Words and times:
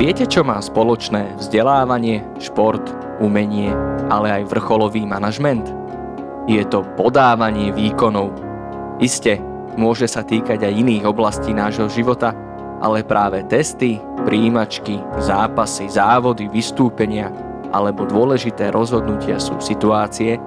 Viete, 0.00 0.24
čo 0.24 0.40
má 0.40 0.56
spoločné 0.64 1.36
vzdelávanie, 1.36 2.24
šport, 2.40 2.80
umenie, 3.20 3.68
ale 4.08 4.32
aj 4.40 4.48
vrcholový 4.48 5.04
manažment? 5.04 5.68
Je 6.48 6.64
to 6.72 6.88
podávanie 6.96 7.68
výkonov. 7.68 8.32
Isté, 8.96 9.36
môže 9.76 10.08
sa 10.08 10.24
týkať 10.24 10.64
aj 10.64 10.72
iných 10.72 11.04
oblastí 11.04 11.52
nášho 11.52 11.92
života, 11.92 12.32
ale 12.80 13.04
práve 13.04 13.44
testy, 13.44 14.00
príjimačky, 14.24 15.04
zápasy, 15.20 15.92
závody, 15.92 16.48
vystúpenia 16.48 17.28
alebo 17.68 18.08
dôležité 18.08 18.72
rozhodnutia 18.72 19.36
sú 19.36 19.60
situácie, 19.60 20.40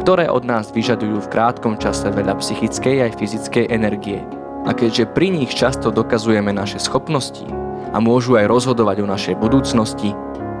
ktoré 0.00 0.32
od 0.32 0.48
nás 0.48 0.72
vyžadujú 0.72 1.28
v 1.28 1.28
krátkom 1.28 1.76
čase 1.76 2.08
veľa 2.08 2.40
psychickej 2.40 3.04
aj 3.04 3.20
fyzickej 3.20 3.68
energie. 3.68 4.24
A 4.64 4.72
keďže 4.72 5.12
pri 5.12 5.28
nich 5.28 5.52
často 5.52 5.92
dokazujeme 5.92 6.56
naše 6.56 6.80
schopnosti, 6.80 7.63
a 7.94 8.02
môžu 8.02 8.34
aj 8.34 8.50
rozhodovať 8.50 9.06
o 9.06 9.06
našej 9.06 9.38
budúcnosti, 9.38 10.10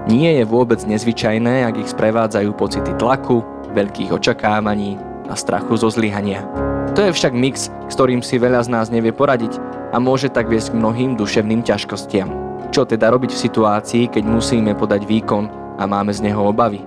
nie 0.06 0.38
je 0.38 0.44
vôbec 0.46 0.78
nezvyčajné, 0.84 1.66
ak 1.66 1.80
ich 1.80 1.90
sprevádzajú 1.90 2.54
pocity 2.54 2.92
tlaku, 3.00 3.42
veľkých 3.74 4.14
očakávaní 4.14 5.00
a 5.26 5.34
strachu 5.34 5.74
zo 5.80 5.90
zlyhania. 5.90 6.46
To 6.94 7.02
je 7.02 7.10
však 7.10 7.34
mix, 7.34 7.72
s 7.72 7.94
ktorým 7.96 8.22
si 8.22 8.38
veľa 8.38 8.62
z 8.62 8.70
nás 8.70 8.86
nevie 8.92 9.10
poradiť 9.10 9.58
a 9.90 9.98
môže 9.98 10.30
tak 10.30 10.46
viesť 10.46 10.76
k 10.76 10.78
mnohým 10.78 11.18
duševným 11.18 11.66
ťažkostiam. 11.66 12.30
Čo 12.70 12.86
teda 12.86 13.10
robiť 13.10 13.34
v 13.34 13.42
situácii, 13.48 14.04
keď 14.12 14.22
musíme 14.28 14.76
podať 14.78 15.08
výkon 15.08 15.50
a 15.80 15.82
máme 15.88 16.12
z 16.14 16.30
neho 16.30 16.52
obavy? 16.52 16.84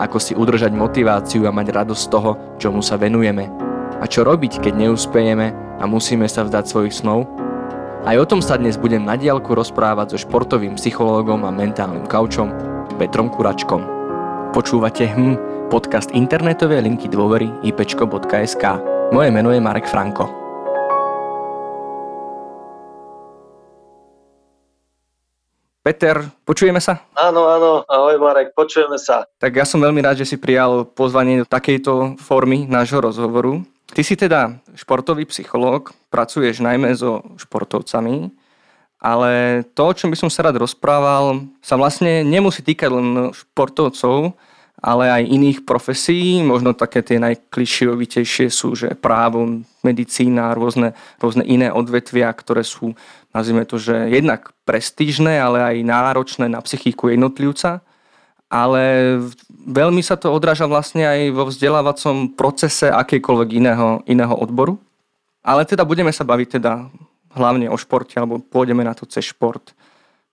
Ako 0.00 0.16
si 0.16 0.32
udržať 0.32 0.72
motiváciu 0.72 1.44
a 1.44 1.52
mať 1.52 1.76
radosť 1.76 2.02
z 2.06 2.08
toho, 2.08 2.30
čomu 2.56 2.80
sa 2.80 2.96
venujeme? 2.96 3.52
A 4.00 4.08
čo 4.08 4.24
robiť, 4.24 4.64
keď 4.64 4.80
neúspejeme 4.80 5.76
a 5.76 5.84
musíme 5.84 6.24
sa 6.24 6.46
vzdať 6.46 6.64
svojich 6.64 6.94
snov 6.96 7.28
aj 8.00 8.16
o 8.16 8.24
tom 8.24 8.40
sa 8.40 8.56
dnes 8.56 8.80
budem 8.80 9.04
na 9.04 9.12
diálku 9.12 9.52
rozprávať 9.52 10.16
so 10.16 10.18
športovým 10.24 10.80
psychológom 10.80 11.44
a 11.44 11.52
mentálnym 11.52 12.08
kaučom 12.08 12.48
Petrom 12.96 13.28
Kuračkom. 13.28 13.84
Počúvate 14.56 15.04
HM, 15.04 15.36
podcast 15.68 16.08
internetovej 16.16 16.80
linky 16.80 17.12
dôvery 17.12 17.52
ipečko.sk. 17.60 18.64
Moje 19.12 19.28
meno 19.28 19.52
je 19.52 19.60
Marek 19.60 19.84
Franko. 19.84 20.40
Peter, 25.80 26.20
počujeme 26.44 26.76
sa? 26.76 27.00
Áno, 27.16 27.48
áno, 27.48 27.88
ahoj 27.88 28.20
Marek, 28.20 28.52
počujeme 28.52 29.00
sa. 29.00 29.24
Tak 29.40 29.52
ja 29.56 29.64
som 29.64 29.80
veľmi 29.80 30.04
rád, 30.04 30.20
že 30.20 30.28
si 30.28 30.36
prijal 30.36 30.84
pozvanie 30.84 31.40
do 31.40 31.46
takejto 31.48 32.20
formy 32.20 32.68
nášho 32.68 33.00
rozhovoru. 33.00 33.64
Ty 33.90 34.02
si 34.06 34.14
teda 34.14 34.62
športový 34.78 35.26
psychológ, 35.26 35.90
pracuješ 36.14 36.62
najmä 36.62 36.94
so 36.94 37.26
športovcami, 37.34 38.30
ale 39.02 39.64
to, 39.74 39.82
o 39.90 39.96
čom 39.96 40.12
by 40.12 40.16
som 40.16 40.30
sa 40.30 40.46
rád 40.46 40.62
rozprával, 40.62 41.48
sa 41.58 41.74
vlastne 41.74 42.22
nemusí 42.22 42.62
týkať 42.62 42.90
len 42.92 43.08
športovcov, 43.34 44.36
ale 44.80 45.12
aj 45.12 45.22
iných 45.28 45.58
profesí. 45.68 46.40
Možno 46.40 46.72
také 46.72 47.04
tie 47.04 47.20
najklišiovitejšie 47.20 48.48
sú, 48.48 48.72
že 48.76 48.96
právo, 48.96 49.64
medicína, 49.84 50.56
rôzne, 50.56 50.96
rôzne 51.20 51.44
iné 51.44 51.68
odvetvia, 51.68 52.32
ktoré 52.32 52.64
sú, 52.64 52.96
nazvime 53.32 53.68
to, 53.68 53.76
že 53.76 54.08
jednak 54.08 54.52
prestížne, 54.64 55.36
ale 55.36 55.60
aj 55.60 55.76
náročné 55.84 56.46
na 56.48 56.60
psychiku 56.64 57.12
jednotlivca 57.12 57.84
ale 58.50 59.16
veľmi 59.48 60.02
sa 60.02 60.18
to 60.18 60.34
odráža 60.34 60.66
vlastne 60.66 61.06
aj 61.06 61.20
vo 61.30 61.46
vzdelávacom 61.46 62.34
procese 62.34 62.90
akejkoľvek 62.90 63.48
iného, 63.54 64.02
iného 64.10 64.34
odboru. 64.34 64.76
Ale 65.40 65.64
teda 65.64 65.86
budeme 65.86 66.10
sa 66.10 66.26
baviť 66.26 66.60
teda 66.60 66.90
hlavne 67.32 67.70
o 67.70 67.78
športe, 67.78 68.18
alebo 68.18 68.42
pôjdeme 68.42 68.82
na 68.82 68.92
to 68.92 69.06
cez 69.06 69.30
šport. 69.30 69.72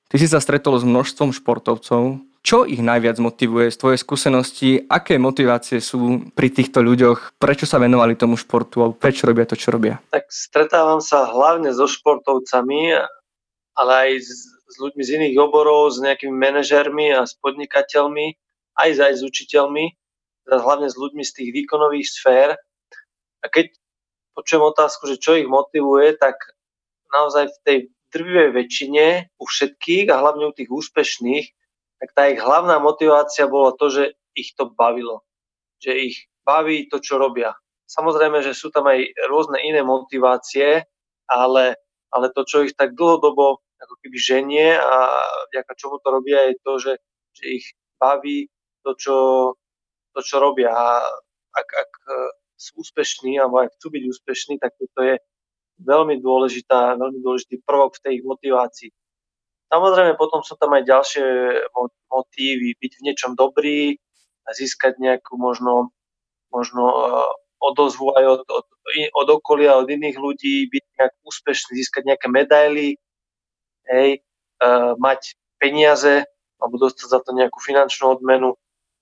Ty 0.09 0.15
si 0.17 0.27
sa 0.27 0.41
stretol 0.41 0.81
s 0.81 0.83
množstvom 0.83 1.29
športovcov. 1.31 2.19
Čo 2.41 2.63
ich 2.63 2.79
najviac 2.79 3.19
motivuje 3.19 3.67
z 3.69 3.77
tvojej 3.77 3.99
skúsenosti? 3.99 4.69
Aké 4.87 5.19
motivácie 5.19 5.83
sú 5.83 6.31
pri 6.31 6.47
týchto 6.47 6.79
ľuďoch? 6.79 7.35
Prečo 7.35 7.67
sa 7.67 7.75
venovali 7.75 8.15
tomu 8.15 8.39
športu? 8.39 8.81
Alebo 8.81 8.95
prečo 8.95 9.27
robia 9.27 9.43
to, 9.43 9.59
čo 9.59 9.75
robia? 9.75 9.99
Tak 10.09 10.31
stretávam 10.31 11.03
sa 11.03 11.27
hlavne 11.27 11.75
so 11.75 11.85
športovcami, 11.85 12.95
ale 13.75 13.91
aj 13.91 14.11
s 14.67 14.75
ľuďmi 14.77 15.03
z 15.03 15.09
iných 15.19 15.35
oborov, 15.39 15.95
s 15.95 16.03
nejakými 16.03 16.35
manažermi 16.35 17.15
a 17.15 17.23
s 17.23 17.39
podnikateľmi, 17.39 18.35
aj, 18.77 18.89
aj 18.99 19.13
s 19.17 19.21
učiteľmi, 19.23 19.85
teda 20.47 20.57
hlavne 20.63 20.87
s 20.91 20.95
ľuďmi 20.95 21.23
z 21.23 21.31
tých 21.33 21.49
výkonových 21.55 22.07
sfér. 22.07 22.49
A 23.41 23.45
keď 23.47 23.71
počujem 24.35 24.63
otázku, 24.63 25.07
že 25.07 25.17
čo 25.19 25.39
ich 25.39 25.47
motivuje, 25.47 26.15
tak 26.19 26.35
naozaj 27.11 27.47
v 27.47 27.59
tej 27.63 27.77
drvivej 28.11 28.49
väčšine 28.55 29.05
u 29.39 29.43
všetkých 29.43 30.07
a 30.11 30.19
hlavne 30.19 30.47
u 30.47 30.53
tých 30.55 30.71
úspešných, 30.71 31.47
tak 31.97 32.09
tá 32.13 32.29
ich 32.29 32.39
hlavná 32.39 32.77
motivácia 32.77 33.49
bola 33.49 33.73
to, 33.73 33.89
že 33.89 34.03
ich 34.37 34.53
to 34.53 34.69
bavilo. 34.69 35.25
Že 35.81 35.91
ich 36.13 36.15
baví 36.45 36.87
to, 36.87 37.01
čo 37.01 37.17
robia. 37.17 37.57
Samozrejme, 37.87 38.43
že 38.43 38.53
sú 38.53 38.69
tam 38.69 38.87
aj 38.87 39.15
rôzne 39.31 39.63
iné 39.63 39.81
motivácie, 39.81 40.85
ale, 41.27 41.65
ale 42.11 42.27
to, 42.31 42.43
čo 42.43 42.63
ich 42.63 42.75
tak 42.75 42.95
dlhodobo 42.95 43.63
keby 44.07 44.17
ženie 44.23 44.79
a 44.79 44.95
vďaka 45.51 45.75
čomu 45.75 45.99
to 45.99 46.07
robia 46.07 46.47
je 46.47 46.55
to, 46.63 46.73
že, 46.79 46.93
že 47.35 47.43
ich 47.59 47.65
baví 47.99 48.47
to, 48.87 48.95
čo, 48.95 49.17
to, 50.15 50.19
čo 50.23 50.39
robia. 50.39 50.71
A 50.71 51.03
ak, 51.51 51.67
ak 51.67 51.91
e, 52.07 52.15
sú 52.55 52.79
úspešní 52.79 53.35
alebo 53.35 53.59
ak 53.59 53.75
chcú 53.75 53.91
byť 53.91 54.03
úspešní, 54.07 54.55
tak 54.63 54.79
to 54.79 55.01
je 55.03 55.19
veľmi, 55.83 56.23
dôležitá, 56.23 56.95
veľmi 56.95 57.19
dôležitý 57.19 57.59
prvok 57.67 57.99
v 57.99 58.03
tej 58.07 58.13
ich 58.23 58.25
motivácii. 58.25 58.91
Samozrejme, 59.67 60.15
potom 60.15 60.39
sú 60.47 60.55
tam 60.55 60.71
aj 60.79 60.87
ďalšie 60.87 61.25
motívy, 62.07 62.79
byť 62.79 62.91
v 62.95 63.03
niečom 63.03 63.35
dobrý, 63.35 63.99
získať 64.47 64.95
nejakú 64.95 65.35
možno, 65.35 65.91
možno 66.55 66.83
e, 66.87 66.97
odozvu 67.59 68.15
aj 68.15 68.25
od, 68.25 68.41
od, 68.47 68.65
od 69.11 69.27
okolia, 69.27 69.75
od 69.75 69.91
iných 69.91 70.15
ľudí, 70.15 70.71
byť 70.71 70.83
nejak 70.95 71.13
úspešný, 71.27 71.71
získať 71.83 72.07
nejaké 72.07 72.31
medaily, 72.31 72.95
hej, 73.89 74.21
uh, 74.63 74.93
mať 74.99 75.35
peniaze 75.57 76.23
alebo 76.57 76.75
dostať 76.81 77.07
za 77.07 77.19
to 77.21 77.33
nejakú 77.33 77.61
finančnú 77.61 78.17
odmenu. 78.17 78.57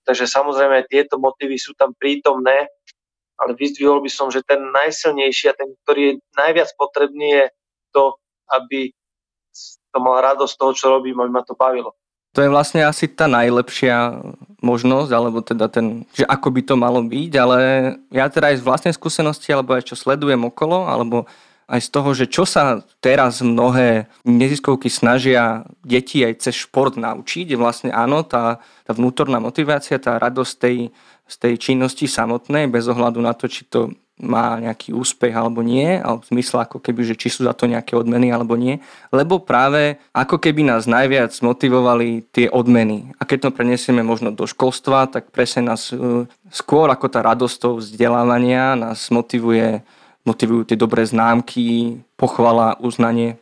Takže 0.06 0.28
samozrejme 0.28 0.86
tieto 0.86 1.18
motívy 1.18 1.58
sú 1.58 1.74
tam 1.74 1.96
prítomné, 1.96 2.70
ale 3.36 3.52
vyzdvihol 3.56 4.00
by 4.00 4.10
som, 4.12 4.30
že 4.30 4.44
ten 4.46 4.60
najsilnejší 4.60 5.52
a 5.52 5.58
ten, 5.58 5.74
ktorý 5.84 6.00
je 6.00 6.14
najviac 6.36 6.70
potrebný 6.78 7.28
je 7.42 7.44
to, 7.92 8.04
aby 8.52 8.92
to 9.92 9.98
mal 9.98 10.20
radosť 10.20 10.54
toho, 10.56 10.72
čo 10.76 10.86
robím, 10.92 11.16
aby 11.20 11.32
ma 11.32 11.42
to 11.42 11.56
bavilo. 11.56 11.96
To 12.36 12.44
je 12.44 12.52
vlastne 12.52 12.84
asi 12.84 13.08
tá 13.08 13.24
najlepšia 13.24 14.20
možnosť, 14.60 15.10
alebo 15.16 15.40
teda 15.40 15.72
ten, 15.72 16.04
že 16.12 16.28
ako 16.28 16.52
by 16.52 16.60
to 16.68 16.74
malo 16.76 17.00
byť, 17.00 17.32
ale 17.40 17.58
ja 18.12 18.28
teda 18.28 18.52
aj 18.52 18.60
z 18.60 18.66
vlastnej 18.68 18.92
skúsenosti, 18.92 19.48
alebo 19.56 19.72
aj 19.72 19.88
čo 19.88 19.96
sledujem 19.96 20.44
okolo, 20.44 20.84
alebo 20.84 21.24
aj 21.66 21.80
z 21.82 21.88
toho, 21.90 22.10
že 22.14 22.26
čo 22.30 22.46
sa 22.46 22.86
teraz 23.02 23.42
mnohé 23.42 24.06
neziskovky 24.22 24.86
snažia 24.86 25.66
deti 25.82 26.22
aj 26.22 26.46
cez 26.46 26.54
šport 26.62 26.94
naučiť, 26.94 27.58
vlastne 27.58 27.90
áno, 27.90 28.22
tá, 28.22 28.62
tá 28.86 28.92
vnútorná 28.94 29.42
motivácia, 29.42 29.98
tá 29.98 30.14
radosť 30.22 30.52
tej, 30.62 30.76
z 31.26 31.34
tej 31.42 31.54
činnosti 31.58 32.06
samotnej, 32.06 32.70
bez 32.70 32.86
ohľadu 32.86 33.18
na 33.18 33.34
to, 33.34 33.50
či 33.50 33.66
to 33.66 33.90
má 34.16 34.56
nejaký 34.56 34.96
úspech 34.96 35.34
alebo 35.36 35.60
nie, 35.60 36.00
alebo 36.00 36.24
v 36.24 36.30
zmysle 36.32 36.64
ako 36.64 36.80
keby, 36.80 37.04
že 37.04 37.20
či 37.20 37.28
sú 37.28 37.44
za 37.44 37.52
to 37.52 37.68
nejaké 37.68 37.92
odmeny 37.92 38.32
alebo 38.32 38.56
nie, 38.56 38.80
lebo 39.12 39.44
práve 39.44 40.00
ako 40.16 40.40
keby 40.40 40.64
nás 40.64 40.88
najviac 40.88 41.36
motivovali 41.44 42.24
tie 42.32 42.48
odmeny. 42.48 43.12
A 43.20 43.28
keď 43.28 43.48
to 43.48 43.56
prenesieme 43.60 44.00
možno 44.00 44.32
do 44.32 44.48
školstva, 44.48 45.12
tak 45.12 45.28
presne 45.28 45.68
nás 45.68 45.92
e, 45.92 46.24
skôr 46.48 46.88
ako 46.88 47.12
tá 47.12 47.20
radosť 47.20 47.56
toho 47.60 47.74
vzdelávania 47.76 48.72
nás 48.72 49.12
motivuje 49.12 49.84
motivujú 50.26 50.66
tie 50.66 50.76
dobré 50.76 51.06
známky, 51.06 52.02
pochvala, 52.18 52.76
uznanie. 52.82 53.38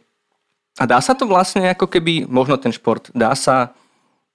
A 0.79 0.85
dá 0.85 1.01
sa 1.01 1.17
to 1.17 1.25
vlastne 1.25 1.71
ako 1.73 1.89
keby, 1.89 2.29
možno 2.29 2.61
ten 2.61 2.75
šport, 2.75 3.09
dá 3.15 3.33
sa 3.33 3.73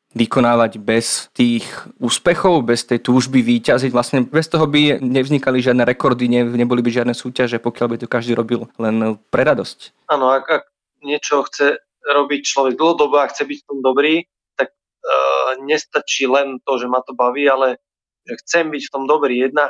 vykonávať 0.10 0.82
bez 0.82 1.30
tých 1.38 1.70
úspechov, 2.02 2.66
bez 2.66 2.82
tej 2.82 3.06
túžby 3.06 3.46
výťaziť. 3.46 3.94
Vlastne 3.94 4.26
bez 4.26 4.50
toho 4.50 4.66
by 4.66 4.98
nevznikali 4.98 5.62
žiadne 5.62 5.86
rekordy, 5.86 6.26
ne, 6.26 6.42
neboli 6.50 6.82
by 6.82 6.90
žiadne 6.90 7.14
súťaže, 7.14 7.62
pokiaľ 7.62 7.88
by 7.94 7.98
to 8.02 8.08
každý 8.10 8.34
robil 8.34 8.66
len 8.82 9.22
pre 9.30 9.46
radosť. 9.46 10.10
Áno, 10.10 10.34
ak, 10.34 10.50
ak 10.50 10.64
niečo 11.06 11.46
chce 11.46 11.78
robiť 12.02 12.42
človek 12.42 12.74
dlhodobo 12.74 13.22
a 13.22 13.30
chce 13.30 13.46
byť 13.46 13.58
v 13.62 13.68
tom 13.70 13.80
dobrý, 13.86 14.26
tak 14.58 14.74
e, 14.74 14.78
nestačí 15.62 16.26
len 16.26 16.58
to, 16.66 16.82
že 16.82 16.90
ma 16.90 17.06
to 17.06 17.14
baví, 17.14 17.46
ale 17.46 17.78
že 18.26 18.34
chcem 18.42 18.74
byť 18.74 18.84
v 18.90 18.94
tom 18.94 19.06
dobrý. 19.06 19.46
Jedna 19.46 19.70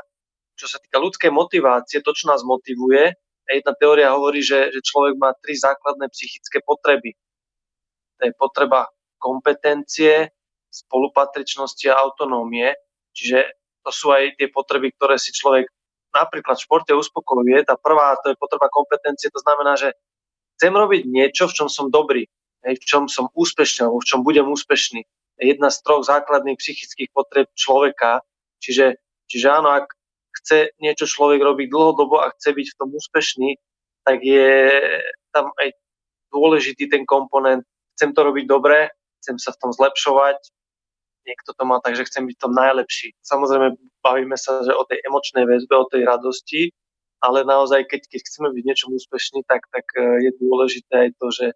čo 0.60 0.68
sa 0.68 0.78
týka 0.84 1.00
ľudskej 1.00 1.32
motivácie, 1.32 2.04
to, 2.04 2.12
čo 2.12 2.28
nás 2.28 2.44
motivuje, 2.44 3.16
jedna 3.50 3.74
teória 3.74 4.14
hovorí, 4.14 4.46
že, 4.46 4.70
že 4.70 4.84
človek 4.84 5.18
má 5.18 5.34
tri 5.42 5.58
základné 5.58 6.12
psychické 6.14 6.62
potreby. 6.62 7.18
To 8.22 8.30
je 8.30 8.34
potreba 8.38 8.92
kompetencie, 9.18 10.30
spolupatričnosti 10.70 11.86
a 11.90 11.98
autonómie. 11.98 12.78
Čiže 13.18 13.58
to 13.82 13.90
sú 13.90 14.14
aj 14.14 14.38
tie 14.38 14.54
potreby, 14.54 14.94
ktoré 14.94 15.18
si 15.18 15.34
človek 15.34 15.66
napríklad 16.14 16.62
v 16.62 16.66
športe 16.66 16.94
uspokojuje. 16.94 17.66
Tá 17.66 17.74
prvá, 17.74 18.14
to 18.22 18.34
je 18.34 18.38
potreba 18.38 18.70
kompetencie, 18.70 19.34
to 19.34 19.42
znamená, 19.42 19.74
že 19.80 19.98
chcem 20.58 20.74
robiť 20.74 21.10
niečo, 21.10 21.50
v 21.50 21.56
čom 21.58 21.68
som 21.72 21.90
dobrý. 21.90 22.30
v 22.60 22.76
čom 22.84 23.08
som 23.08 23.32
úspešný 23.32 23.88
alebo 23.88 24.04
v 24.04 24.10
čom 24.10 24.20
budem 24.20 24.44
úspešný. 24.44 25.02
Jedna 25.40 25.72
z 25.72 25.80
troch 25.80 26.04
základných 26.04 26.60
psychických 26.60 27.10
potreb 27.16 27.48
človeka. 27.56 28.20
Čiže, 28.60 29.00
čiže 29.32 29.48
áno, 29.48 29.72
ak 29.72 29.96
chce 30.42 30.74
niečo 30.78 31.10
človek 31.10 31.42
robiť 31.42 31.68
dlhodobo 31.70 32.22
a 32.22 32.32
chce 32.38 32.54
byť 32.54 32.68
v 32.74 32.78
tom 32.78 32.90
úspešný, 32.94 33.50
tak 34.06 34.22
je 34.22 34.52
tam 35.34 35.50
aj 35.62 35.74
dôležitý 36.34 36.90
ten 36.90 37.04
komponent. 37.06 37.66
Chcem 37.98 38.14
to 38.16 38.22
robiť 38.24 38.46
dobre, 38.48 38.90
chcem 39.20 39.36
sa 39.42 39.52
v 39.52 39.60
tom 39.60 39.72
zlepšovať, 39.76 40.40
niekto 41.28 41.52
to 41.54 41.64
má 41.68 41.78
tak, 41.84 41.94
že 42.00 42.08
chcem 42.08 42.26
byť 42.26 42.36
v 42.40 42.44
tom 42.48 42.54
najlepší. 42.56 43.14
Samozrejme, 43.22 43.76
bavíme 44.02 44.38
sa 44.40 44.64
že 44.64 44.74
o 44.74 44.84
tej 44.88 45.04
emočnej 45.06 45.46
väzbe, 45.46 45.76
o 45.76 45.90
tej 45.90 46.08
radosti, 46.08 46.74
ale 47.20 47.44
naozaj, 47.44 47.86
keď, 47.86 48.02
keď 48.08 48.22
chceme 48.26 48.50
byť 48.56 48.64
niečom 48.64 48.90
úspešní, 48.96 49.44
tak, 49.44 49.68
tak 49.70 49.86
e, 50.00 50.24
je 50.24 50.32
dôležité 50.40 50.94
aj 51.08 51.10
to, 51.20 51.28
že, 51.36 51.48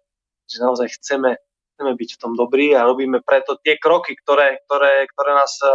že 0.44 0.56
naozaj 0.60 0.92
chceme, 1.00 1.40
chceme 1.74 1.92
byť 1.96 2.10
v 2.14 2.20
tom 2.20 2.32
dobrí 2.36 2.76
a 2.76 2.84
robíme 2.84 3.24
preto 3.24 3.56
tie 3.64 3.80
kroky, 3.80 4.12
ktoré, 4.12 4.60
ktoré, 4.68 5.08
ktoré 5.08 5.30
nás 5.32 5.56
e, 5.64 5.72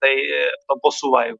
tej, 0.00 0.16
e, 0.24 0.40
v 0.56 0.64
tom 0.64 0.78
posúvajú. 0.80 1.36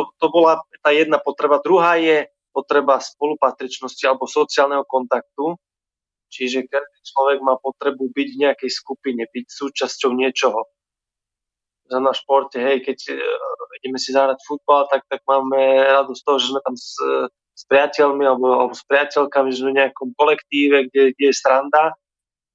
To, 0.00 0.08
to, 0.16 0.26
bola 0.32 0.64
tá 0.80 0.96
jedna 0.96 1.20
potreba. 1.20 1.60
Druhá 1.60 2.00
je 2.00 2.24
potreba 2.56 2.96
spolupatričnosti 2.96 4.00
alebo 4.08 4.24
sociálneho 4.24 4.88
kontaktu. 4.88 5.60
Čiže 6.32 6.64
každý 6.70 7.00
človek 7.04 7.38
má 7.44 7.60
potrebu 7.60 8.08
byť 8.16 8.28
v 8.32 8.40
nejakej 8.48 8.70
skupine, 8.72 9.28
byť 9.28 9.46
súčasťou 9.50 10.14
niečoho 10.16 10.64
na 11.98 12.14
športe, 12.14 12.54
hej, 12.62 12.86
keď 12.86 13.18
uh, 13.18 13.74
ideme 13.82 13.98
si 13.98 14.14
zahrať 14.14 14.38
futbal, 14.46 14.86
tak, 14.86 15.02
tak 15.10 15.26
máme 15.26 15.58
radosť 15.90 16.22
toho, 16.22 16.38
že 16.38 16.46
sme 16.54 16.60
tam 16.62 16.76
s, 16.78 16.94
s 17.58 17.62
priateľmi 17.66 18.22
alebo, 18.22 18.46
alebo 18.54 18.74
s 18.78 18.86
priateľkami, 18.86 19.50
že 19.50 19.66
sme 19.66 19.74
v 19.74 19.80
nejakom 19.82 20.08
kolektíve, 20.14 20.86
kde, 20.86 21.18
kde 21.18 21.26
je 21.26 21.34
stranda. 21.34 21.98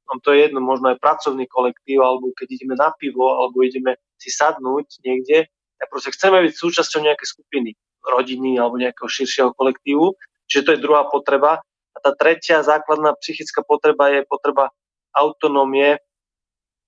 Nám 0.07 0.24
to 0.24 0.31
je 0.31 0.47
jedno, 0.47 0.63
možno 0.63 0.95
aj 0.95 1.03
pracovný 1.03 1.50
kolektív, 1.51 2.00
alebo 2.00 2.31
keď 2.38 2.47
ideme 2.56 2.80
na 2.80 2.95
pivo, 2.95 3.36
alebo 3.36 3.59
ideme 3.65 4.00
si 4.15 4.31
sadnúť 4.31 5.03
niekde, 5.03 5.51
tak 5.80 5.88
proste 5.92 6.12
chceme 6.16 6.42
byť 6.45 6.54
súčasťou 6.56 7.00
nejakej 7.04 7.27
skupiny, 7.27 7.69
rodiny 8.06 8.57
alebo 8.60 8.80
nejakého 8.80 9.10
širšieho 9.10 9.51
kolektívu. 9.54 10.16
Čiže 10.48 10.63
to 10.63 10.72
je 10.77 10.83
druhá 10.83 11.10
potreba. 11.10 11.60
A 11.95 11.98
tá 12.04 12.12
tretia 12.12 12.60
základná 12.62 13.16
psychická 13.19 13.63
potreba 13.63 14.12
je 14.12 14.27
potreba 14.27 14.72
autonómie, 15.16 16.00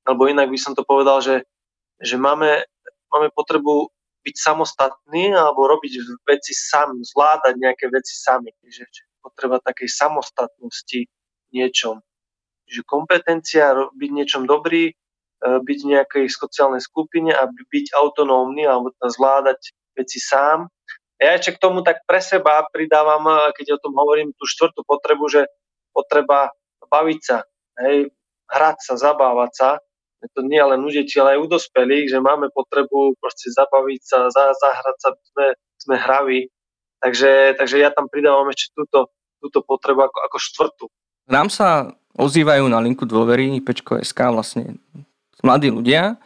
alebo 0.03 0.27
inak 0.27 0.51
by 0.51 0.59
som 0.59 0.75
to 0.75 0.83
povedal, 0.83 1.23
že 1.23 1.47
že 2.01 2.17
máme, 2.17 2.61
máme 3.09 3.29
potrebu 3.33 3.89
byť 4.21 4.35
samostatní 4.37 5.33
alebo 5.33 5.65
robiť 5.65 5.97
veci 6.27 6.53
sami, 6.53 7.01
zvládať 7.01 7.53
nejaké 7.57 7.89
veci 7.89 8.13
sami. 8.13 8.53
Že 8.61 8.85
potreba 9.23 9.57
takej 9.63 9.89
samostatnosti 9.89 11.09
niečom. 11.55 12.03
Že 12.67 12.81
kompetencia 12.83 13.73
byť 13.95 14.09
niečom 14.11 14.43
dobrý, 14.45 14.91
byť 15.41 15.77
v 15.83 15.89
nejakej 15.93 16.25
sociálnej 16.33 16.81
skupine 16.81 17.29
a 17.33 17.45
byť 17.45 17.93
autonómny 17.93 18.65
alebo 18.65 18.93
teda 18.97 19.09
zvládať 19.13 19.59
veci 19.93 20.17
sám. 20.17 20.69
Ja 21.17 21.33
ešte 21.33 21.57
k 21.57 21.61
tomu 21.61 21.81
tak 21.81 22.05
pre 22.05 22.21
seba 22.21 22.65
pridávam, 22.69 23.25
e, 23.25 23.33
keď 23.57 23.77
o 23.77 23.81
tom 23.81 23.97
hovorím, 23.97 24.37
tú 24.37 24.45
štvrtú 24.45 24.85
potrebu, 24.85 25.25
že 25.29 25.49
potreba 25.89 26.53
baviť 26.85 27.19
sa, 27.25 27.41
hej, 27.81 28.13
hrať 28.53 28.77
sa, 28.85 28.93
zabávať 29.01 29.51
sa 29.53 29.69
to 30.33 30.41
nie 30.41 30.57
len 30.57 30.81
u 30.81 30.89
detí, 30.89 31.21
ale 31.21 31.37
aj 31.37 31.43
u 31.45 31.47
dospelých, 31.47 32.09
že 32.09 32.19
máme 32.19 32.49
potrebu 32.49 33.13
proste 33.21 33.53
zabaviť 33.53 34.01
sa, 34.01 34.17
za, 34.33 34.49
zahrať 34.57 34.97
sa, 34.97 35.09
sme, 35.13 35.47
sme 35.77 35.95
hraví. 35.95 36.41
Takže, 36.97 37.53
takže 37.61 37.77
ja 37.77 37.93
tam 37.93 38.09
pridávam 38.09 38.49
ešte 38.49 38.73
túto, 38.73 39.13
túto 39.37 39.61
potrebu 39.61 40.09
ako, 40.09 40.19
ako 40.25 40.37
štvrtú. 40.41 40.85
Nám 41.29 41.53
sa 41.53 41.93
ozývajú 42.17 42.65
na 42.65 42.81
linku 42.81 43.05
dôvery 43.05 43.61
Pečko.sk 43.61 44.17
vlastne 44.33 44.81
mladí 45.43 45.69
ľudia, 45.69 46.17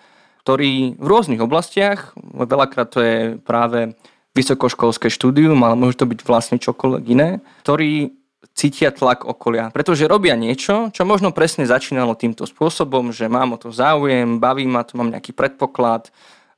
ktorí 0.41 0.97
v 0.97 1.05
rôznych 1.05 1.41
oblastiach, 1.41 2.17
veľakrát 2.17 2.89
to 2.89 2.99
je 3.01 3.17
práve 3.41 3.93
vysokoškolské 4.33 5.11
štúdium, 5.11 5.59
ale 5.61 5.75
môže 5.75 5.99
to 5.99 6.07
byť 6.07 6.19
vlastne 6.23 6.57
čokoľvek 6.57 7.03
iné, 7.11 7.43
ktorí 7.61 8.15
cítia 8.55 8.91
tlak 8.91 9.23
okolia. 9.23 9.71
Pretože 9.71 10.09
robia 10.09 10.35
niečo, 10.35 10.91
čo 10.91 11.03
možno 11.07 11.31
presne 11.31 11.67
začínalo 11.67 12.17
týmto 12.17 12.43
spôsobom, 12.47 13.11
že 13.15 13.31
mám 13.31 13.55
o 13.55 13.57
to 13.59 13.71
záujem, 13.71 14.39
baví 14.39 14.67
ma 14.67 14.83
to, 14.83 14.99
mám 14.99 15.11
nejaký 15.11 15.31
predpoklad, 15.31 16.11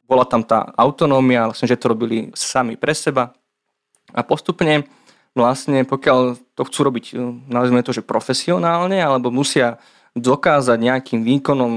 bola 0.08 0.26
tam 0.26 0.46
tá 0.46 0.74
autonómia, 0.78 1.50
vlastne, 1.50 1.70
že 1.70 1.80
to 1.80 1.92
robili 1.94 2.30
sami 2.34 2.78
pre 2.78 2.94
seba. 2.94 3.34
A 4.14 4.22
postupne 4.22 4.86
vlastne, 5.34 5.86
pokiaľ 5.86 6.38
to 6.54 6.62
chcú 6.70 6.80
robiť, 6.86 7.06
nazvime 7.50 7.82
to, 7.82 7.96
že 7.96 8.06
profesionálne, 8.06 9.02
alebo 9.02 9.34
musia 9.34 9.82
dokázať 10.14 10.78
nejakým 10.78 11.26
výkonom 11.26 11.72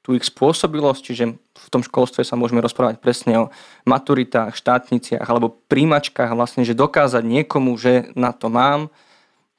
tú 0.00 0.16
ich 0.16 0.24
spôsobilosť, 0.24 1.02
čiže 1.04 1.24
v 1.36 1.68
tom 1.68 1.84
školstve 1.84 2.24
sa 2.24 2.36
môžeme 2.36 2.64
rozprávať 2.64 2.98
presne 3.04 3.34
o 3.36 3.50
maturitách, 3.84 4.56
štátniciach 4.56 5.28
alebo 5.28 5.60
príjmačkách, 5.68 6.32
vlastne, 6.32 6.64
že 6.64 6.78
dokázať 6.78 7.20
niekomu, 7.20 7.76
že 7.76 8.08
na 8.16 8.32
to 8.32 8.48
mám, 8.48 8.88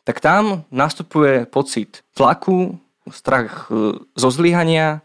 tak 0.02 0.18
tam 0.18 0.66
nastupuje 0.74 1.46
pocit 1.46 2.02
tlaku, 2.18 2.82
strach 3.10 3.70
e, 3.70 3.98
zo 4.14 4.30
zlyhania 4.30 5.02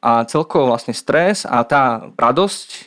a 0.00 0.24
celkovo 0.24 0.72
vlastne 0.72 0.96
stres 0.96 1.44
a 1.44 1.60
tá 1.64 2.08
radosť 2.16 2.68
e, 2.68 2.80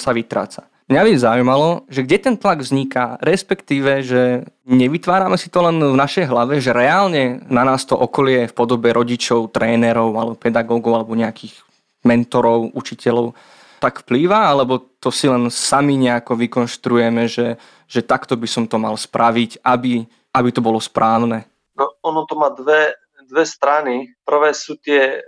sa 0.00 0.12
vytráca. 0.12 0.68
Mňa 0.84 1.00
by 1.00 1.12
zaujímalo, 1.16 1.68
že 1.88 2.04
kde 2.04 2.18
ten 2.20 2.36
tlak 2.36 2.60
vzniká, 2.60 3.16
respektíve, 3.24 4.04
že 4.04 4.44
nevytvárame 4.68 5.40
si 5.40 5.48
to 5.48 5.64
len 5.64 5.80
v 5.80 5.96
našej 5.96 6.28
hlave, 6.28 6.60
že 6.60 6.76
reálne 6.76 7.40
na 7.48 7.64
nás 7.64 7.88
to 7.88 7.96
okolie 7.96 8.44
v 8.44 8.52
podobe 8.52 8.92
rodičov, 8.92 9.48
trénerov 9.48 10.12
alebo 10.12 10.36
pedagógov 10.36 10.92
alebo 10.92 11.16
nejakých 11.16 11.56
mentorov, 12.04 12.76
učiteľov 12.76 13.32
tak 13.80 14.04
vplýva, 14.04 14.52
alebo 14.52 14.80
to 15.00 15.08
si 15.08 15.24
len 15.24 15.48
sami 15.48 15.96
nejako 15.96 16.36
vykonštruujeme, 16.36 17.28
že, 17.28 17.56
že 17.88 18.00
takto 18.04 18.36
by 18.36 18.48
som 18.48 18.64
to 18.68 18.76
mal 18.76 18.96
spraviť, 18.96 19.64
aby 19.64 20.04
aby 20.34 20.50
to 20.50 20.60
bolo 20.60 20.82
správne? 20.82 21.46
No, 21.78 21.94
ono 22.02 22.26
to 22.26 22.34
má 22.34 22.50
dve, 22.50 22.98
dve 23.30 23.46
strany. 23.46 24.10
Prvé 24.26 24.50
sú 24.50 24.74
tie 24.82 25.22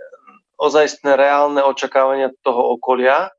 ozajstné 0.59 1.15
reálne 1.15 1.63
očakávania 1.63 2.35
toho 2.43 2.75
okolia 2.75 3.31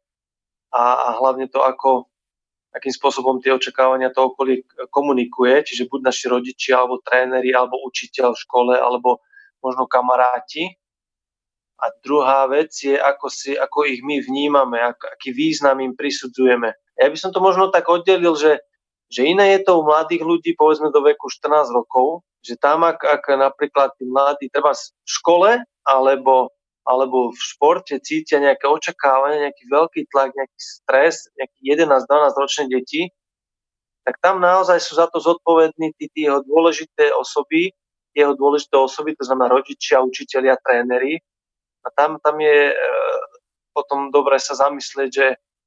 a, 0.73 0.85
a 0.97 1.09
hlavne 1.21 1.49
to, 1.53 1.61
ako, 1.61 2.08
akým 2.79 2.95
spôsobom 2.95 3.43
tie 3.43 3.51
očakávania 3.51 4.15
to 4.15 4.31
okolie 4.31 4.63
komunikuje, 4.95 5.67
čiže 5.67 5.91
buď 5.91 6.01
naši 6.07 6.27
rodičia, 6.31 6.79
alebo 6.79 7.03
tréneri, 7.03 7.51
alebo 7.51 7.83
učiteľ 7.83 8.33
v 8.33 8.43
škole, 8.47 8.75
alebo 8.79 9.21
možno 9.59 9.91
kamaráti. 9.91 10.79
A 11.79 11.91
druhá 12.03 12.47
vec 12.47 12.71
je, 12.75 12.95
ako, 12.95 13.27
si, 13.31 13.55
ako 13.55 13.87
ich 13.87 14.03
my 14.03 14.23
vnímame, 14.23 14.79
ak, 14.79 15.19
aký 15.19 15.35
význam 15.35 15.79
im 15.83 15.95
prisudzujeme. 15.95 16.75
Ja 16.99 17.07
by 17.07 17.19
som 17.19 17.31
to 17.31 17.39
možno 17.39 17.71
tak 17.71 17.87
oddelil, 17.87 18.35
že 18.35 18.63
že 19.09 19.25
iné 19.25 19.57
je 19.57 19.65
to 19.65 19.81
u 19.81 19.89
mladých 19.89 20.21
ľudí, 20.21 20.53
povedzme 20.53 20.93
do 20.93 21.01
veku 21.01 21.33
14 21.33 21.73
rokov, 21.73 22.29
že 22.45 22.61
tam, 22.61 22.85
ak, 22.85 23.01
ak 23.01 23.25
napríklad 23.41 23.97
tí 23.97 24.05
mladí, 24.05 24.53
treba 24.53 24.77
v 24.77 25.09
škole 25.09 25.51
alebo, 25.89 26.53
alebo 26.89 27.29
v 27.29 27.37
športe 27.37 27.93
cítia 28.01 28.41
nejaké 28.41 28.65
očakávanie, 28.65 29.45
nejaký 29.45 29.65
veľký 29.69 30.03
tlak, 30.09 30.33
nejaký 30.33 30.59
stres, 30.59 31.29
nejaký 31.37 31.85
11-12 31.85 32.41
ročné 32.41 32.65
deti, 32.73 33.13
tak 34.09 34.17
tam 34.25 34.41
naozaj 34.41 34.81
sú 34.81 34.97
za 34.97 35.05
to 35.13 35.21
zodpovední 35.21 35.93
tí, 36.01 36.09
tí 36.09 36.25
jeho 36.25 36.41
dôležité 36.41 37.13
osoby, 37.13 37.77
jeho 38.17 38.33
dôležité 38.33 38.81
osoby, 38.81 39.13
to 39.13 39.29
znamená 39.29 39.53
rodičia, 39.53 40.01
učitelia, 40.01 40.57
tréneri. 40.65 41.21
A 41.85 41.93
tam, 41.93 42.17
tam 42.25 42.41
je 42.41 42.73
e, 42.73 42.77
potom 43.77 44.09
dobre 44.09 44.41
sa 44.41 44.57
zamyslieť, 44.57 45.11
že 45.13 45.27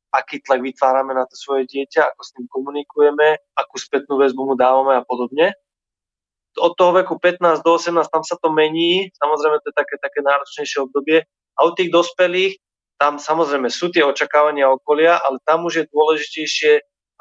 aký 0.10 0.42
tlak 0.42 0.60
vytvárame 0.60 1.14
na 1.14 1.30
to 1.30 1.38
svoje 1.38 1.70
dieťa, 1.70 2.12
ako 2.12 2.22
s 2.26 2.34
ním 2.36 2.50
komunikujeme, 2.50 3.40
akú 3.56 3.78
spätnú 3.78 4.18
väzbu 4.18 4.42
mu 4.44 4.56
dávame 4.58 4.98
a 4.98 5.06
podobne. 5.06 5.54
Od 6.60 6.74
toho 6.76 6.92
veku 7.00 7.16
15 7.16 7.64
do 7.64 7.72
18 7.80 7.96
tam 8.12 8.24
sa 8.28 8.36
to 8.36 8.52
mení, 8.52 9.08
samozrejme 9.16 9.64
to 9.64 9.72
je 9.72 9.76
také, 9.76 9.96
také 10.04 10.20
náročnejšie 10.20 10.84
obdobie. 10.84 11.24
A 11.56 11.60
u 11.64 11.72
tých 11.72 11.92
dospelých 11.92 12.60
tam 13.00 13.18
samozrejme 13.18 13.72
sú 13.72 13.90
tie 13.90 14.04
očakávania 14.04 14.68
okolia, 14.68 15.18
ale 15.24 15.40
tam 15.48 15.66
už 15.66 15.84
je 15.84 15.86
dôležitejšie, 15.90 16.74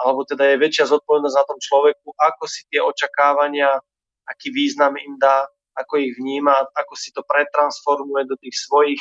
alebo 0.02 0.26
teda 0.26 0.52
je 0.52 0.56
väčšia 0.60 0.90
zodpovednosť 0.90 1.36
na 1.36 1.46
tom 1.46 1.58
človeku, 1.62 2.08
ako 2.18 2.44
si 2.50 2.66
tie 2.68 2.82
očakávania, 2.82 3.80
aký 4.28 4.50
význam 4.50 4.98
im 4.98 5.16
dá, 5.16 5.46
ako 5.78 6.02
ich 6.02 6.18
vníma, 6.18 6.52
ako 6.74 6.92
si 6.98 7.14
to 7.14 7.24
pretransformuje 7.24 8.28
do 8.28 8.36
tých 8.42 8.56
svojich, 8.60 9.00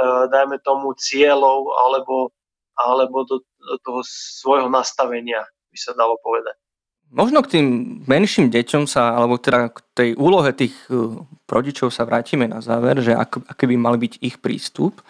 uh, 0.00 0.30
dajme 0.32 0.56
tomu, 0.64 0.96
cieľov 0.96 1.68
alebo 1.76 2.32
alebo 2.72 3.24
do, 3.28 3.44
do 3.44 3.76
toho 3.84 4.00
svojho 4.04 4.68
nastavenia, 4.72 5.44
by 5.68 5.76
sa 5.76 5.92
dalo 5.92 6.16
povedať. 6.24 6.56
Možno 7.12 7.44
k 7.44 7.60
tým 7.60 7.66
menším 8.08 8.48
deťom 8.48 8.88
sa, 8.88 9.12
alebo 9.12 9.36
teda 9.36 9.68
k 9.68 9.78
tej 9.92 10.10
úlohe 10.16 10.48
tých 10.56 10.72
e, 10.88 11.20
rodičov 11.44 11.92
sa 11.92 12.08
vrátime 12.08 12.48
na 12.48 12.64
záver, 12.64 13.04
že 13.04 13.12
ak, 13.12 13.52
aký 13.52 13.68
by 13.68 13.76
mal 13.76 14.00
byť 14.00 14.16
ich 14.24 14.40
prístup. 14.40 15.04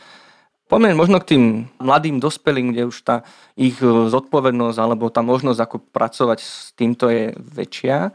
Poďme 0.66 0.98
možno 0.98 1.22
k 1.22 1.36
tým 1.36 1.44
mladým 1.78 2.18
dospelým, 2.18 2.74
kde 2.74 2.90
už 2.90 3.06
tá 3.06 3.22
ich 3.54 3.78
e, 3.78 3.86
zodpovednosť 3.86 4.78
alebo 4.82 5.14
tá 5.14 5.22
možnosť 5.22 5.60
ako 5.62 5.76
pracovať 5.94 6.38
s 6.42 6.74
týmto 6.74 7.06
je 7.06 7.38
väčšia. 7.38 8.10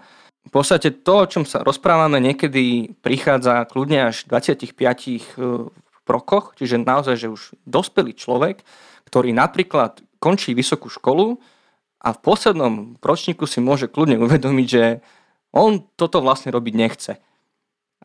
v 0.48 0.52
podstate 0.52 0.92
to, 1.08 1.24
o 1.24 1.30
čom 1.32 1.48
sa 1.48 1.64
rozprávame, 1.64 2.20
niekedy 2.20 2.92
prichádza 3.00 3.64
kľudne 3.72 4.12
až 4.12 4.28
v 4.28 4.36
25 4.36 4.68
e, 4.68 5.20
rokoch, 6.04 6.60
čiže 6.60 6.84
naozaj, 6.84 7.16
že 7.16 7.32
už 7.32 7.56
dospelý 7.64 8.20
človek, 8.20 8.68
ktorý 9.08 9.32
napríklad 9.32 10.04
končí 10.20 10.52
vysokú 10.52 10.92
školu 10.92 11.40
a 11.98 12.14
v 12.14 12.20
poslednom 12.22 12.74
ročníku 13.02 13.50
si 13.50 13.58
môže 13.58 13.90
kľudne 13.90 14.22
uvedomiť, 14.22 14.68
že 14.68 15.02
on 15.52 15.82
toto 15.98 16.22
vlastne 16.22 16.54
robiť 16.54 16.74
nechce. 16.78 17.14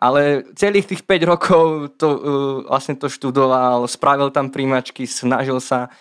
Ale 0.03 0.43
celých 0.59 0.91
tých 0.91 1.03
5 1.07 1.31
rokov 1.31 1.65
to, 2.01 2.09
uh, 2.09 2.21
vlastne 2.67 2.99
to 2.99 3.07
študoval, 3.07 3.87
spravil 3.87 4.35
tam 4.35 4.51
príjmačky, 4.51 5.07
snažil 5.07 5.63
sa 5.63 5.93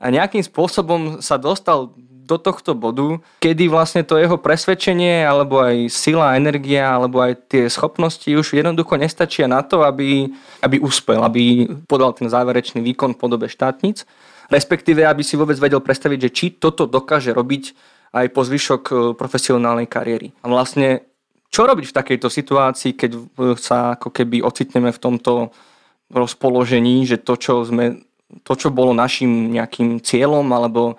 a 0.00 0.08
nejakým 0.08 0.40
spôsobom 0.40 1.20
sa 1.20 1.36
dostal 1.36 1.92
do 2.24 2.40
tohto 2.40 2.72
bodu, 2.72 3.20
kedy 3.42 3.68
vlastne 3.68 4.00
to 4.00 4.16
jeho 4.16 4.40
presvedčenie, 4.40 5.26
alebo 5.26 5.60
aj 5.60 5.92
sila, 5.92 6.38
energia, 6.40 6.88
alebo 6.88 7.20
aj 7.20 7.36
tie 7.50 7.66
schopnosti 7.68 8.30
už 8.30 8.56
jednoducho 8.56 8.96
nestačia 8.96 9.44
na 9.44 9.60
to, 9.60 9.82
aby, 9.84 10.30
aby 10.64 10.80
uspel, 10.80 11.20
aby 11.20 11.68
podal 11.84 12.14
ten 12.16 12.30
záverečný 12.30 12.80
výkon 12.80 13.12
v 13.12 13.20
podobe 13.20 13.46
štátnic, 13.50 14.06
respektíve 14.50 15.06
aby 15.06 15.22
si 15.22 15.38
vôbec 15.38 15.56
vedel 15.56 15.80
predstaviť, 15.80 16.18
že 16.28 16.30
či 16.34 16.46
toto 16.58 16.84
dokáže 16.84 17.30
robiť 17.30 17.72
aj 18.10 18.26
po 18.34 18.42
zvyšok 18.42 18.82
e, 18.90 18.94
profesionálnej 19.14 19.86
kariéry. 19.86 20.34
A 20.42 20.50
vlastne 20.50 21.06
čo 21.50 21.66
robiť 21.66 21.90
v 21.90 21.96
takejto 21.96 22.28
situácii, 22.28 22.92
keď 22.98 23.10
e, 23.14 23.20
sa 23.54 23.94
ako 23.94 24.10
keby 24.10 24.42
ocitneme 24.42 24.90
v 24.90 25.02
tomto 25.02 25.54
rozpoložení, 26.10 27.06
že 27.06 27.22
to, 27.22 27.38
čo 27.38 27.62
sme 27.62 28.02
to, 28.42 28.52
čo 28.54 28.70
bolo 28.70 28.94
našim 28.94 29.50
nejakým 29.50 29.98
cieľom 30.02 30.46
alebo 30.54 30.98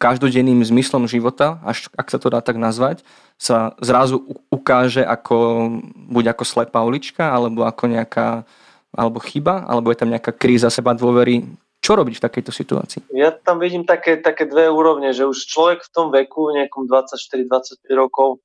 každodenným 0.00 0.64
zmyslom 0.64 1.04
života, 1.04 1.60
až 1.60 1.92
ak 1.92 2.08
sa 2.08 2.16
to 2.16 2.32
dá 2.32 2.40
tak 2.40 2.56
nazvať, 2.56 3.04
sa 3.36 3.76
zrazu 3.84 4.24
ukáže 4.48 5.04
ako, 5.04 5.68
buď 6.08 6.32
ako 6.32 6.44
slepá 6.48 6.80
ulička, 6.80 7.28
alebo 7.28 7.68
ako 7.68 7.84
nejaká 7.92 8.48
alebo 8.94 9.18
chyba, 9.18 9.66
alebo 9.66 9.90
je 9.90 9.98
tam 9.98 10.06
nejaká 10.06 10.30
kríza 10.30 10.70
seba 10.70 10.94
dôvery. 10.94 11.42
Čo 11.84 12.00
robiť 12.00 12.16
v 12.16 12.24
takejto 12.24 12.48
situácii? 12.48 13.00
Ja 13.12 13.28
tam 13.28 13.60
vidím 13.60 13.84
také, 13.84 14.16
také 14.16 14.48
dve 14.48 14.72
úrovne, 14.72 15.12
že 15.12 15.28
už 15.28 15.36
človek 15.44 15.84
v 15.84 15.90
tom 15.92 16.08
veku, 16.08 16.48
nejakom 16.56 16.88
24-25 16.88 17.84
rokov, 17.92 18.40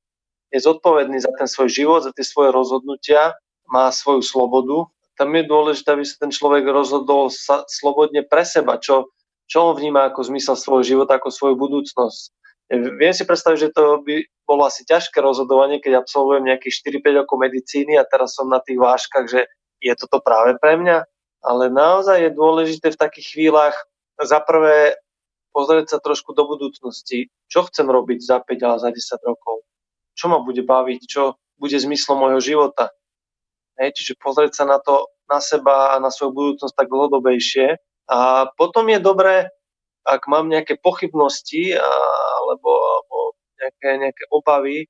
je 0.51 0.60
zodpovedný 0.60 1.24
za 1.24 1.31
ten 1.39 1.48
svoj 1.48 1.72
život, 1.72 2.03
za 2.03 2.12
tie 2.12 2.27
svoje 2.27 2.51
rozhodnutia, 2.51 3.39
má 3.72 3.88
svoju 3.96 4.19
slobodu. 4.19 4.91
Tam 5.15 5.31
je 5.31 5.48
dôležité, 5.48 5.96
aby 5.96 6.03
sa 6.03 6.19
ten 6.19 6.36
človek 6.36 6.67
rozhodol 6.67 7.31
sa, 7.31 7.63
slobodne 7.72 8.27
pre 8.27 8.43
seba, 8.43 8.75
čo, 8.75 9.08
čo 9.48 9.72
on 9.72 9.79
vníma 9.79 10.12
ako 10.12 10.36
zmysel 10.36 10.60
svojho 10.60 10.84
života, 10.84 11.15
ako 11.15 11.31
svoju 11.31 11.55
budúcnosť. 11.55 12.36
Viem 12.75 13.13
si 13.15 13.24
predstaviť, 13.24 13.60
že 13.65 13.69
to 13.72 14.03
by 14.03 14.19
bolo 14.43 14.67
asi 14.67 14.84
ťažké 14.84 15.15
rozhodovanie, 15.24 15.79
keď 15.79 16.03
absolvujem 16.03 16.43
nejakých 16.43 17.01
4-5 17.01 17.24
rokov 17.24 17.38
medicíny 17.39 17.96
a 17.96 18.03
teraz 18.03 18.36
som 18.36 18.51
na 18.51 18.60
tých 18.60 18.77
váškach, 18.77 19.31
že 19.31 19.48
je 19.79 19.93
toto 19.96 20.19
práve 20.19 20.60
pre 20.60 20.75
mňa. 20.75 21.08
Ale 21.39 21.72
naozaj 21.72 22.19
je 22.19 22.31
dôležité 22.36 22.91
v 22.91 23.01
takých 23.01 23.27
chvíľach 23.36 23.75
za 24.19 24.43
prvé 24.43 25.00
pozrieť 25.55 25.96
sa 25.96 26.00
trošku 26.03 26.36
do 26.36 26.46
budúcnosti. 26.46 27.31
Čo 27.48 27.67
chcem 27.72 27.88
robiť 27.88 28.19
za 28.22 28.38
5 28.43 28.60
alebo 28.63 28.84
za 28.84 28.91
10 28.91 29.29
rokov? 29.29 29.63
Čo 30.13 30.25
ma 30.29 30.43
bude 30.43 30.62
baviť? 30.62 31.01
Čo 31.08 31.39
bude 31.55 31.79
zmyslom 31.79 32.19
môjho 32.19 32.41
života? 32.43 32.91
Hej, 33.79 33.96
čiže 33.96 34.19
pozrieť 34.19 34.60
sa 34.60 34.65
na 34.67 34.84
to, 34.84 35.08
na 35.31 35.39
seba 35.39 35.96
a 35.96 36.03
na 36.03 36.12
svoju 36.12 36.36
budúcnosť 36.36 36.75
tak 36.75 36.91
dlhodobejšie 36.91 37.79
a 38.10 38.50
potom 38.60 38.89
je 38.91 39.00
dobré, 39.00 39.48
ak 40.03 40.25
mám 40.25 40.50
nejaké 40.50 40.75
pochybnosti 40.81 41.77
alebo, 41.77 42.72
alebo 42.74 43.17
nejaké, 43.62 43.89
nejaké 44.01 44.24
obavy, 44.34 44.89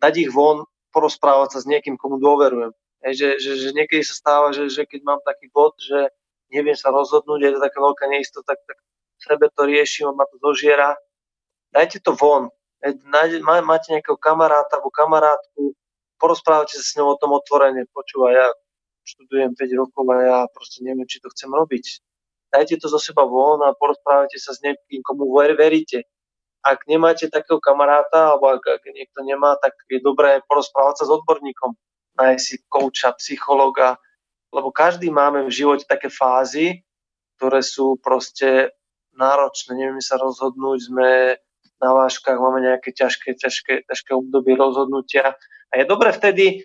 dať 0.00 0.14
ich 0.26 0.30
von, 0.32 0.64
porozprávať 0.90 1.54
sa 1.54 1.58
s 1.62 1.68
niekým, 1.68 2.00
komu 2.00 2.16
dôverujem. 2.16 2.72
Že, 3.06 3.38
že, 3.38 3.52
že 3.54 3.68
niekedy 3.70 4.02
sa 4.02 4.14
stáva, 4.18 4.50
že, 4.50 4.66
že 4.66 4.82
keď 4.82 5.00
mám 5.06 5.20
taký 5.22 5.46
bod, 5.54 5.78
že 5.78 6.10
neviem 6.50 6.74
sa 6.74 6.90
rozhodnúť, 6.90 7.38
je 7.38 7.52
to 7.54 7.60
taká 7.62 7.78
veľká 7.78 8.04
neistota, 8.10 8.50
tak, 8.50 8.58
tak 8.66 8.78
sebe 9.22 9.46
to 9.54 9.62
riešim, 9.62 10.10
ma 10.10 10.26
to 10.26 10.42
zožiera. 10.42 10.98
Dajte 11.70 12.02
to 12.02 12.18
von. 12.18 12.50
máte 13.62 13.94
nejakého 13.94 14.18
kamaráta 14.18 14.82
alebo 14.82 14.90
kamarátku, 14.90 15.74
porozprávajte 16.18 16.82
sa 16.82 16.82
s 16.82 16.96
ňou 16.98 17.14
o 17.14 17.20
tom 17.20 17.30
otvorene. 17.38 17.86
Počúvaj, 17.94 18.32
ja 18.34 18.46
študujem 19.06 19.54
5 19.54 19.80
rokov 19.80 20.02
a 20.10 20.16
ja 20.18 20.38
proste 20.50 20.82
neviem, 20.82 21.06
či 21.06 21.22
to 21.22 21.30
chcem 21.30 21.54
robiť 21.54 22.02
dajte 22.56 22.80
to 22.80 22.88
zo 22.88 22.96
seba 22.96 23.28
von 23.28 23.60
a 23.60 23.76
porozprávajte 23.76 24.38
sa 24.40 24.56
s 24.56 24.64
niekým, 24.64 25.04
komu 25.04 25.28
veríte. 25.34 26.08
Ak 26.64 26.82
nemáte 26.90 27.30
takého 27.30 27.62
kamaráta, 27.62 28.34
alebo 28.34 28.58
ak, 28.58 28.64
ak 28.80 28.84
niekto 28.90 29.22
nemá, 29.22 29.54
tak 29.60 29.76
je 29.86 30.02
dobré 30.02 30.42
porozprávať 30.50 31.02
sa 31.02 31.04
s 31.06 31.14
odborníkom. 31.14 31.78
Nájsť 32.16 32.42
si 32.42 32.56
kouča, 32.68 33.12
psychologa, 33.20 34.00
lebo 34.52 34.72
každý 34.72 35.12
máme 35.12 35.44
v 35.44 35.52
živote 35.52 35.84
také 35.84 36.08
fázy, 36.08 36.80
ktoré 37.36 37.60
sú 37.60 38.00
proste 38.00 38.72
náročné, 39.16 39.76
nevieme 39.76 40.00
sa 40.00 40.16
rozhodnúť, 40.16 40.78
sme 40.80 41.10
na 41.76 41.90
váškach, 41.92 42.40
máme 42.40 42.64
nejaké 42.64 42.96
ťažké, 42.96 43.36
ťažké, 43.36 43.84
ťažké 43.84 44.10
obdobie 44.16 44.56
rozhodnutia. 44.56 45.36
A 45.68 45.72
je 45.76 45.84
dobré 45.84 46.08
vtedy 46.12 46.64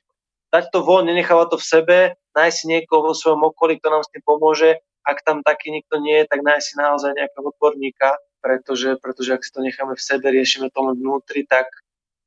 dať 0.56 0.72
to 0.72 0.84
von, 0.88 1.04
nenechávať 1.04 1.48
to 1.52 1.58
v 1.60 1.68
sebe, 1.68 1.98
nájsť 2.32 2.56
si 2.56 2.66
niekoho 2.72 3.12
vo 3.12 3.14
svojom 3.16 3.44
okolí, 3.52 3.80
kto 3.80 3.88
nám 3.92 4.04
s 4.08 4.12
tým 4.12 4.24
pomôže 4.24 4.80
ak 5.02 5.26
tam 5.26 5.42
taký 5.42 5.74
nikto 5.74 5.98
nie 5.98 6.22
je, 6.22 6.30
tak 6.30 6.46
nájsť 6.46 6.66
si 6.66 6.74
naozaj 6.78 7.12
nejakého 7.18 7.46
odborníka, 7.50 8.10
pretože, 8.42 8.98
pretože 9.02 9.34
ak 9.34 9.42
si 9.42 9.52
to 9.54 9.62
necháme 9.66 9.94
v 9.98 10.04
sebe, 10.04 10.28
riešime 10.30 10.70
to 10.70 10.80
len 10.86 10.96
vnútri, 10.98 11.46
tak, 11.46 11.70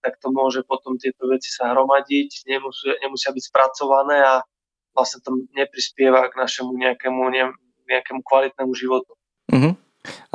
tak 0.04 0.20
to 0.20 0.28
môže 0.28 0.60
potom 0.68 1.00
tieto 1.00 1.24
veci 1.32 1.48
sa 1.48 1.72
hromadiť, 1.72 2.44
nemusia, 2.44 3.00
nemusia 3.00 3.32
byť 3.32 3.44
spracované 3.48 4.20
a 4.20 4.44
vlastne 4.92 5.24
to 5.24 5.48
neprispieva 5.56 6.28
k 6.28 6.36
našemu 6.36 6.76
nejakému, 6.76 7.22
ne, 7.32 7.56
nejakému 7.88 8.20
kvalitnému 8.20 8.72
životu. 8.76 9.16
Uh-huh. 9.48 9.72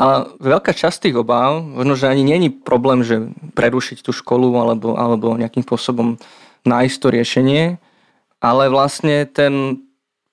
A 0.02 0.26
veľká 0.42 0.74
časť 0.74 1.06
tých 1.06 1.22
obáv, 1.22 1.62
možno, 1.62 1.94
že 1.94 2.10
ani 2.10 2.26
není 2.26 2.50
problém, 2.50 3.06
že 3.06 3.30
prerušiť 3.54 4.02
tú 4.02 4.10
školu 4.10 4.58
alebo, 4.58 4.98
alebo 4.98 5.38
nejakým 5.38 5.62
spôsobom 5.62 6.18
nájsť 6.66 6.98
to 6.98 7.08
riešenie, 7.14 7.64
ale 8.42 8.74
vlastne 8.74 9.30
ten 9.30 9.86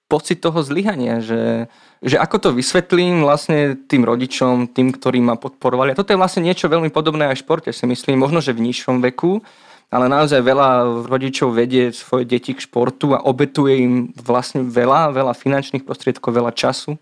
pocit 0.06 0.38
toho 0.38 0.62
zlyhania, 0.62 1.18
že, 1.18 1.66
že 1.98 2.16
ako 2.16 2.36
to 2.38 2.48
vysvetlím 2.54 3.26
vlastne 3.26 3.74
tým 3.74 4.06
rodičom, 4.06 4.70
tým, 4.70 4.94
ktorí 4.94 5.18
ma 5.18 5.34
podporovali. 5.34 5.92
A 5.92 5.98
toto 5.98 6.14
je 6.14 6.20
vlastne 6.20 6.46
niečo 6.46 6.70
veľmi 6.70 6.94
podobné 6.94 7.26
aj 7.30 7.36
v 7.38 7.42
športe, 7.42 7.70
si 7.74 7.84
myslím, 7.90 8.22
možno, 8.22 8.38
že 8.38 8.54
v 8.54 8.70
nižšom 8.70 9.02
veku, 9.02 9.42
ale 9.90 10.10
naozaj 10.10 10.42
veľa 10.42 11.02
rodičov 11.06 11.54
vedie 11.54 11.94
svoje 11.94 12.26
deti 12.26 12.54
k 12.54 12.62
športu 12.62 13.14
a 13.14 13.22
obetuje 13.22 13.82
im 13.82 13.94
vlastne 14.18 14.66
veľa, 14.66 15.14
veľa 15.14 15.34
finančných 15.34 15.86
prostriedkov, 15.86 16.34
veľa 16.34 16.54
času. 16.54 16.98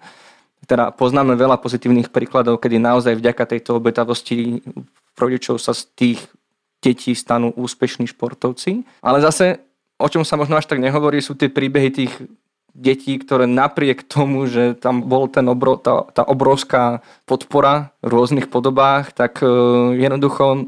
Teda 0.64 0.88
poznáme 0.92 1.36
veľa 1.36 1.60
pozitívnych 1.60 2.08
príkladov, 2.08 2.60
kedy 2.60 2.80
naozaj 2.80 3.20
vďaka 3.20 3.44
tejto 3.56 3.76
obetavosti 3.76 4.64
rodičov 5.16 5.60
sa 5.60 5.76
z 5.76 5.88
tých 5.92 6.20
detí 6.80 7.16
stanú 7.16 7.52
úspešní 7.56 8.08
športovci. 8.08 8.84
Ale 9.00 9.20
zase, 9.24 9.60
o 9.96 10.08
čom 10.08 10.24
sa 10.24 10.36
možno 10.36 10.56
až 10.60 10.68
tak 10.68 10.80
nehovorí, 10.80 11.20
sú 11.24 11.32
tie 11.36 11.48
príbehy 11.48 11.88
tých 11.92 12.12
detí, 12.74 13.16
ktoré 13.22 13.46
napriek 13.46 14.02
tomu, 14.04 14.50
že 14.50 14.74
tam 14.74 15.06
bol 15.06 15.30
ten 15.30 15.46
obro, 15.46 15.78
tá, 15.78 16.02
tá 16.10 16.26
obrovská 16.26 17.06
podpora 17.22 17.94
v 18.02 18.10
rôznych 18.10 18.50
podobách, 18.50 19.14
tak 19.14 19.40
e, 19.40 19.46
jednoducho 19.94 20.66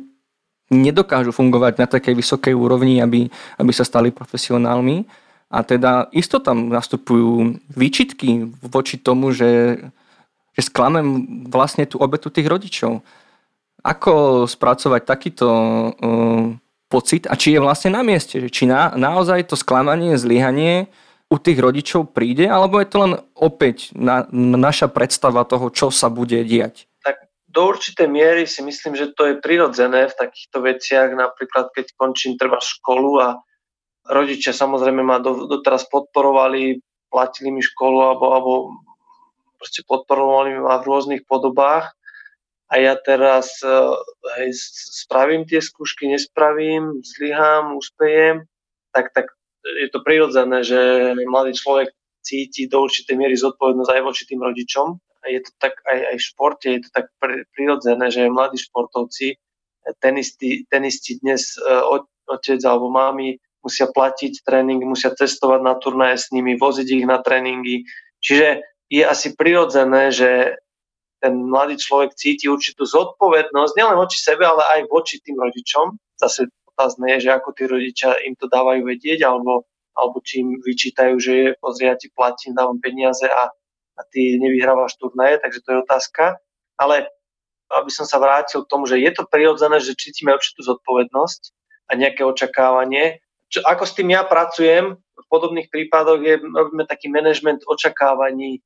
nedokážu 0.70 1.34
fungovať 1.34 1.82
na 1.82 1.86
takej 1.90 2.14
vysokej 2.14 2.54
úrovni, 2.54 3.02
aby, 3.02 3.26
aby 3.58 3.72
sa 3.74 3.82
stali 3.82 4.14
profesionálmi. 4.14 5.06
A 5.50 5.62
teda 5.62 6.10
isto 6.10 6.42
tam 6.42 6.70
nastupujú 6.70 7.58
výčitky 7.70 8.50
voči 8.62 8.98
tomu, 8.98 9.30
že, 9.30 9.78
že 10.58 10.62
sklamem 10.66 11.46
vlastne 11.46 11.86
tú 11.86 12.02
obetu 12.02 12.34
tých 12.34 12.50
rodičov. 12.50 13.02
Ako 13.86 14.46
spracovať 14.50 15.06
takýto 15.06 15.46
uh, 15.46 16.50
pocit 16.90 17.30
a 17.30 17.38
či 17.38 17.54
je 17.54 17.62
vlastne 17.62 17.94
na 17.94 18.02
mieste, 18.02 18.42
či 18.50 18.66
na, 18.66 18.90
naozaj 18.98 19.46
to 19.46 19.54
sklamanie, 19.54 20.18
zlyhanie 20.18 20.90
u 21.26 21.36
tých 21.42 21.58
rodičov 21.58 22.14
príde, 22.14 22.46
alebo 22.46 22.78
je 22.78 22.88
to 22.88 22.98
len 23.02 23.14
opäť 23.34 23.90
na, 23.98 24.30
na 24.30 24.70
naša 24.70 24.86
predstava 24.86 25.42
toho, 25.42 25.74
čo 25.74 25.90
sa 25.90 26.06
bude 26.06 26.38
diať? 26.46 26.86
Tak 27.02 27.26
do 27.50 27.66
určitej 27.66 28.06
miery 28.06 28.46
si 28.46 28.62
myslím, 28.62 28.94
že 28.94 29.10
to 29.10 29.34
je 29.34 29.42
prirodzené 29.42 30.06
v 30.06 30.14
takýchto 30.14 30.62
veciach, 30.62 31.10
napríklad 31.18 31.74
keď 31.74 31.98
končím 31.98 32.38
treba 32.38 32.62
školu 32.62 33.10
a 33.18 33.28
rodičia 34.06 34.54
samozrejme 34.54 35.02
ma 35.02 35.18
do, 35.18 35.50
doteraz 35.50 35.90
podporovali, 35.90 36.78
platili 37.10 37.50
mi 37.50 37.62
školu 37.62 37.98
alebo, 38.06 38.24
alebo 38.30 38.52
proste 39.58 39.82
podporovali 39.82 40.62
ma 40.62 40.78
v 40.78 40.86
rôznych 40.86 41.22
podobách 41.26 41.90
a 42.70 42.74
ja 42.78 42.94
teraz 42.98 43.62
hej, 44.38 44.50
spravím 45.02 45.46
tie 45.46 45.58
skúšky, 45.58 46.06
nespravím, 46.06 47.02
zlyhám, 47.02 47.78
úspejem, 47.78 48.46
tak, 48.94 49.10
tak 49.14 49.35
je 49.82 49.88
to 49.90 49.98
prirodzené, 50.06 50.62
že 50.62 50.78
mladý 51.26 51.58
človek 51.58 51.90
cíti 52.22 52.66
do 52.70 52.86
určitej 52.86 53.18
miery 53.18 53.34
zodpovednosť 53.38 53.90
aj 53.90 54.02
voči 54.02 54.22
tým 54.26 54.42
rodičom. 54.42 54.98
Je 55.26 55.42
to 55.42 55.50
tak 55.58 55.78
aj, 55.86 55.98
aj 56.14 56.16
v 56.18 56.26
športe, 56.26 56.66
je 56.70 56.80
to 56.86 56.90
tak 56.94 57.06
prirodzené, 57.54 58.10
že 58.14 58.30
mladí 58.30 58.62
športovci 58.62 59.38
tenisti, 59.98 60.66
tenisti 60.70 61.18
dnes 61.18 61.58
otec 62.26 62.58
alebo 62.66 62.90
mami 62.90 63.38
musia 63.62 63.90
platiť 63.90 64.46
tréning, 64.46 64.82
musia 64.86 65.10
cestovať 65.10 65.60
na 65.62 65.74
turnaje 65.74 66.22
s 66.22 66.30
nimi, 66.30 66.54
voziť 66.54 66.86
ich 67.02 67.06
na 67.06 67.18
tréningy. 67.18 67.82
Čiže 68.22 68.62
je 68.86 69.02
asi 69.02 69.34
prirodzené, 69.34 70.14
že 70.14 70.62
ten 71.18 71.34
mladý 71.34 71.74
človek 71.74 72.14
cíti 72.14 72.46
určitú 72.46 72.86
zodpovednosť, 72.86 73.72
nielen 73.74 73.98
voči 73.98 74.22
sebe, 74.22 74.46
ale 74.46 74.62
aj 74.78 74.80
voči 74.86 75.18
tým 75.18 75.34
rodičom. 75.34 75.98
Zase 76.14 76.46
otázne 76.76 77.16
je, 77.16 77.24
že 77.24 77.30
ako 77.32 77.56
tí 77.56 77.64
rodičia 77.64 78.12
im 78.28 78.36
to 78.36 78.52
dávajú 78.52 78.84
vedieť, 78.84 79.24
alebo, 79.24 79.64
alebo 79.96 80.20
či 80.20 80.44
im 80.44 80.60
vyčítajú, 80.60 81.16
že 81.16 81.32
je, 81.32 81.48
pozri, 81.56 81.88
ja 81.88 81.96
ti 81.96 82.12
platím, 82.12 82.52
dávam 82.52 82.76
peniaze 82.76 83.24
a, 83.24 83.48
a 83.96 84.00
ty 84.12 84.36
nevyhrávaš 84.36 85.00
turnaje, 85.00 85.40
takže 85.40 85.64
to 85.64 85.68
je 85.72 85.82
otázka. 85.82 86.36
Ale 86.76 87.08
aby 87.66 87.90
som 87.90 88.04
sa 88.04 88.20
vrátil 88.20 88.62
k 88.62 88.70
tomu, 88.70 88.84
že 88.84 89.00
je 89.00 89.10
to 89.10 89.24
prirodzené, 89.26 89.80
že 89.80 89.96
cítime 89.96 90.36
určitú 90.36 90.62
zodpovednosť 90.62 91.40
a 91.90 91.98
nejaké 91.98 92.22
očakávanie. 92.22 93.24
Čo, 93.48 93.64
ako 93.64 93.82
s 93.88 93.96
tým 93.96 94.12
ja 94.12 94.22
pracujem, 94.22 94.94
v 94.94 95.26
podobných 95.32 95.72
prípadoch 95.72 96.20
je, 96.22 96.38
robíme 96.38 96.84
taký 96.86 97.10
management 97.10 97.64
očakávaní 97.66 98.60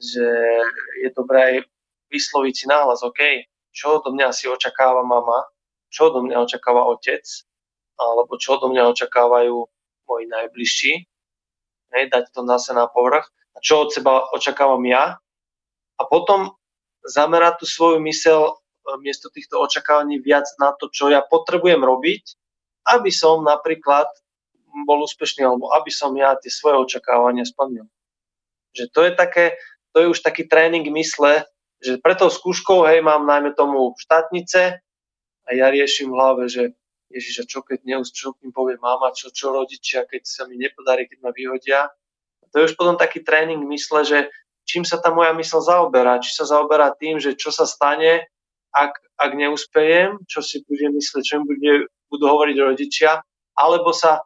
že 0.00 0.26
je 1.04 1.08
dobré 1.12 1.38
aj 1.44 1.56
vysloviť 2.08 2.54
si 2.56 2.64
náhlas, 2.66 3.04
OK, 3.04 3.20
čo 3.70 4.00
do 4.00 4.10
mňa 4.16 4.32
si 4.32 4.48
očakáva 4.48 5.04
mama, 5.04 5.46
čo 5.90 6.14
do 6.14 6.22
mňa 6.22 6.46
očakáva 6.46 6.86
otec, 6.88 7.22
alebo 8.00 8.38
čo 8.40 8.56
do 8.56 8.72
mňa 8.72 8.88
očakávajú 8.96 9.56
moji 10.08 10.24
najbližší, 10.30 10.92
hej, 11.92 12.04
dať 12.08 12.30
to 12.32 12.46
zase 12.46 12.72
na 12.72 12.86
povrch, 12.86 13.28
a 13.54 13.58
čo 13.58 13.84
od 13.84 13.90
seba 13.90 14.30
očakávam 14.32 14.80
ja, 14.86 15.18
a 16.00 16.02
potom 16.08 16.54
zamerať 17.04 17.60
tú 17.60 17.66
svoju 17.68 17.98
mysel 18.08 18.40
e, 18.48 18.52
miesto 19.04 19.28
týchto 19.28 19.60
očakávaní 19.60 20.22
viac 20.22 20.48
na 20.56 20.72
to, 20.72 20.88
čo 20.88 21.12
ja 21.12 21.20
potrebujem 21.20 21.82
robiť, 21.82 22.24
aby 22.88 23.10
som 23.12 23.44
napríklad 23.44 24.08
bol 24.86 25.02
úspešný, 25.04 25.44
alebo 25.44 25.68
aby 25.76 25.90
som 25.92 26.14
ja 26.16 26.38
tie 26.38 26.48
svoje 26.48 26.78
očakávania 26.78 27.44
splnil. 27.44 27.84
Že 28.72 28.84
to 28.94 29.00
je 29.02 29.12
také, 29.18 29.44
to 29.92 29.96
je 30.00 30.06
už 30.14 30.20
taký 30.22 30.46
tréning 30.46 30.86
mysle, 30.94 31.44
že 31.80 31.98
pre 31.98 32.14
tou 32.14 32.30
skúškou, 32.30 32.86
hej, 32.86 33.02
mám 33.02 33.26
najmä 33.26 33.56
tomu 33.56 33.96
štátnice 33.98 34.78
a 35.46 35.50
ja 35.56 35.72
riešim 35.72 36.10
v 36.10 36.16
hlave, 36.16 36.44
že 36.50 36.74
Ježiš, 37.10 37.42
a 37.42 37.44
čo 37.44 37.60
keď 37.66 37.82
neúst, 37.82 38.14
čo 38.14 38.38
im 38.46 38.54
povie 38.54 38.78
mama, 38.78 39.10
čo, 39.10 39.34
čo 39.34 39.50
rodičia, 39.50 40.06
keď 40.06 40.22
sa 40.22 40.46
mi 40.46 40.54
nepodarí, 40.54 41.10
keď 41.10 41.18
ma 41.26 41.34
vyhodia. 41.34 41.90
To 42.54 42.62
je 42.62 42.66
už 42.70 42.78
potom 42.78 42.94
taký 42.94 43.26
tréning 43.26 43.66
mysle, 43.66 44.06
že 44.06 44.18
čím 44.62 44.86
sa 44.86 45.02
tá 45.02 45.10
moja 45.10 45.34
mysl 45.34 45.58
zaoberá. 45.58 46.22
Či 46.22 46.38
sa 46.38 46.44
zaoberá 46.46 46.94
tým, 46.94 47.18
že 47.18 47.34
čo 47.34 47.50
sa 47.50 47.66
stane, 47.66 48.30
ak, 48.70 48.94
ak 49.18 49.30
neúspejem, 49.34 50.22
čo 50.30 50.38
si 50.38 50.62
budem 50.62 50.94
myslieť, 50.94 51.22
čo 51.26 51.42
im 51.42 51.44
bude, 51.50 51.90
budú 52.06 52.24
hovoriť 52.30 52.56
rodičia, 52.62 53.18
alebo 53.58 53.90
sa 53.90 54.22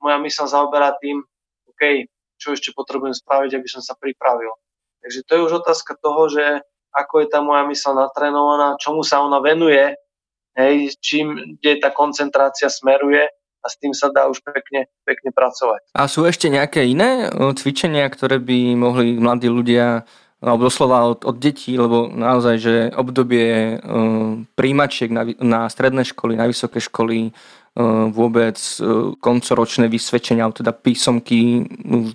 moja 0.00 0.16
mysl 0.24 0.48
zaoberá 0.48 0.96
tým, 0.96 1.20
OK, 1.68 2.08
čo 2.40 2.56
ešte 2.56 2.72
potrebujem 2.72 3.12
spraviť, 3.12 3.60
aby 3.60 3.68
som 3.68 3.84
sa 3.84 3.92
pripravil. 3.92 4.56
Takže 5.04 5.20
to 5.28 5.30
je 5.36 5.44
už 5.44 5.52
otázka 5.60 6.00
toho, 6.00 6.32
že 6.32 6.64
ako 6.92 7.24
je 7.24 7.28
tá 7.28 7.44
moja 7.44 7.68
mysl 7.68 7.92
natrénovaná, 7.92 8.80
čomu 8.80 9.04
sa 9.04 9.20
ona 9.20 9.40
venuje, 9.44 9.96
hej, 10.56 10.94
čím, 11.00 11.58
kde 11.60 11.80
tá 11.80 11.90
koncentrácia 11.92 12.68
smeruje 12.68 13.24
a 13.62 13.66
s 13.70 13.78
tým 13.78 13.94
sa 13.94 14.10
dá 14.10 14.26
už 14.26 14.42
pekne, 14.42 14.90
pekne 15.06 15.30
pracovať. 15.30 15.94
A 15.94 16.10
sú 16.10 16.26
ešte 16.26 16.50
nejaké 16.50 16.82
iné 16.82 17.30
cvičenia, 17.54 18.10
ktoré 18.10 18.42
by 18.42 18.74
mohli 18.74 19.16
mladí 19.16 19.46
ľudia 19.46 20.02
alebo 20.42 20.66
doslova 20.66 21.06
od, 21.06 21.22
od 21.22 21.38
detí, 21.38 21.78
lebo 21.78 22.10
naozaj, 22.10 22.56
že 22.58 22.74
obdobie 22.98 23.78
uh, 23.78 24.42
príjmačiek 24.58 25.06
na, 25.14 25.22
na 25.38 25.70
stredné 25.70 26.02
školy, 26.02 26.34
na 26.34 26.50
vysoké 26.50 26.82
školy, 26.82 27.30
uh, 27.30 28.10
vôbec 28.10 28.58
uh, 28.58 29.14
koncoročné 29.22 29.86
vysvedčenia, 29.86 30.42
alebo 30.42 30.58
teda 30.58 30.74
písomky 30.74 31.62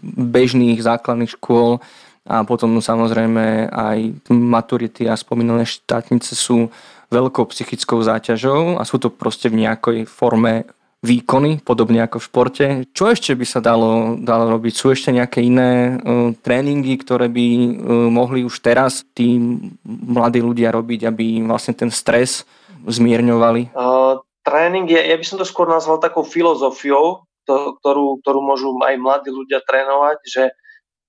bežných 0.03 0.83
základných 0.83 1.39
škôl, 1.39 1.79
a 2.27 2.43
potom 2.43 2.83
samozrejme 2.83 3.71
aj 3.71 4.27
maturity 4.27 5.07
a 5.07 5.15
spomínané 5.15 5.63
štátnice 5.63 6.35
sú 6.35 6.67
veľkou 7.07 7.47
psychickou 7.51 8.03
záťažou 8.03 8.77
a 8.79 8.83
sú 8.83 8.99
to 8.99 9.07
proste 9.07 9.47
v 9.47 9.63
nejakej 9.63 10.07
forme 10.07 10.67
výkony, 11.05 11.61
podobne 11.61 12.01
ako 12.01 12.17
v 12.17 12.27
športe. 12.27 12.65
Čo 12.89 13.13
ešte 13.13 13.37
by 13.37 13.45
sa 13.45 13.61
dalo, 13.61 14.17
dalo 14.17 14.49
robiť? 14.57 14.73
Sú 14.73 14.89
ešte 14.89 15.13
nejaké 15.13 15.45
iné 15.45 15.93
uh, 15.93 16.33
tréningy, 16.41 16.97
ktoré 16.97 17.29
by 17.29 17.47
uh, 17.47 17.65
mohli 18.09 18.41
už 18.41 18.59
teraz 18.65 19.05
tí 19.13 19.37
mladí 19.85 20.41
ľudia 20.41 20.73
robiť, 20.73 21.05
aby 21.05 21.45
vlastne 21.45 21.77
ten 21.77 21.93
stres 21.93 22.49
zmierňovali? 22.89 23.77
Uh, 23.77 24.19
tréning 24.41 24.89
je, 24.89 24.97
ja 24.97 25.15
by 25.15 25.25
som 25.25 25.37
to 25.37 25.45
skôr 25.45 25.69
nazval 25.69 26.01
takou 26.01 26.25
filozofiou, 26.25 27.23
to, 27.45 27.77
ktorú, 27.79 28.19
ktorú 28.25 28.39
môžu 28.43 28.73
aj 28.81 28.97
mladí 28.97 29.29
ľudia 29.31 29.63
trénovať, 29.63 30.19
že 30.27 30.43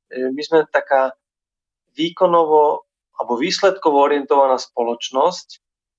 my 0.08 0.40
sme 0.40 0.58
taká 0.70 1.12
výkonovo 1.98 2.86
alebo 3.18 3.34
výsledkovo 3.34 4.06
orientovaná 4.06 4.54
spoločnosť, 4.54 5.58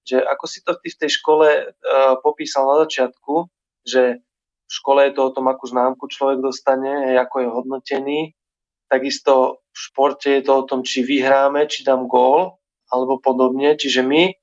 že 0.10 0.18
ako 0.18 0.46
si 0.50 0.60
to 0.66 0.74
ty 0.82 0.90
v 0.90 1.00
tej 1.06 1.12
škole 1.22 1.48
uh, 1.70 2.16
popísal 2.26 2.66
na 2.66 2.76
začiatku, 2.86 3.46
že 3.86 4.18
v 4.70 4.72
škole 4.74 5.06
je 5.10 5.14
to 5.18 5.22
o 5.30 5.34
tom, 5.34 5.50
akú 5.50 5.66
známku 5.66 6.06
človek 6.10 6.42
dostane, 6.42 7.18
ako 7.18 7.36
je 7.42 7.48
hodnotený, 7.50 8.20
takisto 8.90 9.62
v 9.70 9.78
športe 9.78 10.30
je 10.30 10.42
to 10.46 10.54
o 10.62 10.68
tom, 10.68 10.82
či 10.82 11.06
vyhráme, 11.06 11.70
či 11.70 11.86
dám 11.86 12.10
gól, 12.10 12.58
alebo 12.90 13.22
podobne. 13.22 13.78
Čiže 13.78 14.02
my 14.02 14.34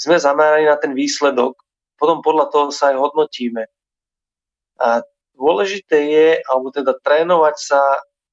sme 0.00 0.16
zameraní 0.16 0.68
na 0.68 0.80
ten 0.80 0.96
výsledok, 0.96 1.56
potom 2.00 2.24
podľa 2.24 2.50
toho 2.50 2.66
sa 2.72 2.92
aj 2.92 2.96
hodnotíme. 2.98 3.68
A 4.80 5.04
dôležité 5.36 5.96
je, 6.10 6.28
alebo 6.48 6.74
teda 6.74 6.96
trénovať 6.98 7.56
sa 7.60 7.80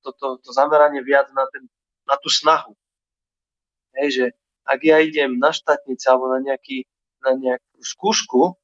to, 0.02 0.16
to, 0.18 0.28
to 0.42 0.50
zameranie 0.50 1.04
viac 1.06 1.30
na, 1.36 1.46
ten, 1.54 1.70
na 2.10 2.18
tú 2.18 2.32
snahu. 2.32 2.74
Hej, 4.02 4.08
že 4.10 4.26
ak 4.72 4.80
ja 4.88 5.04
idem 5.04 5.36
na 5.36 5.52
štátnice 5.52 6.08
alebo 6.08 6.32
na, 6.32 6.40
nejaký, 6.40 6.88
na 7.20 7.36
nejakú 7.36 7.80
skúšku, 7.84 8.56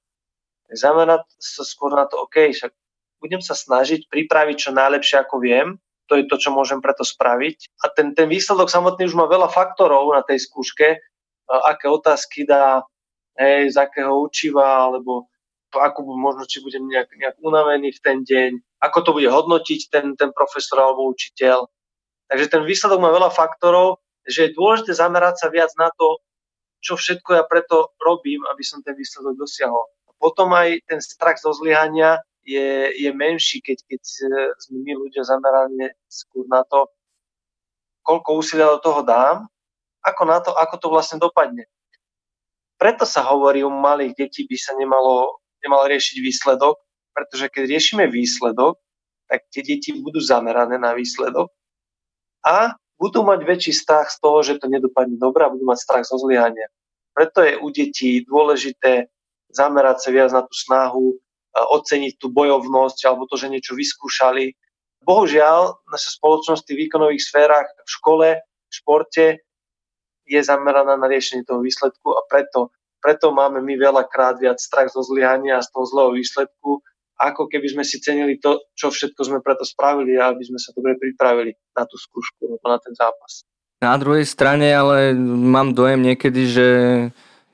zamerať 0.71 1.27
sa 1.35 1.67
skôr 1.67 1.91
na 1.91 2.07
to, 2.07 2.23
OK, 2.23 2.55
však 2.55 2.71
budem 3.19 3.43
sa 3.43 3.55
snažiť 3.55 4.07
pripraviť 4.07 4.55
čo 4.55 4.71
najlepšie, 4.71 5.19
ako 5.19 5.43
viem, 5.43 5.67
to 6.07 6.15
je 6.15 6.23
to, 6.31 6.39
čo 6.39 6.55
môžem 6.55 6.79
preto 6.79 7.03
spraviť. 7.03 7.83
A 7.83 7.91
ten, 7.91 8.15
ten 8.15 8.31
výsledok 8.31 8.71
samotný 8.71 9.11
už 9.11 9.15
má 9.19 9.27
veľa 9.27 9.51
faktorov 9.51 10.15
na 10.15 10.23
tej 10.23 10.47
skúške, 10.47 11.03
aké 11.47 11.85
otázky 11.91 12.47
dá, 12.47 12.83
hej, 13.35 13.75
z 13.75 13.77
akého 13.79 14.15
učiva, 14.15 14.87
alebo 14.87 15.27
ako 15.75 16.07
možno, 16.15 16.47
či 16.47 16.63
budem 16.63 16.87
nejak, 16.87 17.11
nejak 17.11 17.35
unavený 17.43 17.91
v 17.91 18.03
ten 18.03 18.17
deň, 18.23 18.51
ako 18.79 18.97
to 19.03 19.11
bude 19.19 19.27
hodnotiť 19.27 19.91
ten, 19.91 20.15
ten 20.15 20.31
profesor 20.31 20.79
alebo 20.79 21.11
učiteľ. 21.11 21.67
Takže 22.31 22.47
ten 22.47 22.63
výsledok 22.63 22.99
má 23.03 23.11
veľa 23.11 23.31
faktorov, 23.31 23.99
že 24.27 24.51
je 24.51 24.55
dôležité 24.55 24.91
zamerať 24.93 25.41
sa 25.41 25.47
viac 25.47 25.71
na 25.79 25.87
to, 25.95 26.19
čo 26.83 26.99
všetko 26.99 27.33
ja 27.33 27.43
preto 27.47 27.95
robím, 27.97 28.43
aby 28.51 28.61
som 28.61 28.83
ten 28.85 28.93
výsledok 28.93 29.39
dosiahol. 29.39 29.87
Potom 30.19 30.53
aj 30.53 30.83
ten 30.85 30.99
strach 31.01 31.39
zo 31.41 31.53
zlyhania 31.53 32.21
je, 32.47 32.91
je 32.95 33.09
menší, 33.11 33.59
keď, 33.59 33.77
keď 33.87 34.01
sme 34.61 34.77
my 34.83 34.93
ľudia 34.95 35.23
zameraní 35.25 35.91
skôr 36.07 36.47
na 36.47 36.63
to, 36.63 36.87
koľko 38.07 38.39
úsilia 38.39 38.71
do 38.71 38.79
toho 38.79 39.03
dám, 39.03 39.51
ako 39.99 40.21
na 40.23 40.39
to, 40.39 40.55
ako 40.55 40.75
to 40.79 40.87
vlastne 40.87 41.19
dopadne. 41.19 41.67
Preto 42.79 43.03
sa 43.03 43.25
hovorí, 43.27 43.65
u 43.65 43.73
malých 43.73 44.15
detí 44.15 44.47
by 44.47 44.55
sa 44.55 44.77
nemalo, 44.77 45.41
nemalo 45.59 45.89
riešiť 45.91 46.17
výsledok, 46.23 46.77
pretože 47.11 47.49
keď 47.51 47.63
riešime 47.67 48.05
výsledok, 48.07 48.77
tak 49.27 49.43
tie 49.51 49.65
deti 49.65 49.91
budú 49.97 50.23
zamerané 50.23 50.79
na 50.79 50.95
výsledok 50.95 51.51
a 52.47 52.79
budú 52.97 53.21
mať 53.23 53.45
väčší 53.45 53.73
strach 53.73 54.09
z 54.09 54.17
toho, 54.19 54.41
že 54.41 54.57
to 54.57 54.67
nedopadne 54.67 55.15
dobre 55.15 55.45
a 55.45 55.53
budú 55.53 55.63
mať 55.69 55.79
strach 55.79 56.05
zo 56.05 56.17
zlyhania. 56.17 56.67
Preto 57.13 57.41
je 57.45 57.57
u 57.57 57.67
detí 57.73 58.25
dôležité 58.25 59.09
zamerať 59.53 59.97
sa 60.05 60.09
viac 60.13 60.29
na 60.33 60.43
tú 60.45 60.53
snahu, 60.53 61.17
oceniť 61.57 62.21
tú 62.21 62.29
bojovnosť 62.29 62.99
alebo 63.09 63.25
to, 63.25 63.39
že 63.39 63.49
niečo 63.49 63.73
vyskúšali. 63.73 64.53
Bohužiaľ, 65.01 65.81
naša 65.89 66.13
spoločnosť 66.19 66.61
v 66.61 66.67
tých 66.67 66.79
výkonových 66.85 67.23
sférach 67.23 67.65
v 67.65 67.89
škole, 67.89 68.27
v 68.43 68.73
športe 68.73 69.25
je 70.27 70.39
zameraná 70.43 70.99
na 70.99 71.07
riešenie 71.07 71.47
toho 71.47 71.63
výsledku 71.63 72.11
a 72.11 72.21
preto, 72.27 72.75
preto 72.99 73.31
máme 73.31 73.63
my 73.63 73.79
veľakrát 73.79 74.37
viac 74.43 74.59
strach 74.59 74.91
zo 74.91 75.01
zlyhania 75.01 75.57
a 75.57 75.65
z 75.65 75.71
toho 75.71 75.85
zlého 75.87 76.11
výsledku 76.11 76.83
ako 77.17 77.49
keby 77.49 77.67
sme 77.73 77.83
si 77.83 77.97
cenili 77.97 78.37
to, 78.37 78.61
čo 78.77 78.93
všetko 78.93 79.21
sme 79.25 79.39
preto 79.41 79.65
spravili 79.65 80.21
a 80.21 80.29
aby 80.29 80.45
sme 80.45 80.61
sa 80.61 80.69
dobre 80.77 80.93
pripravili 81.01 81.51
na 81.73 81.83
tú 81.89 81.97
skúšku 81.97 82.45
alebo 82.45 82.65
na 82.69 82.77
ten 82.77 82.93
zápas. 82.93 83.41
Na 83.81 83.97
druhej 83.97 84.25
strane 84.25 84.69
ale 84.73 85.13
mám 85.17 85.73
dojem 85.73 86.01
niekedy, 86.01 86.49
že, 86.49 86.69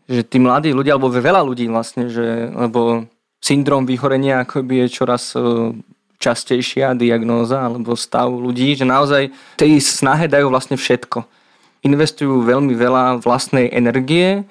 že 0.07 0.21
tí 0.23 0.39
mladí 0.39 0.71
ľudia, 0.71 0.95
alebo 0.95 1.11
veľa 1.11 1.43
ľudí 1.43 1.67
vlastne, 1.67 2.07
že, 2.07 2.51
lebo 2.51 3.07
syndrom 3.43 3.83
vyhorenia 3.83 4.47
akoby 4.47 4.87
je 4.87 4.95
čoraz 5.03 5.35
e, 5.35 5.75
častejšia 6.23 6.95
diagnóza 6.95 7.59
alebo 7.59 7.99
stav 7.99 8.31
ľudí, 8.31 8.79
že 8.79 8.87
naozaj 8.87 9.35
tej 9.59 9.83
snahe 9.83 10.31
dajú 10.31 10.47
vlastne 10.47 10.79
všetko. 10.79 11.27
Investujú 11.83 12.47
veľmi 12.47 12.71
veľa 12.71 13.19
vlastnej 13.19 13.67
energie, 13.75 14.47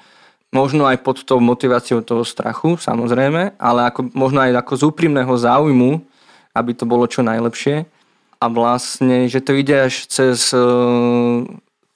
možno 0.53 0.85
aj 0.85 1.01
pod 1.01 1.25
tou 1.25 1.41
motiváciou 1.41 2.05
toho 2.05 2.23
strachu, 2.23 2.77
samozrejme, 2.77 3.57
ale 3.57 3.81
ako, 3.89 4.13
možno 4.13 4.45
aj 4.45 4.61
ako 4.61 4.73
z 4.77 4.83
úprimného 4.93 5.35
záujmu, 5.35 6.05
aby 6.53 6.71
to 6.77 6.85
bolo 6.85 7.09
čo 7.09 7.25
najlepšie. 7.25 7.89
A 8.37 8.45
vlastne, 8.53 9.27
že 9.33 9.41
to 9.41 9.57
ide 9.57 9.89
až 9.89 10.05
cez, 10.13 10.53
e, 10.53 10.69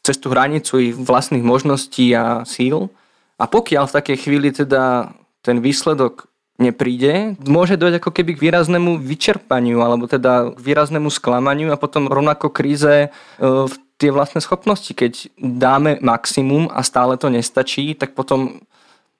cez 0.01 0.17
tú 0.17 0.33
hranicu 0.33 0.81
ich 0.81 0.97
vlastných 0.97 1.45
možností 1.45 2.17
a 2.17 2.49
síl. 2.49 2.89
A 3.37 3.45
pokiaľ 3.45 3.93
v 3.93 3.97
takej 4.01 4.17
chvíli 4.17 4.49
teda 4.55 5.13
ten 5.45 5.61
výsledok 5.61 6.25
nepríde, 6.57 7.37
môže 7.45 7.77
dojť 7.77 8.01
ako 8.01 8.11
keby 8.17 8.31
k 8.33 8.43
výraznému 8.49 8.97
vyčerpaniu 9.05 9.85
alebo 9.85 10.09
teda 10.09 10.57
k 10.57 10.59
výraznému 10.59 11.13
sklamaniu 11.13 11.69
a 11.69 11.77
potom 11.77 12.09
rovnako 12.09 12.49
kríze 12.49 12.95
e, 13.05 13.09
v 13.45 13.75
tie 13.97 14.13
vlastné 14.13 14.45
schopnosti. 14.45 14.93
Keď 14.93 15.37
dáme 15.37 15.99
maximum 16.05 16.69
a 16.73 16.85
stále 16.85 17.17
to 17.17 17.33
nestačí, 17.33 17.97
tak 17.97 18.13
potom 18.13 18.61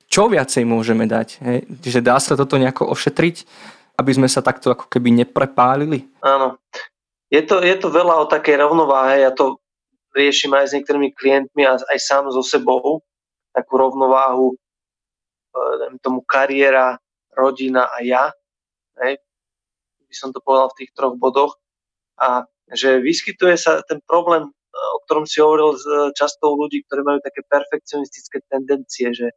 čo 0.07 0.31
viacej 0.31 0.63
môžeme 0.69 1.09
dať? 1.09 1.29
Hej? 1.43 1.59
Že 1.83 2.01
dá 2.05 2.17
sa 2.21 2.39
toto 2.39 2.61
nejako 2.61 2.93
ošetriť, 2.93 3.37
aby 3.99 4.11
sme 4.13 4.29
sa 4.29 4.45
takto 4.45 4.71
ako 4.71 4.87
keby 4.87 5.25
neprepálili? 5.25 6.07
Áno. 6.23 6.61
Je 7.27 7.43
to, 7.43 7.59
je 7.59 7.75
to 7.75 7.91
veľa 7.91 8.23
o 8.23 8.31
takej 8.31 8.63
rovnováhe, 8.63 9.27
ja 9.27 9.35
to 9.35 9.59
riešim 10.15 10.55
aj 10.55 10.71
s 10.71 10.75
niektorými 10.79 11.11
klientmi 11.11 11.67
a 11.67 11.75
aj 11.75 11.99
sám 11.99 12.31
so 12.31 12.41
sebou, 12.41 13.03
takú 13.51 13.77
rovnováhu, 13.77 14.55
tomu 16.01 16.23
kariéra, 16.23 17.01
rodina 17.35 17.91
a 17.93 18.01
ja. 18.01 18.25
Hej? 19.03 19.21
By 20.07 20.15
som 20.15 20.31
to 20.33 20.41
povedal 20.41 20.71
v 20.73 20.85
tých 20.85 20.91
troch 20.97 21.17
bodoch. 21.19 21.59
A 22.17 22.49
že 22.73 22.99
vyskytuje 22.99 23.55
sa 23.61 23.85
ten 23.85 24.01
problém 24.03 24.49
o 24.77 24.99
ktorom 25.09 25.25
si 25.25 25.41
hovoril 25.41 25.77
s 25.77 25.85
často 26.17 26.53
ľudí, 26.53 26.85
ktorí 26.87 27.03
majú 27.03 27.19
také 27.25 27.41
perfekcionistické 27.47 28.45
tendencie, 28.51 29.13
že 29.17 29.33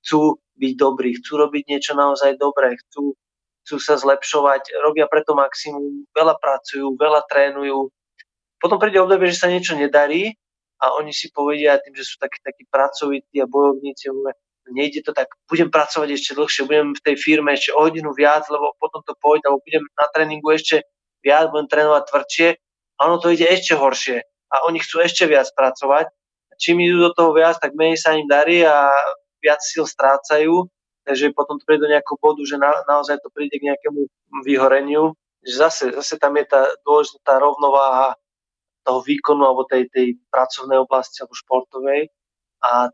chcú 0.00 0.40
byť 0.56 0.72
dobrí, 0.76 1.16
chcú 1.20 1.32
robiť 1.40 1.62
niečo 1.68 1.92
naozaj 1.92 2.40
dobré, 2.40 2.76
chcú, 2.76 3.16
chcú 3.64 3.76
sa 3.80 4.00
zlepšovať, 4.00 4.76
robia 4.84 5.08
preto 5.08 5.36
maximum, 5.36 6.08
veľa 6.12 6.36
pracujú, 6.40 6.96
veľa 6.96 7.24
trénujú. 7.28 7.88
Potom 8.60 8.76
príde 8.76 9.00
obdobie, 9.00 9.32
že 9.32 9.40
sa 9.40 9.48
niečo 9.48 9.76
nedarí 9.76 10.36
a 10.80 10.96
oni 10.96 11.12
si 11.12 11.32
povedia 11.32 11.80
tým, 11.80 11.96
že 11.96 12.04
sú 12.04 12.20
takí, 12.20 12.40
takí 12.40 12.64
pracovití 12.68 13.40
a 13.40 13.48
bojovníci, 13.48 14.12
nejde 14.70 15.00
to 15.02 15.12
tak, 15.16 15.28
budem 15.48 15.72
pracovať 15.72 16.08
ešte 16.14 16.36
dlhšie, 16.36 16.68
budem 16.68 16.92
v 16.92 17.04
tej 17.04 17.16
firme 17.16 17.56
ešte 17.56 17.72
o 17.74 17.84
hodinu 17.84 18.12
viac, 18.12 18.46
lebo 18.52 18.76
potom 18.76 19.00
to 19.02 19.16
pôjde, 19.18 19.48
alebo 19.48 19.64
budem 19.64 19.84
na 19.96 20.06
tréningu 20.12 20.48
ešte 20.52 20.84
viac, 21.24 21.48
budem 21.52 21.68
trénovať 21.68 22.02
tvrdšie 22.06 22.48
a 22.96 23.00
ono 23.08 23.16
to 23.16 23.32
ide 23.32 23.48
ešte 23.48 23.76
horšie 23.76 24.29
a 24.50 24.66
oni 24.66 24.82
chcú 24.82 25.00
ešte 25.00 25.24
viac 25.30 25.46
pracovať. 25.54 26.10
Čím 26.60 26.84
idú 26.84 27.08
do 27.08 27.12
toho 27.14 27.32
viac, 27.32 27.56
tak 27.56 27.72
menej 27.72 27.96
sa 27.96 28.12
im 28.18 28.26
darí 28.28 28.66
a 28.66 28.92
viac 29.40 29.64
síl 29.64 29.88
strácajú, 29.88 30.68
takže 31.08 31.32
potom 31.32 31.56
to 31.56 31.64
príde 31.64 31.88
do 31.88 31.92
nejakého 31.92 32.18
bodu, 32.20 32.42
že 32.44 32.60
na, 32.60 32.84
naozaj 32.84 33.16
to 33.24 33.32
príde 33.32 33.56
k 33.56 33.72
nejakému 33.72 34.04
vyhoreniu. 34.44 35.16
Že 35.40 35.54
zase, 35.56 35.84
zase 35.96 36.20
tam 36.20 36.36
je 36.36 36.44
tá 36.44 36.68
dôležitá 36.84 37.40
rovnováha 37.40 38.12
toho 38.84 39.00
výkonu 39.00 39.40
alebo 39.48 39.64
tej, 39.64 39.88
tej 39.88 40.20
pracovnej 40.28 40.76
oblasti 40.76 41.24
alebo 41.24 41.32
športovej 41.32 42.12
a 42.60 42.92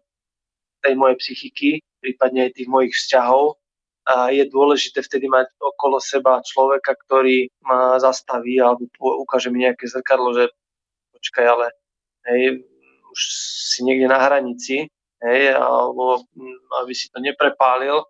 tej 0.83 0.95
mojej 0.95 1.17
psychiky, 1.19 1.71
prípadne 1.99 2.47
aj 2.47 2.63
tých 2.63 2.69
mojich 2.71 2.95
vzťahov. 2.95 3.59
A 4.07 4.31
je 4.31 4.47
dôležité 4.47 5.03
vtedy 5.03 5.27
mať 5.27 5.51
okolo 5.59 5.99
seba 5.99 6.39
človeka, 6.39 6.95
ktorý 6.95 7.51
ma 7.67 7.99
zastaví 7.99 8.63
alebo 8.63 8.87
ukáže 9.27 9.51
mi 9.51 9.67
nejaké 9.67 9.91
zrkadlo, 9.91 10.31
že 10.31 10.45
počkaj, 11.27 11.47
ale 11.51 11.67
hej, 12.31 12.63
už 13.11 13.21
si 13.75 13.83
niekde 13.83 14.07
na 14.07 14.23
hranici, 14.23 14.87
hej, 15.27 15.43
alebo 15.59 16.23
mm, 16.39 16.87
aby 16.87 16.93
si 16.95 17.11
to 17.11 17.19
neprepálil, 17.19 18.07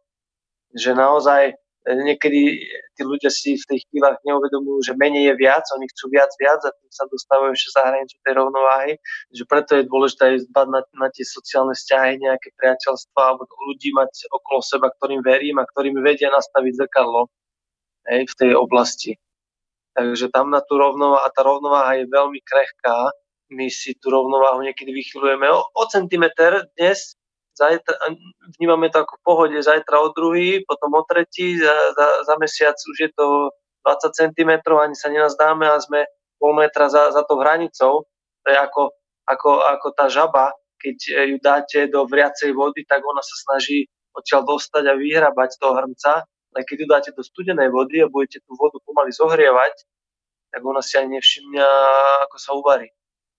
že 0.76 0.92
naozaj 0.92 1.56
e, 1.56 1.92
niekedy 1.96 2.60
tí 2.92 3.02
ľudia 3.08 3.32
si 3.32 3.56
v 3.56 3.64
tých 3.72 3.88
chvíľach 3.88 4.20
neuvedomujú, 4.20 4.92
že 4.92 5.00
menej 5.00 5.32
je 5.32 5.34
viac, 5.40 5.64
oni 5.72 5.88
chcú 5.96 6.12
viac, 6.12 6.28
viac 6.36 6.60
a 6.60 6.76
tým 6.76 6.92
sa 6.92 7.08
dostávajú 7.08 7.56
ešte 7.56 7.72
za 7.72 7.82
hranicu 7.88 8.20
tej 8.20 8.34
rovnováhy, 8.36 8.92
že 9.32 9.48
preto 9.48 9.80
je 9.80 9.88
dôležité 9.88 10.36
aj 10.36 10.52
zbať 10.52 10.66
na, 10.68 10.80
na 11.00 11.08
tie 11.08 11.24
sociálne 11.24 11.72
vzťahy, 11.72 12.20
nejaké 12.20 12.52
priateľstva 12.60 13.20
alebo 13.32 13.48
ľudí 13.72 13.96
mať 13.96 14.28
okolo 14.28 14.60
seba, 14.60 14.92
ktorým 14.92 15.24
verím 15.24 15.56
a 15.56 15.64
ktorým 15.64 15.96
vedia 16.04 16.28
nastaviť 16.28 16.84
zrkadlo 16.84 17.32
hej, 18.12 18.28
v 18.28 18.34
tej 18.36 18.52
oblasti. 18.52 19.16
Takže 19.96 20.28
tam 20.28 20.52
na 20.52 20.60
tú 20.60 20.76
rovnováhu, 20.76 21.24
a 21.24 21.32
tá 21.32 21.40
rovnováha 21.40 21.96
je 21.96 22.04
veľmi 22.04 22.44
krehká. 22.44 23.08
My 23.48 23.72
si 23.72 23.96
tú 23.96 24.12
rovnováhu 24.12 24.60
niekedy 24.60 24.92
vychylujeme 24.92 25.48
o, 25.48 25.64
o 25.64 25.82
centimeter 25.88 26.68
dnes, 26.76 27.16
zajtra, 27.56 27.96
vnímame 28.60 28.92
to 28.92 29.00
ako 29.00 29.16
v 29.16 29.24
pohode, 29.24 29.56
zajtra 29.56 29.96
o 30.04 30.12
druhý, 30.12 30.60
potom 30.68 30.92
o 30.92 31.02
tretí, 31.08 31.56
za, 31.56 31.72
za, 31.96 32.28
za 32.28 32.34
mesiac 32.36 32.76
už 32.76 32.96
je 33.08 33.10
to 33.16 33.48
20 33.88 34.12
cm, 34.12 34.52
ani 34.76 34.96
sa 34.98 35.08
nenazdáme 35.08 35.64
a 35.64 35.80
sme 35.80 36.04
pol 36.36 36.52
metra 36.52 36.92
za, 36.92 37.08
za 37.16 37.24
tou 37.24 37.40
hranicou. 37.40 38.04
To 38.44 38.46
je 38.52 38.58
ako, 38.58 38.92
ako, 39.24 39.50
ako 39.64 39.88
tá 39.96 40.12
žaba, 40.12 40.52
keď 40.76 40.96
ju 41.32 41.36
dáte 41.40 41.78
do 41.88 42.04
vriacej 42.04 42.52
vody, 42.52 42.84
tak 42.84 43.00
ona 43.00 43.24
sa 43.24 43.36
snaží 43.48 43.88
odtiaľ 44.12 44.44
dostať 44.44 44.84
a 44.92 44.94
vyhrabať 44.98 45.56
toho 45.56 45.72
hrnca 45.72 46.28
ale 46.56 46.64
keď 46.64 46.76
ju 46.80 46.86
dáte 46.88 47.10
do 47.12 47.20
studenej 47.20 47.68
vody 47.68 48.00
a 48.00 48.08
budete 48.08 48.40
tú 48.48 48.56
vodu 48.56 48.80
pomaly 48.80 49.12
zohrievať, 49.12 49.76
tak 50.48 50.64
ona 50.64 50.80
si 50.80 50.96
aj 50.96 51.04
nevšimne, 51.04 51.60
ako 52.24 52.36
sa 52.40 52.56
uvarí. 52.56 52.88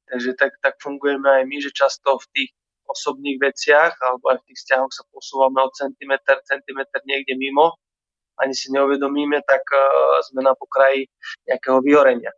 Takže 0.05 0.37
tak, 0.37 0.53
tak 0.61 0.77
fungujeme 0.77 1.25
aj 1.25 1.43
my, 1.49 1.57
že 1.57 1.73
často 1.73 2.21
v 2.21 2.29
tých 2.29 2.49
osobných 2.85 3.41
veciach 3.41 3.97
alebo 4.05 4.37
aj 4.37 4.37
v 4.45 4.45
tých 4.53 4.57
vzťahoch 4.61 4.93
sa 4.93 5.03
posúvame 5.09 5.65
o 5.65 5.73
centimetr, 5.73 6.45
centimetr 6.45 7.01
niekde 7.09 7.33
mimo, 7.33 7.73
ani 8.37 8.53
si 8.53 8.69
neuvedomíme, 8.69 9.41
tak 9.49 9.65
uh, 9.73 10.21
sme 10.29 10.45
na 10.45 10.53
pokraji 10.53 11.09
nejakého 11.49 11.81
vyhorenia. 11.81 12.29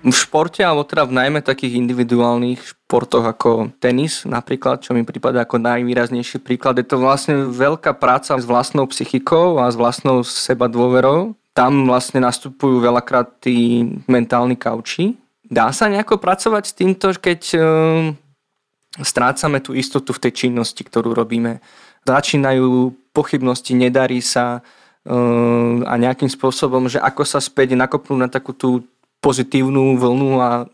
V 0.00 0.16
športe, 0.16 0.64
alebo 0.64 0.88
teda 0.88 1.04
v 1.04 1.16
najmä 1.16 1.40
takých 1.44 1.76
individuálnych 1.76 2.60
športoch 2.60 3.24
ako 3.24 3.50
tenis 3.76 4.24
napríklad, 4.24 4.80
čo 4.80 4.96
mi 4.96 5.04
prípada 5.04 5.44
ako 5.44 5.60
najvýraznejší 5.60 6.40
príklad, 6.40 6.80
je 6.80 6.88
to 6.88 6.96
vlastne 6.96 7.52
veľká 7.52 7.92
práca 8.00 8.32
s 8.32 8.48
vlastnou 8.48 8.88
psychikou 8.88 9.60
a 9.60 9.68
s 9.68 9.76
vlastnou 9.76 10.24
seba 10.24 10.72
dôverou. 10.72 11.36
Tam 11.52 11.84
vlastne 11.84 12.24
nastupujú 12.24 12.80
veľakrát 12.80 13.44
tí 13.44 13.84
mentálni 14.08 14.56
kauči. 14.56 15.20
Dá 15.44 15.68
sa 15.74 15.90
nejako 15.90 16.16
pracovať 16.16 16.64
s 16.64 16.76
týmto, 16.78 17.10
keď 17.12 17.40
uh, 17.58 17.64
strácame 19.02 19.60
tú 19.60 19.76
istotu 19.76 20.16
v 20.16 20.22
tej 20.22 20.46
činnosti, 20.46 20.80
ktorú 20.80 21.12
robíme. 21.12 21.60
Začínajú 22.06 22.94
pochybnosti, 23.12 23.76
nedarí 23.76 24.22
sa 24.24 24.62
uh, 24.62 25.76
a 25.84 25.94
nejakým 25.98 26.30
spôsobom, 26.30 26.88
že 26.88 27.02
ako 27.02 27.26
sa 27.26 27.42
späť 27.42 27.76
nakopnú 27.76 28.16
na 28.16 28.30
takú 28.30 28.54
tú 28.56 28.86
pozitívnu 29.20 30.00
vlnu 30.00 30.30
a 30.40 30.66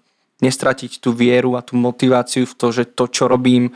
nestratiť 0.42 1.02
tú 1.02 1.12
vieru 1.12 1.58
a 1.58 1.64
tú 1.64 1.74
motiváciu 1.74 2.46
v 2.46 2.54
to, 2.54 2.66
že 2.70 2.84
to, 2.92 3.08
čo 3.08 3.26
robím, 3.26 3.72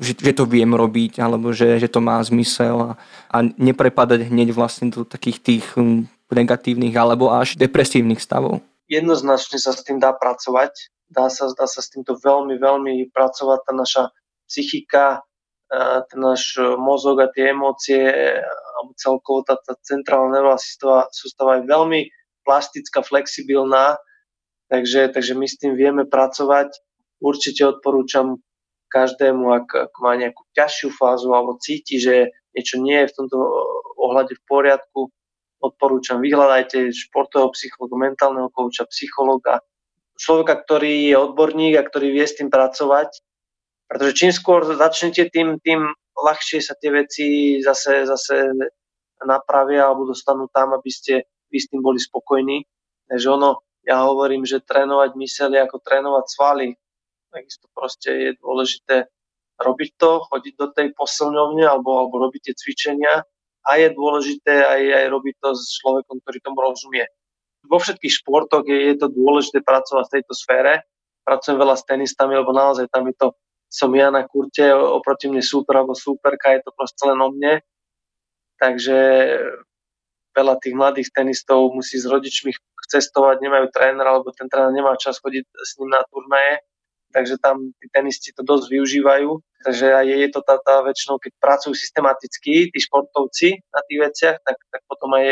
že, 0.00 0.16
že 0.16 0.32
to 0.36 0.44
viem 0.48 0.72
robiť, 0.72 1.20
alebo 1.20 1.52
že, 1.52 1.78
že 1.78 1.88
to 1.88 2.00
má 2.00 2.20
zmysel 2.20 2.76
a, 2.80 2.90
a 3.32 3.36
neprepadať 3.44 4.28
hneď 4.28 4.52
vlastne 4.56 4.88
do 4.88 5.04
takých 5.04 5.38
tých 5.40 5.66
um, 5.76 6.08
negatívnych 6.28 6.92
alebo 6.96 7.32
až 7.32 7.56
depresívnych 7.56 8.20
stavov. 8.20 8.60
Jednoznačne 8.88 9.60
sa 9.60 9.72
s 9.76 9.84
tým 9.84 10.00
dá 10.00 10.16
pracovať. 10.16 10.92
Dá 11.08 11.32
sa, 11.32 11.48
dá 11.56 11.64
sa 11.64 11.80
s 11.80 11.88
týmto 11.88 12.20
veľmi, 12.20 12.60
veľmi 12.60 13.08
pracovať. 13.12 13.58
Tá 13.64 13.72
naša 13.72 14.02
psychika, 14.44 15.24
ten 16.08 16.20
náš 16.20 16.56
mozog 16.76 17.20
a 17.20 17.28
tie 17.32 17.52
emócie, 17.52 18.00
alebo 18.44 18.92
celkovo 18.96 19.44
tá, 19.44 19.56
tá 19.60 19.76
centrálna 19.84 20.40
nervová 20.40 20.60
sústava 21.12 21.60
je 21.60 21.68
veľmi 21.68 22.00
plastická, 22.44 23.04
flexibilná 23.04 24.00
Takže, 24.68 25.08
takže 25.12 25.32
my 25.32 25.46
s 25.48 25.56
tým 25.56 25.72
vieme 25.74 26.04
pracovať. 26.04 26.76
Určite 27.18 27.66
odporúčam 27.66 28.38
každému, 28.88 29.44
ak, 29.52 29.68
ak 29.90 29.92
má 30.00 30.16
nejakú 30.16 30.44
ťažšiu 30.56 30.88
fázu 30.96 31.32
alebo 31.32 31.60
cíti, 31.60 32.00
že 32.00 32.32
niečo 32.56 32.80
nie 32.80 33.04
je 33.04 33.10
v 33.12 33.16
tomto 33.16 33.36
ohľade 34.00 34.36
v 34.36 34.42
poriadku, 34.48 35.00
odporúčam, 35.58 36.22
vyhľadajte 36.22 36.94
športového 36.94 37.50
psychologa, 37.52 37.94
mentálneho 37.98 38.48
kouča, 38.54 38.86
psychologa, 38.88 39.60
človeka, 40.18 40.54
ktorý 40.62 41.10
je 41.10 41.16
odborník 41.18 41.74
a 41.78 41.86
ktorý 41.86 42.14
vie 42.14 42.26
s 42.26 42.38
tým 42.38 42.50
pracovať. 42.50 43.10
Pretože 43.88 44.12
čím 44.18 44.30
skôr 44.34 44.68
začnete, 44.68 45.32
tým, 45.32 45.56
tým 45.64 45.80
ľahšie 46.12 46.60
sa 46.60 46.76
tie 46.76 46.92
veci 46.92 47.26
zase, 47.64 48.04
zase 48.04 48.52
napravia 49.24 49.88
alebo 49.88 50.12
dostanú 50.12 50.46
tam, 50.52 50.76
aby 50.76 50.90
ste 50.92 51.26
vy 51.48 51.58
s 51.58 51.70
tým 51.72 51.80
boli 51.80 51.96
spokojní. 51.96 52.68
Takže 53.08 53.26
ono, 53.32 53.64
ja 53.88 54.04
hovorím, 54.04 54.44
že 54.44 54.60
trénovať 54.60 55.16
mysel 55.16 55.56
je 55.56 55.64
ako 55.64 55.80
trénovať 55.80 56.24
svaly. 56.28 56.76
Takisto 57.32 57.72
proste 57.72 58.10
je 58.12 58.30
dôležité 58.36 59.08
robiť 59.56 59.90
to, 59.96 60.22
chodiť 60.28 60.54
do 60.60 60.68
tej 60.76 60.92
posilňovne 60.92 61.64
alebo, 61.64 62.04
alebo 62.04 62.28
robiť 62.28 62.52
tie 62.52 62.54
cvičenia 62.54 63.24
a 63.64 63.70
je 63.80 63.88
dôležité 63.90 64.54
aj, 64.64 64.82
aj 65.02 65.06
robiť 65.08 65.34
to 65.40 65.48
s 65.56 65.80
človekom, 65.80 66.20
ktorý 66.20 66.38
tomu 66.44 66.58
rozumie. 66.62 67.04
Vo 67.66 67.80
všetkých 67.80 68.22
športoch 68.22 68.64
je, 68.68 68.92
je 68.92 68.94
to 68.96 69.10
dôležité 69.10 69.64
pracovať 69.64 70.04
v 70.08 70.14
tejto 70.20 70.32
sfére, 70.36 70.72
pracujem 71.26 71.58
veľa 71.58 71.76
s 71.76 71.84
tenistami, 71.84 72.38
lebo 72.38 72.54
naozaj 72.54 72.86
tam 72.88 73.08
je 73.10 73.14
to, 73.18 73.28
som 73.68 73.92
ja 73.92 74.08
na 74.08 74.24
kurte, 74.24 74.64
oproti 74.72 75.28
mne 75.28 75.44
súper 75.44 75.76
alebo 75.76 75.92
súperka, 75.92 76.56
je 76.56 76.64
to 76.64 76.72
proste 76.72 77.02
len 77.04 77.20
o 77.20 77.28
mne. 77.28 77.60
Takže 78.56 78.96
veľa 80.32 80.54
tých 80.62 80.74
mladých 80.74 81.08
tenistov 81.12 81.74
musí 81.74 82.00
s 82.00 82.08
rodičmi 82.08 82.54
cestovať, 82.88 83.44
nemajú 83.44 83.68
trénera, 83.70 84.16
alebo 84.16 84.32
ten 84.32 84.48
tréner 84.48 84.72
nemá 84.72 84.96
čas 84.96 85.20
chodiť 85.20 85.44
s 85.44 85.70
ním 85.78 85.92
na 85.92 86.02
turnaje, 86.08 86.64
takže 87.12 87.36
tam 87.40 87.72
tí 87.76 87.86
tenisti 87.92 88.32
to 88.32 88.42
dosť 88.42 88.72
využívajú. 88.72 89.30
Takže 89.68 89.86
aj 89.90 90.06
je 90.06 90.28
to 90.30 90.40
tá, 90.46 90.56
tá 90.62 90.80
väčšinou, 90.86 91.18
keď 91.18 91.32
pracujú 91.42 91.74
systematicky 91.74 92.70
tí 92.70 92.78
športovci 92.78 93.58
na 93.74 93.80
tých 93.84 93.98
veciach, 94.06 94.36
tak, 94.40 94.56
tak 94.70 94.80
potom 94.86 95.18
aj 95.18 95.26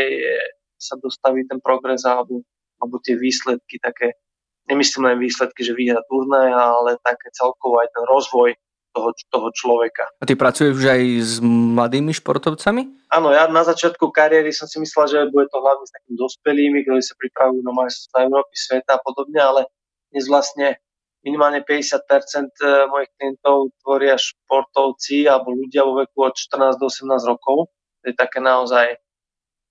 sa 0.77 0.99
dostaví 1.01 1.47
ten 1.49 1.62
progres 1.62 2.05
alebo, 2.05 2.45
alebo 2.83 3.01
tie 3.01 3.16
výsledky 3.16 3.81
také 3.81 4.19
nemyslím 4.66 5.07
len 5.07 5.19
výsledky, 5.23 5.62
že 5.62 5.79
vyhra 5.79 6.03
turnaj, 6.11 6.51
ale 6.51 6.99
také 7.01 7.31
celkovo 7.33 7.79
aj 7.79 7.88
ten 7.95 8.05
rozvoj 8.05 8.51
toho, 8.96 9.12
toho 9.12 9.48
človeka. 9.52 10.09
A 10.16 10.24
ty 10.24 10.32
pracuješ 10.32 10.80
už 10.80 10.87
aj 10.88 11.02
s 11.20 11.32
mladými 11.44 12.16
športovcami? 12.16 13.12
Áno, 13.12 13.28
ja 13.28 13.44
na 13.52 13.61
začiatku 13.61 14.09
kariéry 14.09 14.56
som 14.56 14.64
si 14.64 14.80
myslel, 14.80 15.04
že 15.04 15.18
bude 15.28 15.52
to 15.52 15.61
hlavne 15.61 15.85
s 15.85 15.92
takými 15.92 16.16
dospelými, 16.16 16.78
ktorí 16.88 17.04
sa 17.04 17.12
pripravujú 17.20 17.61
na 17.61 17.76
majstrovstvá 17.76 18.18
Európy, 18.24 18.54
sveta 18.56 18.96
a 18.96 19.02
podobne, 19.04 19.40
ale 19.44 19.61
dnes 20.09 20.24
vlastne 20.32 20.80
minimálne 21.20 21.61
50% 21.61 22.00
e, 22.00 22.66
mojich 22.87 23.11
klientov 23.18 23.74
tvoria 23.82 24.16
športovci 24.16 25.26
alebo 25.26 25.52
ľudia 25.52 25.82
vo 25.82 26.00
veku 26.00 26.22
od 26.22 26.35
14 26.38 26.80
do 26.80 26.87
18 26.87 27.30
rokov. 27.30 27.68
To 28.00 28.04
je 28.09 28.14
také 28.14 28.38
naozaj 28.38 28.96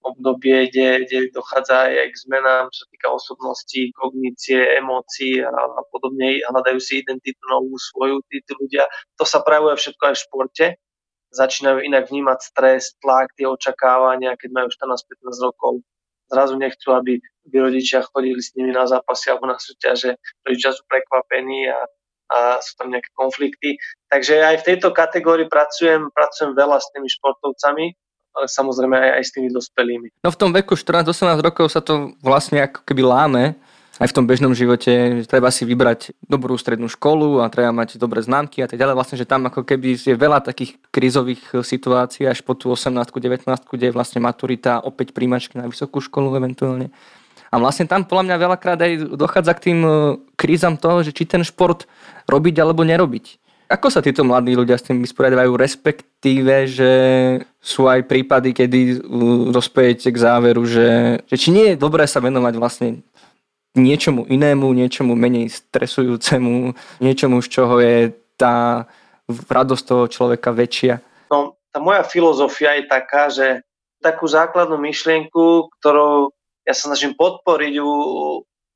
obdobie, 0.06 0.70
kde, 0.70 1.06
kde 1.06 1.18
dochádza 1.34 1.90
aj 1.90 2.10
k 2.14 2.22
zmenám, 2.30 2.70
čo 2.70 2.86
sa 2.86 2.88
týka 2.94 3.08
osobnosti, 3.10 3.82
kognície, 3.98 4.62
emócií 4.78 5.42
a, 5.42 5.50
a 5.50 5.82
podobne. 5.90 6.46
Hľadajú 6.46 6.78
si 6.78 7.02
identitu 7.02 7.42
novú 7.50 7.74
svoju, 7.82 8.22
tí, 8.30 8.46
ľudia. 8.46 8.86
To 9.18 9.26
sa 9.26 9.42
prejavuje 9.42 9.82
všetko 9.82 10.04
aj 10.06 10.14
v 10.14 10.24
športe. 10.30 10.66
Začínajú 11.34 11.84
inak 11.84 12.08
vnímať 12.14 12.40
stres, 12.40 12.94
tlak, 13.02 13.34
tie 13.34 13.50
očakávania, 13.50 14.38
keď 14.38 14.50
majú 14.54 14.68
14-15 14.70 15.48
rokov. 15.52 15.74
Zrazu 16.30 16.56
nechcú, 16.58 16.94
aby, 16.94 17.22
aby 17.50 17.56
rodičia 17.62 18.06
chodili 18.06 18.42
s 18.42 18.54
nimi 18.54 18.74
na 18.74 18.86
zápasy 18.86 19.34
alebo 19.34 19.50
na 19.50 19.58
súťaže. 19.58 20.18
Rodičia 20.46 20.74
sú 20.74 20.86
prekvapení 20.90 21.70
a, 21.70 21.80
a 22.34 22.38
sú 22.62 22.78
tam 22.78 22.94
nejaké 22.94 23.10
konflikty. 23.14 23.78
Takže 24.10 24.42
aj 24.42 24.62
v 24.62 24.68
tejto 24.74 24.90
kategórii 24.94 25.46
pracujem, 25.50 26.10
pracujem 26.14 26.58
veľa 26.58 26.82
s 26.82 26.88
tými 26.94 27.10
športovcami, 27.10 27.86
ale 28.36 28.52
samozrejme 28.52 28.96
aj, 28.96 29.12
aj 29.18 29.24
s 29.24 29.32
tými 29.32 29.50
dospelými. 29.50 30.08
No 30.22 30.30
v 30.30 30.40
tom 30.40 30.52
veku 30.52 30.76
14-18 30.76 31.40
rokov 31.40 31.72
sa 31.72 31.80
to 31.80 32.14
vlastne 32.20 32.60
ako 32.60 32.84
keby 32.84 33.02
láme, 33.02 33.44
aj 33.96 34.12
v 34.12 34.16
tom 34.16 34.28
bežnom 34.28 34.52
živote 34.52 35.24
treba 35.24 35.48
si 35.56 35.64
vybrať 35.64 36.12
dobrú 36.28 36.60
strednú 36.60 36.92
školu 36.92 37.40
a 37.40 37.48
treba 37.48 37.72
mať 37.72 37.96
dobré 37.96 38.20
známky 38.20 38.60
a 38.60 38.68
tak 38.68 38.76
ďalej. 38.76 38.92
Vlastne, 38.92 39.16
že 39.16 39.24
tam 39.24 39.48
ako 39.48 39.64
keby 39.64 39.96
je 39.96 40.16
veľa 40.20 40.44
takých 40.44 40.76
krízových 40.92 41.64
situácií 41.64 42.28
až 42.28 42.44
po 42.44 42.60
tú 42.60 42.76
18 42.76 42.92
19 43.08 43.48
kde 43.48 43.86
je 43.88 43.96
vlastne 43.96 44.20
maturita, 44.20 44.84
opäť 44.84 45.16
príjmačky 45.16 45.56
na 45.56 45.72
vysokú 45.72 46.04
školu 46.04 46.36
eventuálne. 46.36 46.92
A 47.48 47.56
vlastne 47.56 47.88
tam 47.88 48.04
podľa 48.04 48.36
mňa 48.36 48.36
veľakrát 48.36 48.80
aj 48.84 48.92
dochádza 49.16 49.54
k 49.56 49.64
tým 49.72 49.80
e, 49.88 49.92
krízam 50.36 50.76
toho, 50.76 51.00
že 51.08 51.16
či 51.16 51.24
ten 51.24 51.40
šport 51.40 51.88
robiť 52.28 52.56
alebo 52.60 52.84
nerobiť. 52.84 53.45
Ako 53.66 53.90
sa 53.90 54.06
títo 54.06 54.22
mladí 54.22 54.54
ľudia 54.54 54.78
s 54.78 54.86
tým 54.86 55.02
vysporiadajú, 55.02 55.58
respektíve, 55.58 56.70
že 56.70 56.92
sú 57.58 57.90
aj 57.90 58.06
prípady, 58.06 58.54
kedy 58.54 59.02
dospejete 59.50 60.14
k 60.14 60.22
záveru, 60.22 60.62
že, 60.70 61.22
že 61.26 61.36
či 61.36 61.50
nie 61.50 61.74
je 61.74 61.82
dobré 61.82 62.06
sa 62.06 62.22
venovať 62.22 62.54
vlastne 62.62 63.02
niečomu 63.74 64.30
inému, 64.30 64.70
niečomu 64.70 65.18
menej 65.18 65.50
stresujúcemu, 65.50 66.78
niečomu, 67.02 67.42
z 67.42 67.48
čoho 67.50 67.82
je 67.82 68.14
tá 68.38 68.86
radosť 69.28 69.84
toho 69.84 70.06
človeka 70.08 70.54
väčšia? 70.54 71.02
No, 71.34 71.58
tá 71.74 71.82
moja 71.82 72.06
filozofia 72.06 72.78
je 72.78 72.86
taká, 72.86 73.34
že 73.34 73.66
takú 74.00 74.30
základnú 74.30 74.78
myšlienku, 74.78 75.74
ktorou 75.82 76.30
ja 76.66 76.74
sa 76.78 76.94
snažím 76.94 77.18
podporiť 77.18 77.82
u, 77.82 77.92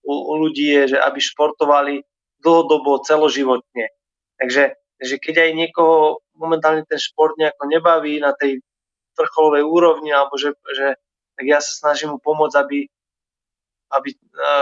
u, 0.01 0.13
u 0.13 0.33
ľudí, 0.41 0.73
je, 0.81 0.83
že 0.93 0.97
aby 0.97 1.21
športovali 1.21 2.01
dlhodobo, 2.41 3.03
celoživotne. 3.05 3.93
Takže 4.39 4.79
že 4.99 5.15
keď 5.15 5.47
aj 5.47 5.51
niekoho 5.55 6.19
momentálne 6.35 6.83
ten 6.83 6.99
šport 6.99 7.39
nejako 7.39 7.71
nebaví 7.71 8.19
na 8.19 8.35
tej 8.35 8.59
vrcholovej 9.15 9.63
úrovni, 9.63 10.11
alebo 10.11 10.35
že, 10.35 10.55
že 10.75 10.95
tak 11.39 11.45
ja 11.47 11.59
sa 11.63 11.71
snažím 11.71 12.15
mu 12.15 12.19
pomôcť, 12.19 12.55
aby, 12.59 12.79
aby 13.95 14.09
e, 14.11 14.17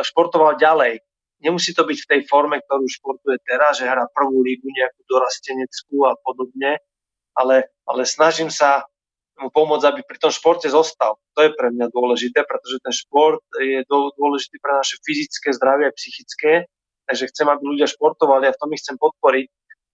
športoval 0.06 0.62
ďalej. 0.62 1.02
Nemusí 1.42 1.74
to 1.74 1.86
byť 1.86 1.98
v 2.02 2.10
tej 2.10 2.22
forme, 2.26 2.58
ktorú 2.58 2.86
športuje 2.86 3.38
teraz, 3.46 3.82
že 3.82 3.90
hrá 3.90 4.10
prvú 4.10 4.42
lígu 4.42 4.66
nejakú 4.66 5.02
dorasteneckú 5.06 6.06
a 6.06 6.18
podobne, 6.22 6.82
ale, 7.38 7.70
ale 7.86 8.02
snažím 8.06 8.50
sa 8.50 8.86
mu 9.38 9.54
pomôcť, 9.54 9.86
aby 9.86 10.02
pri 10.02 10.18
tom 10.18 10.34
športe 10.34 10.66
zostal. 10.66 11.22
To 11.38 11.46
je 11.46 11.54
pre 11.54 11.70
mňa 11.70 11.94
dôležité, 11.94 12.42
pretože 12.42 12.82
ten 12.82 12.90
šport 12.90 13.42
je 13.62 13.86
dôležitý 13.90 14.58
pre 14.58 14.82
naše 14.82 14.98
fyzické 15.06 15.54
zdravie 15.54 15.86
a 15.86 15.94
psychické, 15.94 16.66
takže 17.06 17.30
chcem, 17.30 17.46
aby 17.46 17.62
ľudia 17.62 17.86
športovali 17.86 18.50
a 18.50 18.56
v 18.58 18.62
tom 18.62 18.74
ich 18.74 18.82
chcem 18.82 18.98
podporiť 18.98 19.46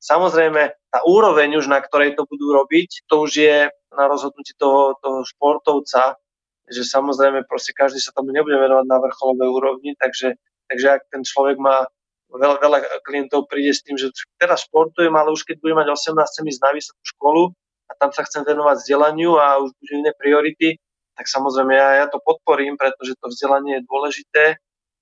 Samozrejme, 0.03 0.61
tá 0.91 0.99
úroveň 1.07 1.63
už, 1.63 1.71
na 1.71 1.79
ktorej 1.79 2.19
to 2.19 2.27
budú 2.27 2.51
robiť, 2.51 3.07
to 3.07 3.23
už 3.23 3.31
je 3.39 3.71
na 3.95 4.05
rozhodnutí 4.11 4.51
toho, 4.59 4.99
toho 4.99 5.23
športovca, 5.23 6.19
že 6.67 6.83
samozrejme 6.83 7.47
proste 7.47 7.71
každý 7.71 8.03
sa 8.03 8.11
tomu 8.11 8.35
nebude 8.35 8.59
venovať 8.59 8.83
na 8.83 8.99
vrcholovej 8.99 9.47
úrovni, 9.47 9.95
takže, 9.95 10.35
takže 10.67 10.87
ak 10.99 11.01
ten 11.07 11.23
človek 11.23 11.55
má 11.55 11.87
veľa, 12.35 12.59
veľa 12.59 12.79
klientov 13.07 13.47
príde 13.47 13.71
s 13.71 13.79
tým, 13.79 13.95
že 13.95 14.11
teraz 14.35 14.67
športujem, 14.67 15.15
ale 15.15 15.31
už 15.31 15.47
keď 15.47 15.63
budem 15.63 15.79
mať 15.79 15.95
18, 15.95 16.19
chcem 16.19 16.45
ísť 16.51 16.61
na 16.67 16.71
vysokú 16.75 17.03
školu 17.15 17.43
a 17.87 17.91
tam 17.95 18.11
sa 18.11 18.27
chcem 18.27 18.43
venovať 18.43 18.83
vzdelaniu 18.83 19.39
a 19.39 19.63
už 19.63 19.71
budú 19.79 19.93
iné 20.03 20.11
priority, 20.19 20.83
tak 21.15 21.31
samozrejme 21.31 21.79
ja, 21.79 22.03
ja 22.03 22.05
to 22.11 22.19
podporím, 22.19 22.75
pretože 22.75 23.15
to 23.23 23.31
vzdelanie 23.31 23.79
je 23.79 23.87
dôležité. 23.87 24.43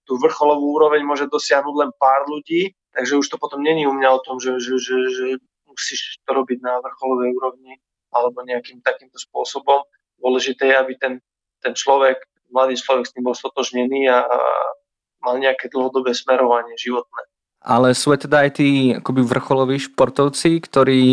Tú 0.06 0.20
vrcholovú 0.22 0.78
úroveň 0.78 1.02
môže 1.08 1.26
dosiahnuť 1.26 1.76
len 1.78 1.90
pár 1.96 2.28
ľudí, 2.28 2.76
Takže 2.92 3.18
už 3.18 3.28
to 3.32 3.38
potom 3.40 3.64
není 3.64 3.88
u 3.88 3.94
mňa 3.96 4.10
o 4.12 4.24
tom, 4.24 4.40
že, 4.40 4.60
že, 4.60 4.76
že, 4.80 4.98
že 5.12 5.26
musíš 5.64 6.20
to 6.28 6.32
robiť 6.36 6.60
na 6.60 6.84
vrcholovej 6.84 7.32
úrovni 7.36 7.80
alebo 8.12 8.44
nejakým 8.44 8.84
takýmto 8.84 9.16
spôsobom. 9.16 9.88
Dôležité 10.20 10.68
je, 10.68 10.76
aby 10.76 10.94
ten, 11.00 11.14
ten 11.64 11.72
človek, 11.72 12.20
mladý 12.52 12.76
človek 12.76 13.08
s 13.08 13.16
tým 13.16 13.24
bol 13.24 13.36
stotožnený 13.36 14.12
a, 14.12 14.28
a 14.28 14.40
mal 15.24 15.40
nejaké 15.40 15.72
dlhodobé 15.72 16.12
smerovanie 16.12 16.76
životné. 16.76 17.32
Ale 17.62 17.94
sú 17.96 18.12
teda 18.18 18.44
aj 18.44 18.60
tí 18.60 18.98
akoby 18.98 19.22
vrcholoví 19.24 19.78
športovci, 19.80 20.60
ktorí 20.60 21.04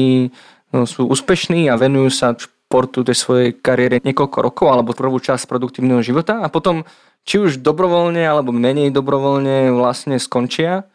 no, 0.75 0.89
sú 0.89 1.07
úspešní 1.07 1.69
a 1.71 1.79
venujú 1.79 2.09
sa 2.11 2.35
športu 2.35 3.05
tej 3.05 3.17
svojej 3.17 3.51
kariére 3.57 4.01
niekoľko 4.05 4.39
rokov 4.45 4.67
alebo 4.69 4.97
prvú 4.97 5.21
časť 5.21 5.49
produktívneho 5.49 6.05
života 6.05 6.41
a 6.45 6.49
potom 6.53 6.85
či 7.25 7.41
už 7.41 7.61
dobrovoľne 7.61 8.25
alebo 8.25 8.53
menej 8.53 8.93
dobrovoľne 8.93 9.73
vlastne 9.77 10.17
skončia 10.17 10.89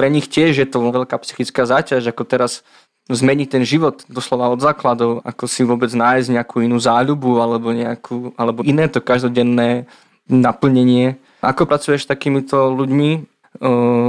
pre 0.00 0.08
nich 0.08 0.32
tiež 0.32 0.56
je 0.56 0.64
to 0.64 0.80
veľká 0.80 1.20
psychická 1.20 1.68
záťaž, 1.68 2.08
ako 2.08 2.24
teraz 2.24 2.64
zmeniť 3.12 3.48
ten 3.52 3.68
život 3.68 4.00
doslova 4.08 4.48
od 4.48 4.64
základov, 4.64 5.20
ako 5.28 5.44
si 5.44 5.60
vôbec 5.60 5.92
nájsť 5.92 6.40
nejakú 6.40 6.64
inú 6.64 6.80
záľubu 6.80 7.36
alebo, 7.36 7.68
nejakú, 7.76 8.32
alebo 8.40 8.64
iné 8.64 8.88
to 8.88 9.04
každodenné 9.04 9.84
naplnenie. 10.24 11.20
Ako 11.44 11.68
pracuješ 11.68 12.08
s 12.08 12.10
takýmito 12.16 12.72
ľuďmi, 12.72 13.10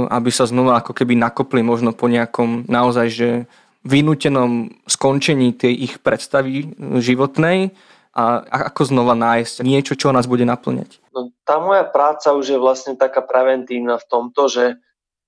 aby 0.08 0.30
sa 0.32 0.48
znova 0.48 0.80
ako 0.80 0.96
keby 0.96 1.12
nakopli 1.12 1.60
možno 1.60 1.92
po 1.92 2.08
nejakom 2.08 2.64
naozaj, 2.72 3.06
že 3.12 3.28
vynútenom 3.84 4.72
skončení 4.88 5.52
tej 5.52 5.76
ich 5.76 5.94
predstavy 6.00 6.72
životnej 7.02 7.76
a 8.16 8.40
ako 8.72 8.96
znova 8.96 9.12
nájsť 9.12 9.60
niečo, 9.60 9.92
čo 9.98 10.08
nás 10.08 10.24
bude 10.24 10.48
naplňať? 10.48 11.04
No, 11.12 11.28
tá 11.44 11.60
moja 11.60 11.84
práca 11.84 12.32
už 12.32 12.54
je 12.54 12.56
vlastne 12.56 12.96
taká 12.96 13.20
preventívna 13.20 14.00
v 14.00 14.08
tomto, 14.08 14.48
že 14.48 14.64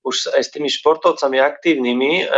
už 0.05 0.37
aj 0.37 0.41
s 0.45 0.53
tými 0.53 0.69
športovcami 0.69 1.41
aktívnymi, 1.41 2.29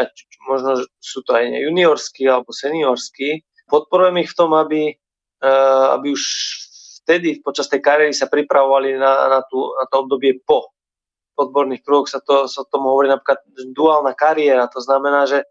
možno 0.47 0.87
sú 1.03 1.19
to 1.27 1.35
aj 1.35 1.51
juniorskí 1.51 2.23
alebo 2.23 2.55
seniorskí, 2.55 3.43
podporujem 3.67 4.23
ich 4.23 4.31
v 4.31 4.37
tom, 4.39 4.55
aby, 4.55 4.95
e, 5.43 5.51
aby 5.99 6.15
už 6.15 6.23
vtedy 7.03 7.43
počas 7.43 7.67
tej 7.67 7.83
kariéry 7.83 8.15
sa 8.15 8.31
pripravovali 8.31 8.95
na, 8.95 9.27
na, 9.27 9.39
tú, 9.43 9.75
na 9.75 9.83
to 9.91 10.07
obdobie 10.07 10.39
po. 10.47 10.71
V 11.35 11.51
odborných 11.51 11.83
kruhoch 11.83 12.09
sa, 12.09 12.23
to, 12.23 12.47
sa 12.47 12.63
tomu 12.71 12.89
hovorí 12.95 13.11
napríklad 13.11 13.43
duálna 13.75 14.15
kariéra, 14.15 14.71
to 14.71 14.81
znamená, 14.81 15.27
že 15.27 15.43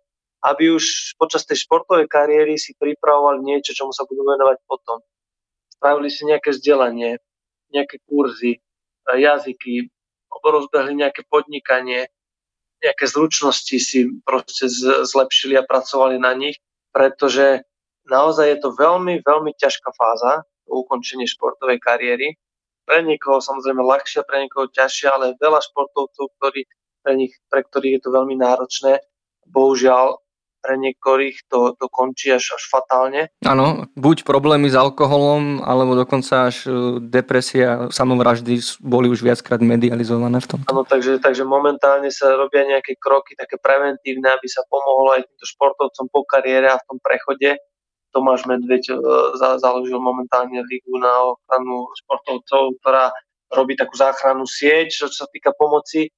aby 0.45 0.73
už 0.73 1.17
počas 1.17 1.43
tej 1.45 1.65
športovej 1.65 2.07
kariéry 2.07 2.55
si 2.61 2.77
pripravovali 2.77 3.45
niečo, 3.45 3.77
čomu 3.77 3.93
sa 3.93 4.05
budú 4.05 4.25
venovať 4.25 4.63
potom. 4.69 5.01
Spravili 5.73 6.09
si 6.13 6.23
nejaké 6.29 6.55
vzdelanie, 6.55 7.19
nejaké 7.73 7.99
kurzy, 8.07 8.63
jazyky, 9.07 9.91
rozbehli 10.43 10.93
nejaké 10.99 11.25
podnikanie, 11.29 12.11
nejaké 12.83 13.05
zručnosti 13.09 13.77
si 13.81 14.09
proste 14.23 14.69
zlepšili 15.07 15.57
a 15.57 15.65
pracovali 15.65 16.21
na 16.21 16.37
nich, 16.37 16.61
pretože 16.93 17.65
naozaj 18.09 18.47
je 18.57 18.59
to 18.61 18.71
veľmi, 18.77 19.25
veľmi 19.25 19.53
ťažká 19.57 19.91
fáza, 19.97 20.45
ukončenie 20.67 21.25
športovej 21.31 21.79
kariéry. 21.79 22.37
Pre 22.87 23.03
niekoho 23.03 23.43
samozrejme 23.43 23.83
ľahšia, 23.83 24.27
pre 24.27 24.47
niekoho 24.47 24.71
ťažšia, 24.71 25.09
ale 25.15 25.39
veľa 25.39 25.59
športovcov, 25.63 26.27
ktorí 26.39 26.67
pre 27.03 27.13
nich, 27.15 27.35
pre 27.47 27.63
ktorých 27.63 27.99
je 27.99 28.03
to 28.03 28.11
veľmi 28.11 28.35
náročné. 28.39 28.99
Bohužiaľ, 29.47 30.19
pre 30.67 30.75
niektorých 30.83 31.47
to, 31.47 31.79
to 31.79 31.87
končí 31.87 32.35
až, 32.35 32.59
až 32.59 32.67
fatálne. 32.67 33.31
Áno, 33.47 33.87
buď 33.95 34.27
problémy 34.27 34.67
s 34.67 34.75
alkoholom, 34.75 35.63
alebo 35.63 35.95
dokonca 35.95 36.51
až 36.51 36.67
e, 36.67 36.99
depresia, 36.99 37.87
samovraždy 37.95 38.59
boli 38.83 39.07
už 39.07 39.23
viackrát 39.23 39.63
medializované 39.63 40.43
v 40.43 40.49
tom. 40.51 40.61
Áno, 40.67 40.83
takže, 40.83 41.23
takže 41.23 41.47
momentálne 41.47 42.11
sa 42.11 42.35
robia 42.35 42.67
nejaké 42.67 42.99
kroky 42.99 43.39
také 43.39 43.63
preventívne, 43.63 44.27
aby 44.35 44.51
sa 44.51 44.67
pomohlo 44.67 45.15
aj 45.15 45.23
týmto 45.23 45.47
športovcom 45.47 46.07
po 46.11 46.27
kariére 46.27 46.67
a 46.67 46.83
v 46.83 46.87
tom 46.91 46.99
prechode. 46.99 47.63
Tomáš 48.11 48.51
Medveď 48.51 48.91
e, 48.91 48.95
založil 49.63 50.03
momentálne 50.03 50.67
ligu 50.67 50.99
na 50.99 51.31
ochranu 51.31 51.87
športovcov, 52.03 52.75
ktorá 52.83 53.15
robí 53.55 53.79
takú 53.79 53.95
záchrannú 53.95 54.43
sieť, 54.43 54.91
čo 54.91 55.07
sa 55.07 55.31
týka 55.31 55.55
pomoci. 55.55 56.11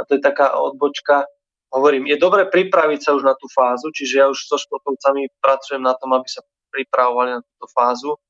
A 0.00 0.08
to 0.08 0.16
je 0.16 0.24
taká 0.24 0.56
odbočka 0.56 1.28
hovorím, 1.72 2.04
je 2.06 2.20
dobre 2.20 2.44
pripraviť 2.46 3.00
sa 3.00 3.10
už 3.16 3.24
na 3.24 3.34
tú 3.34 3.48
fázu, 3.48 3.88
čiže 3.88 4.14
ja 4.20 4.26
už 4.28 4.38
so 4.44 4.60
športovcami 4.60 5.32
pracujem 5.40 5.80
na 5.80 5.96
tom, 5.96 6.12
aby 6.12 6.28
sa 6.28 6.44
pripravovali 6.68 7.36
na 7.36 7.40
túto 7.40 7.66
fázu. 7.72 8.20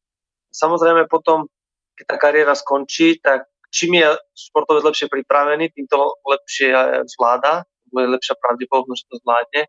Samozrejme 0.55 1.11
potom, 1.11 1.51
keď 1.99 2.05
tá 2.07 2.17
kariéra 2.23 2.55
skončí, 2.55 3.19
tak 3.19 3.51
čím 3.75 3.99
je 3.99 4.09
športovec 4.37 4.87
lepšie 4.87 5.09
pripravený, 5.11 5.75
tým 5.75 5.91
to 5.91 5.99
lepšie 6.23 6.71
zvláda, 7.19 7.67
bude 7.91 8.09
lepšia 8.15 8.39
pravdepodobnosť, 8.39 9.01
že 9.01 9.09
to 9.11 9.17
zvládne. 9.21 9.63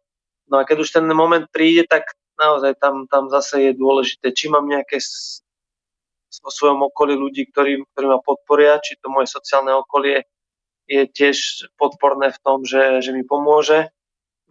No 0.51 0.59
a 0.59 0.67
keď 0.67 0.77
už 0.83 0.89
ten 0.91 1.05
moment 1.09 1.47
príde, 1.49 1.87
tak 1.87 2.13
naozaj 2.35 2.77
tam, 2.77 3.07
tam 3.07 3.31
zase 3.31 3.71
je 3.71 3.79
dôležité, 3.79 4.35
či 4.35 4.51
mám 4.51 4.67
nejaké 4.67 4.99
vo 6.43 6.51
svojom 6.51 6.89
okolí 6.89 7.13
ľudí, 7.15 7.47
ktorí, 7.53 7.85
ktorí 7.93 8.05
ma 8.09 8.19
podporia, 8.19 8.81
či 8.81 8.97
to 8.99 9.07
moje 9.07 9.29
sociálne 9.29 9.71
okolie 9.71 10.25
je 10.93 11.03
tiež 11.09 11.37
podporné 11.81 12.29
v 12.29 12.41
tom, 12.45 12.61
že, 12.61 13.01
že 13.01 13.09
mi 13.09 13.25
pomôže. 13.25 13.89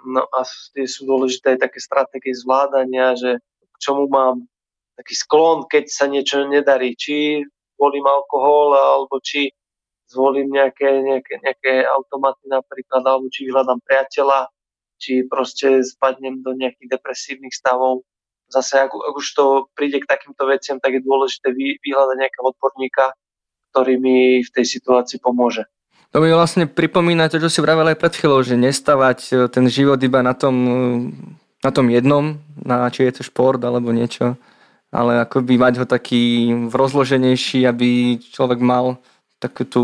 No 0.02 0.26
a 0.26 0.42
tie 0.74 0.90
sú 0.90 1.06
dôležité 1.06 1.54
aj 1.54 1.70
také 1.70 1.78
stratégie 1.78 2.34
zvládania, 2.34 3.14
že 3.14 3.38
k 3.62 3.76
čomu 3.78 4.10
mám 4.10 4.50
taký 4.98 5.14
sklon, 5.14 5.70
keď 5.70 5.84
sa 5.86 6.10
niečo 6.10 6.42
nedarí. 6.50 6.98
Či 6.98 7.46
volím 7.78 8.06
alkohol, 8.10 8.74
alebo 8.74 9.22
či 9.22 9.54
zvolím 10.10 10.50
nejaké, 10.50 10.90
nejaké, 11.06 11.38
nejaké 11.40 11.72
automaty 11.86 12.50
napríklad, 12.50 13.06
alebo 13.06 13.30
či 13.30 13.46
vyhľadám 13.46 13.78
priateľa, 13.86 14.50
či 14.98 15.24
proste 15.30 15.86
spadnem 15.86 16.42
do 16.42 16.52
nejakých 16.58 16.98
depresívnych 16.98 17.54
stavov. 17.54 18.02
Zase, 18.52 18.84
ak, 18.84 18.92
ak 18.92 19.14
už 19.16 19.28
to 19.32 19.44
príde 19.72 20.02
k 20.02 20.10
takýmto 20.10 20.44
veciam, 20.44 20.76
tak 20.76 20.98
je 20.98 21.06
dôležité 21.06 21.54
vy, 21.54 21.80
vyhľadať 21.80 22.16
nejakého 22.20 22.44
odborníka, 22.52 23.16
ktorý 23.72 23.96
mi 23.96 24.44
v 24.44 24.50
tej 24.52 24.66
situácii 24.68 25.16
pomôže. 25.22 25.64
To 26.12 26.20
mi 26.20 26.28
vlastne 26.28 26.68
pripomína 26.68 27.32
to, 27.32 27.40
čo 27.40 27.48
si 27.48 27.64
vravel 27.64 27.88
aj 27.88 27.96
pred 27.96 28.12
chvíľou, 28.12 28.44
že 28.44 28.60
nestavať 28.60 29.18
e, 29.32 29.32
ten 29.48 29.64
život 29.64 29.96
iba 30.04 30.20
na 30.20 30.36
tom, 30.36 30.56
e, 30.60 30.76
na 31.64 31.70
tom 31.72 31.88
jednom, 31.88 32.36
na 32.60 32.92
či 32.92 33.08
je 33.08 33.16
to 33.16 33.22
šport 33.24 33.56
alebo 33.64 33.96
niečo, 33.96 34.36
ale 34.92 35.24
by 35.24 35.54
mať 35.56 35.74
ho 35.80 35.86
taký 35.88 36.52
rozloženejší, 36.68 37.64
aby 37.64 38.20
človek 38.20 38.60
mal 38.60 39.00
takú 39.40 39.64
tú 39.64 39.82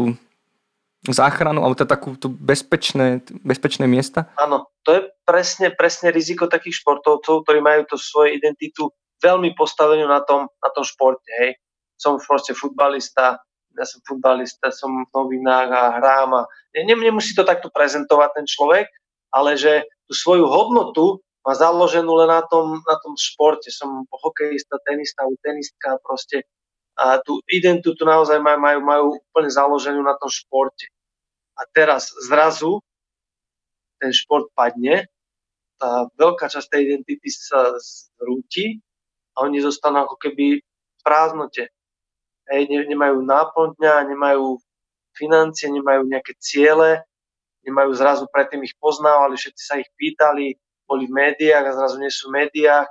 záchranu, 1.09 1.64
alebo 1.64 1.81
teda 1.81 1.97
takú 1.97 2.12
tú 2.21 2.29
bezpečné, 2.29 3.25
bezpečné 3.41 3.88
miesta? 3.88 4.29
Áno, 4.37 4.69
to 4.85 5.01
je 5.01 5.01
presne, 5.25 5.73
presne 5.73 6.12
riziko 6.12 6.45
takých 6.45 6.85
športovcov, 6.85 7.49
ktorí 7.49 7.64
majú 7.64 7.88
to 7.88 7.97
svoju 7.97 8.37
identitu 8.37 8.93
veľmi 9.25 9.57
postavenú 9.57 10.05
na 10.05 10.21
tom, 10.21 10.53
na 10.61 10.71
tom 10.77 10.85
športe. 10.85 11.31
Hej. 11.41 11.57
Som 11.99 12.21
proste 12.21 12.53
futbalista, 12.55 13.41
ja 13.79 13.87
som 13.87 14.03
futbalista, 14.03 14.75
som 14.75 14.91
v 15.07 15.11
novinách 15.14 15.71
a 15.71 15.83
hrám 16.03 16.31
a 16.35 16.43
ne, 16.75 16.95
nemusí 16.99 17.33
to 17.33 17.47
takto 17.47 17.71
prezentovať 17.71 18.31
ten 18.35 18.47
človek, 18.51 18.91
ale 19.31 19.55
že 19.55 19.87
tú 20.11 20.19
svoju 20.19 20.51
hodnotu 20.51 21.23
má 21.47 21.55
založenú 21.55 22.11
len 22.19 22.29
na 22.29 22.43
tom, 22.45 22.83
na 22.85 22.97
tom 23.01 23.14
športe. 23.14 23.71
Som 23.71 24.05
hokejista, 24.11 24.77
tenista, 24.85 25.25
tenistka 25.41 25.97
proste 26.03 26.45
a 26.99 27.23
tú 27.23 27.38
identitu 27.47 28.03
naozaj 28.03 28.43
majú, 28.43 28.59
majú, 28.59 28.81
majú 28.83 29.05
úplne 29.23 29.51
založenú 29.55 30.03
na 30.03 30.19
tom 30.19 30.27
športe. 30.27 30.91
A 31.55 31.62
teraz 31.71 32.11
zrazu 32.27 32.83
ten 34.03 34.11
šport 34.11 34.51
padne, 34.51 35.07
tá 35.79 36.11
veľká 36.19 36.51
časť 36.51 36.75
tej 36.75 36.81
identity 36.91 37.29
sa 37.31 37.71
zrúti 38.19 38.83
a 39.38 39.47
oni 39.47 39.62
zostanú 39.62 40.11
ako 40.11 40.19
keby 40.19 40.59
v 40.59 41.01
prázdnote 41.07 41.71
hej, 42.50 42.62
nemajú 42.68 43.24
náplň 43.24 43.68
dňa, 43.78 43.94
nemajú 44.12 44.58
financie, 45.16 45.68
nemajú 45.68 46.06
nejaké 46.08 46.37
ciele, 46.38 47.02
nemajú 47.66 47.90
zrazu 47.94 48.24
predtým 48.30 48.62
ich 48.64 48.76
poznávali, 48.78 49.34
všetci 49.34 49.62
sa 49.62 49.74
ich 49.76 49.90
pýtali, 49.98 50.54
boli 50.88 51.04
v 51.04 51.16
médiách 51.16 51.64
a 51.68 51.76
zrazu 51.76 52.00
nie 52.00 52.08
sú 52.08 52.32
v 52.32 52.46
médiách, 52.46 52.88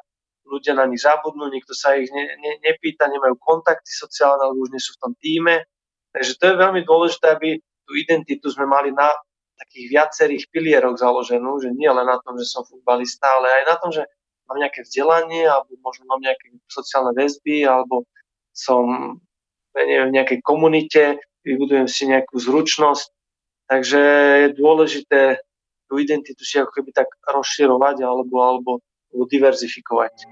ľudia 0.48 0.74
na 0.78 0.88
nich 0.88 1.04
zabudnú, 1.04 1.52
nikto 1.52 1.76
sa 1.76 2.00
ich 2.00 2.08
ne, 2.14 2.24
ne, 2.40 2.52
nepýta, 2.64 3.12
nemajú 3.12 3.36
kontakty 3.42 3.92
sociálne, 3.92 4.48
alebo 4.48 4.64
už 4.64 4.72
nie 4.72 4.80
sú 4.80 4.96
v 4.96 5.02
tom 5.04 5.14
týme. 5.20 5.68
Takže 6.16 6.40
to 6.40 6.44
je 6.48 6.56
veľmi 6.62 6.82
dôležité, 6.88 7.36
aby 7.36 7.60
tú 7.84 7.92
identitu 7.98 8.48
sme 8.48 8.64
mali 8.64 8.96
na 8.96 9.12
takých 9.58 9.86
viacerých 9.92 10.44
pilieroch 10.54 10.96
založenú, 11.02 11.60
že 11.60 11.74
nie 11.74 11.90
len 11.90 12.06
na 12.08 12.22
tom, 12.24 12.38
že 12.40 12.48
som 12.48 12.64
futbalista, 12.64 13.28
ale 13.28 13.62
aj 13.62 13.64
na 13.68 13.76
tom, 13.82 13.90
že 13.92 14.04
mám 14.48 14.58
nejaké 14.62 14.88
vzdelanie, 14.88 15.44
alebo 15.44 15.76
možno 15.84 16.08
mám 16.08 16.24
nejaké 16.24 16.56
sociálne 16.72 17.12
väzby, 17.12 17.68
alebo 17.68 18.08
som 18.56 19.18
neviem, 19.86 20.10
v 20.10 20.16
nejakej 20.18 20.40
komunite, 20.42 21.22
vybudujem 21.46 21.86
si 21.86 22.10
nejakú 22.10 22.40
zručnosť. 22.40 23.14
Takže 23.68 24.02
je 24.48 24.50
dôležité 24.56 25.22
tú 25.88 26.00
identitu 26.00 26.44
si 26.44 26.60
ako 26.60 26.72
keby 26.72 26.92
tak 26.92 27.08
rozširovať 27.24 28.04
alebo, 28.04 28.36
alebo, 28.44 28.72
alebo 29.12 29.24
diverzifikovať. 29.28 30.28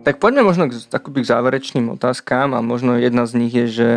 Tak 0.00 0.18
poďme 0.18 0.42
možno 0.42 0.66
k, 0.66 0.74
k 0.90 1.26
záverečným 1.28 1.94
otázkám 1.94 2.56
a 2.56 2.64
možno 2.64 2.98
jedna 2.98 3.28
z 3.30 3.32
nich 3.36 3.54
je, 3.54 3.66
že 3.70 3.90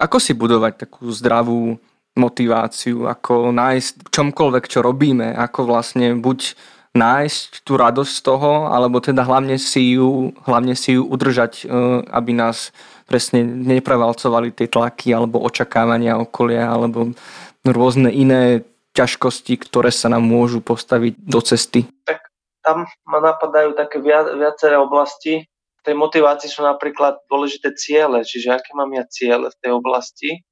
ako 0.00 0.18
si 0.18 0.34
budovať 0.34 0.82
takú 0.82 1.06
zdravú 1.14 1.78
motiváciu, 2.12 3.08
ako 3.08 3.52
nájsť 3.56 4.12
čomkoľvek, 4.12 4.64
čo 4.68 4.84
robíme, 4.84 5.32
ako 5.32 5.64
vlastne 5.64 6.12
buď 6.20 6.54
nájsť 6.92 7.64
tú 7.64 7.80
radosť 7.80 8.12
z 8.12 8.20
toho, 8.20 8.68
alebo 8.68 9.00
teda 9.00 9.24
hlavne 9.24 9.56
si 9.56 9.96
ju, 9.96 10.36
hlavne 10.44 10.76
si 10.76 11.00
ju 11.00 11.08
udržať, 11.08 11.64
e, 11.64 12.04
aby 12.12 12.36
nás 12.36 12.68
presne 13.08 13.44
neprevalcovali 13.44 14.52
tie 14.52 14.68
tlaky 14.68 15.16
alebo 15.16 15.40
očakávania 15.40 16.20
okolia 16.20 16.68
alebo 16.68 17.16
rôzne 17.64 18.12
iné 18.12 18.64
ťažkosti, 18.92 19.56
ktoré 19.56 19.88
sa 19.88 20.12
nám 20.12 20.24
môžu 20.24 20.60
postaviť 20.60 21.16
do 21.16 21.40
cesty. 21.40 21.88
Tak 22.04 22.20
tam 22.60 22.84
ma 23.08 23.18
napadajú 23.24 23.72
také 23.72 24.04
viaceré 24.36 24.76
oblasti. 24.76 25.48
V 25.80 25.82
tej 25.82 25.96
motivácii 25.96 26.46
sú 26.46 26.62
napríklad 26.62 27.24
dôležité 27.26 27.72
ciele, 27.74 28.22
čiže 28.22 28.52
aké 28.52 28.70
mám 28.76 28.92
ja 28.92 29.02
ciele 29.08 29.48
v 29.48 29.58
tej 29.58 29.70
oblasti, 29.74 30.44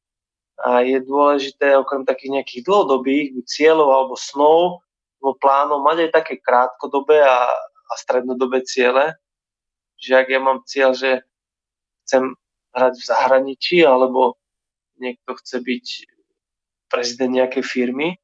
a 0.61 0.85
je 0.85 1.01
dôležité 1.01 1.73
okrem 1.77 2.05
takých 2.05 2.41
nejakých 2.41 2.63
dlhodobých 2.69 3.27
cieľov 3.49 3.89
alebo 3.89 4.15
snov 4.17 4.85
alebo 5.21 5.33
plánov 5.41 5.81
mať 5.85 6.09
aj 6.09 6.11
také 6.17 6.35
krátkodobé 6.41 7.25
a, 7.25 7.49
a 7.89 7.95
strednodobé 7.97 8.65
ciele. 8.65 9.17
Že 10.01 10.13
ak 10.17 10.27
ja 10.33 10.41
mám 10.41 10.59
cieľ, 10.65 10.97
že 10.97 11.25
chcem 12.05 12.37
hrať 12.77 12.95
v 12.97 13.05
zahraničí 13.05 13.79
alebo 13.85 14.37
niekto 15.01 15.37
chce 15.41 15.61
byť 15.65 15.87
prezident 16.93 17.33
nejakej 17.33 17.65
firmy, 17.65 18.17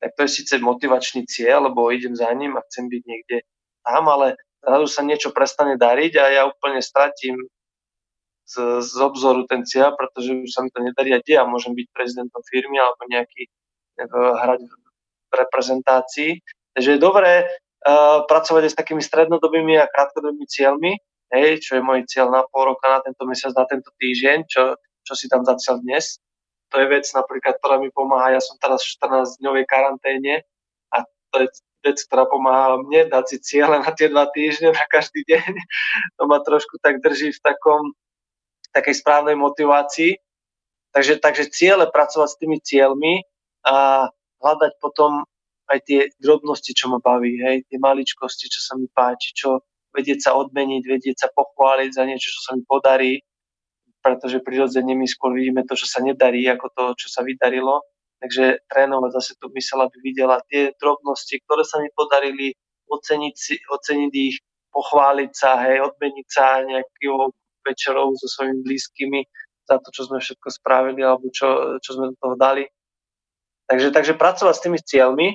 tak 0.00 0.16
to 0.16 0.24
je 0.26 0.42
síce 0.42 0.54
motivačný 0.58 1.28
cieľ, 1.28 1.70
lebo 1.70 1.92
idem 1.92 2.16
za 2.16 2.32
ním 2.32 2.56
a 2.56 2.64
chcem 2.66 2.88
byť 2.88 3.02
niekde 3.04 3.36
tam, 3.84 4.08
ale 4.08 4.40
zrazu 4.64 4.86
sa 4.88 5.02
niečo 5.04 5.30
prestane 5.30 5.76
dariť 5.76 6.12
a 6.16 6.24
ja 6.30 6.42
úplne 6.48 6.80
stratím 6.80 7.36
z, 8.50 8.94
obzoru 8.98 9.46
ten 9.46 9.62
cieľ, 9.62 9.94
pretože 9.94 10.34
už 10.34 10.50
sa 10.50 10.66
mi 10.66 10.70
to 10.74 10.82
nedarí 10.82 11.14
a 11.14 11.22
kde 11.22 11.38
ja 11.38 11.44
môžem 11.46 11.72
byť 11.78 11.86
prezidentom 11.94 12.42
firmy 12.50 12.82
alebo 12.82 13.06
nejaký 13.06 13.46
hrať 14.10 14.60
v 15.30 15.32
reprezentácii. 15.32 16.30
Takže 16.74 16.90
je 16.96 17.00
dobré 17.00 17.46
uh, 17.46 18.26
pracovať 18.26 18.62
aj 18.66 18.72
s 18.74 18.78
takými 18.78 19.02
strednodobými 19.02 19.78
a 19.78 19.90
krátkodobými 19.90 20.46
cieľmi, 20.50 20.92
hej, 21.30 21.62
čo 21.62 21.78
je 21.78 21.82
môj 21.82 22.06
cieľ 22.10 22.30
na 22.30 22.42
pol 22.50 22.74
roka, 22.74 22.90
na 22.90 23.00
tento 23.02 23.22
mesiac, 23.26 23.54
na 23.54 23.66
tento 23.66 23.90
týždeň, 23.98 24.46
čo, 24.50 24.74
čo 25.06 25.12
si 25.14 25.30
tam 25.30 25.46
za 25.46 25.54
cieľ 25.58 25.78
dnes. 25.82 26.18
To 26.70 26.78
je 26.78 26.86
vec 26.86 27.06
napríklad, 27.10 27.58
ktorá 27.58 27.82
mi 27.82 27.90
pomáha. 27.90 28.38
Ja 28.38 28.42
som 28.42 28.54
teraz 28.58 28.86
v 28.86 28.94
14-dňovej 29.02 29.64
karanténe 29.66 30.46
a 30.94 31.02
to 31.34 31.36
je 31.42 31.46
vec, 31.82 31.98
ktorá 32.06 32.30
pomáha 32.30 32.78
mne 32.78 33.10
dať 33.10 33.24
si 33.26 33.36
cieľe 33.42 33.82
na 33.82 33.90
tie 33.90 34.06
dva 34.06 34.30
týždne, 34.30 34.70
na 34.70 34.86
každý 34.86 35.26
deň. 35.26 35.50
To 36.20 36.30
ma 36.30 36.38
trošku 36.42 36.78
tak 36.78 37.02
drží 37.02 37.34
v 37.34 37.42
takom 37.42 37.90
takej 38.74 38.94
správnej 39.02 39.36
motivácii. 39.36 40.18
Takže, 40.90 41.22
takže 41.22 41.54
ciele, 41.54 41.86
pracovať 41.86 42.28
s 42.34 42.38
tými 42.40 42.58
cieľmi 42.58 43.22
a 43.62 44.08
hľadať 44.42 44.72
potom 44.82 45.22
aj 45.70 45.78
tie 45.86 46.00
drobnosti, 46.18 46.74
čo 46.74 46.90
ma 46.90 46.98
baví, 46.98 47.38
hej, 47.38 47.62
tie 47.70 47.78
maličkosti, 47.78 48.50
čo 48.50 48.58
sa 48.58 48.74
mi 48.74 48.90
páči, 48.90 49.30
čo, 49.30 49.62
vedieť 49.94 50.26
sa 50.26 50.30
odmeniť, 50.34 50.82
vedieť 50.82 51.16
sa 51.26 51.28
pochváliť 51.30 51.90
za 51.94 52.02
niečo, 52.10 52.34
čo 52.34 52.40
sa 52.42 52.52
mi 52.58 52.66
podarí, 52.66 53.22
pretože 54.02 54.42
prirodzene 54.42 54.98
my 54.98 55.06
skôr 55.06 55.30
vidíme 55.30 55.62
to, 55.62 55.78
čo 55.78 55.86
sa 55.86 56.02
nedarí, 56.02 56.42
ako 56.50 56.66
to, 56.74 56.84
čo 57.06 57.08
sa 57.12 57.22
vydarilo. 57.22 57.86
Takže 58.20 58.68
trénovať 58.68 59.10
zase 59.16 59.32
tú 59.40 59.48
mysel, 59.56 59.80
aby 59.80 59.96
videla 60.02 60.42
tie 60.50 60.76
drobnosti, 60.76 61.40
ktoré 61.46 61.64
sa 61.64 61.80
mi 61.80 61.88
podarili, 61.94 62.52
oceniť, 62.90 63.34
si, 63.38 63.54
oceniť 63.62 64.12
ich, 64.12 64.36
pochváliť 64.74 65.30
sa, 65.32 65.56
hej, 65.64 65.86
odmeniť 65.86 66.26
sa 66.28 66.66
nejakou 66.66 67.30
večerou 67.64 68.12
so 68.16 68.26
svojimi 68.26 68.64
blízkymi 68.64 69.20
za 69.68 69.78
to, 69.78 69.88
čo 69.94 70.10
sme 70.10 70.18
všetko 70.18 70.48
spravili 70.50 71.02
alebo 71.06 71.30
čo, 71.30 71.78
čo 71.78 71.90
sme 71.94 72.10
do 72.10 72.16
toho 72.18 72.34
dali. 72.34 72.66
Takže, 73.70 73.94
takže 73.94 74.18
pracovať 74.18 74.54
s 74.58 74.64
tými 74.66 74.78
cieľmi. 74.82 75.28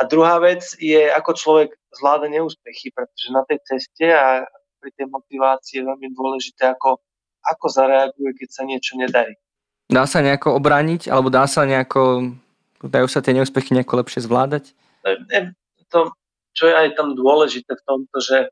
A 0.00 0.04
druhá 0.04 0.40
vec 0.40 0.76
je, 0.76 1.08
ako 1.08 1.30
človek 1.36 1.70
zvláda 1.92 2.28
neúspechy, 2.28 2.92
pretože 2.92 3.28
na 3.32 3.44
tej 3.44 3.60
ceste 3.64 4.08
a 4.08 4.44
pri 4.80 4.90
tej 4.96 5.12
motivácii 5.12 5.80
je 5.80 5.88
veľmi 5.88 6.08
dôležité, 6.16 6.72
ako, 6.72 7.00
ako 7.44 7.66
zareaguje, 7.68 8.32
keď 8.32 8.48
sa 8.48 8.62
niečo 8.64 8.96
nedarí. 8.96 9.36
Dá 9.92 10.08
sa 10.08 10.24
nejako 10.24 10.56
obrániť, 10.56 11.12
alebo 11.12 11.28
dá 11.28 11.44
sa 11.44 11.68
nejako, 11.68 12.32
dajú 12.80 13.08
sa 13.12 13.20
tie 13.20 13.36
neúspechy 13.36 13.76
nejako 13.76 14.00
lepšie 14.00 14.24
zvládať? 14.24 14.72
To, 15.90 16.14
čo 16.56 16.64
je 16.70 16.74
aj 16.76 16.96
tam 16.96 17.12
dôležité 17.12 17.74
v 17.76 17.84
tomto, 17.84 18.16
že 18.22 18.48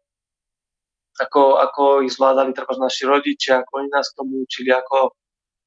ako, 1.19 1.59
ako 1.59 1.83
ich 2.07 2.15
zvládali 2.15 2.55
treba 2.55 2.79
naši 2.79 3.05
rodičia, 3.07 3.63
ako 3.63 3.71
oni 3.83 3.89
nás 3.91 4.15
tomu 4.15 4.47
učili, 4.47 4.71
ako, 4.71 5.13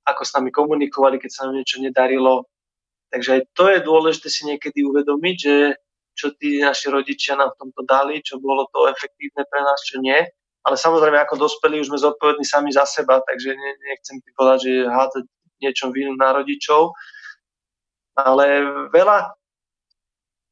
ako 0.07 0.21
s 0.23 0.31
nami 0.35 0.49
komunikovali, 0.51 1.19
keď 1.19 1.29
sa 1.31 1.41
nám 1.47 1.59
niečo 1.59 1.83
nedarilo. 1.83 2.47
Takže 3.11 3.29
aj 3.35 3.41
to 3.51 3.63
je 3.67 3.79
dôležité 3.83 4.27
si 4.31 4.47
niekedy 4.47 4.87
uvedomiť, 4.87 5.37
že 5.37 5.55
čo 6.15 6.31
tí 6.35 6.59
naši 6.59 6.91
rodičia 6.91 7.35
nám 7.35 7.55
v 7.55 7.59
tomto 7.67 7.81
dali, 7.83 8.23
čo 8.23 8.39
bolo 8.39 8.67
to 8.71 8.87
efektívne 8.87 9.43
pre 9.47 9.61
nás, 9.63 9.79
čo 9.83 9.99
nie. 9.99 10.19
Ale 10.61 10.77
samozrejme, 10.77 11.17
ako 11.17 11.49
dospelí, 11.49 11.81
už 11.81 11.89
sme 11.89 11.97
zodpovední 11.97 12.45
sami 12.45 12.69
za 12.69 12.85
seba, 12.85 13.19
takže 13.25 13.57
nechcem 13.57 14.21
ti 14.21 14.29
povedať, 14.37 14.59
že 14.61 14.73
hádzať 14.85 15.23
niečom 15.63 15.89
vinu 15.89 16.13
na 16.13 16.37
rodičov. 16.37 16.93
Ale 18.13 18.61
veľa, 18.93 19.33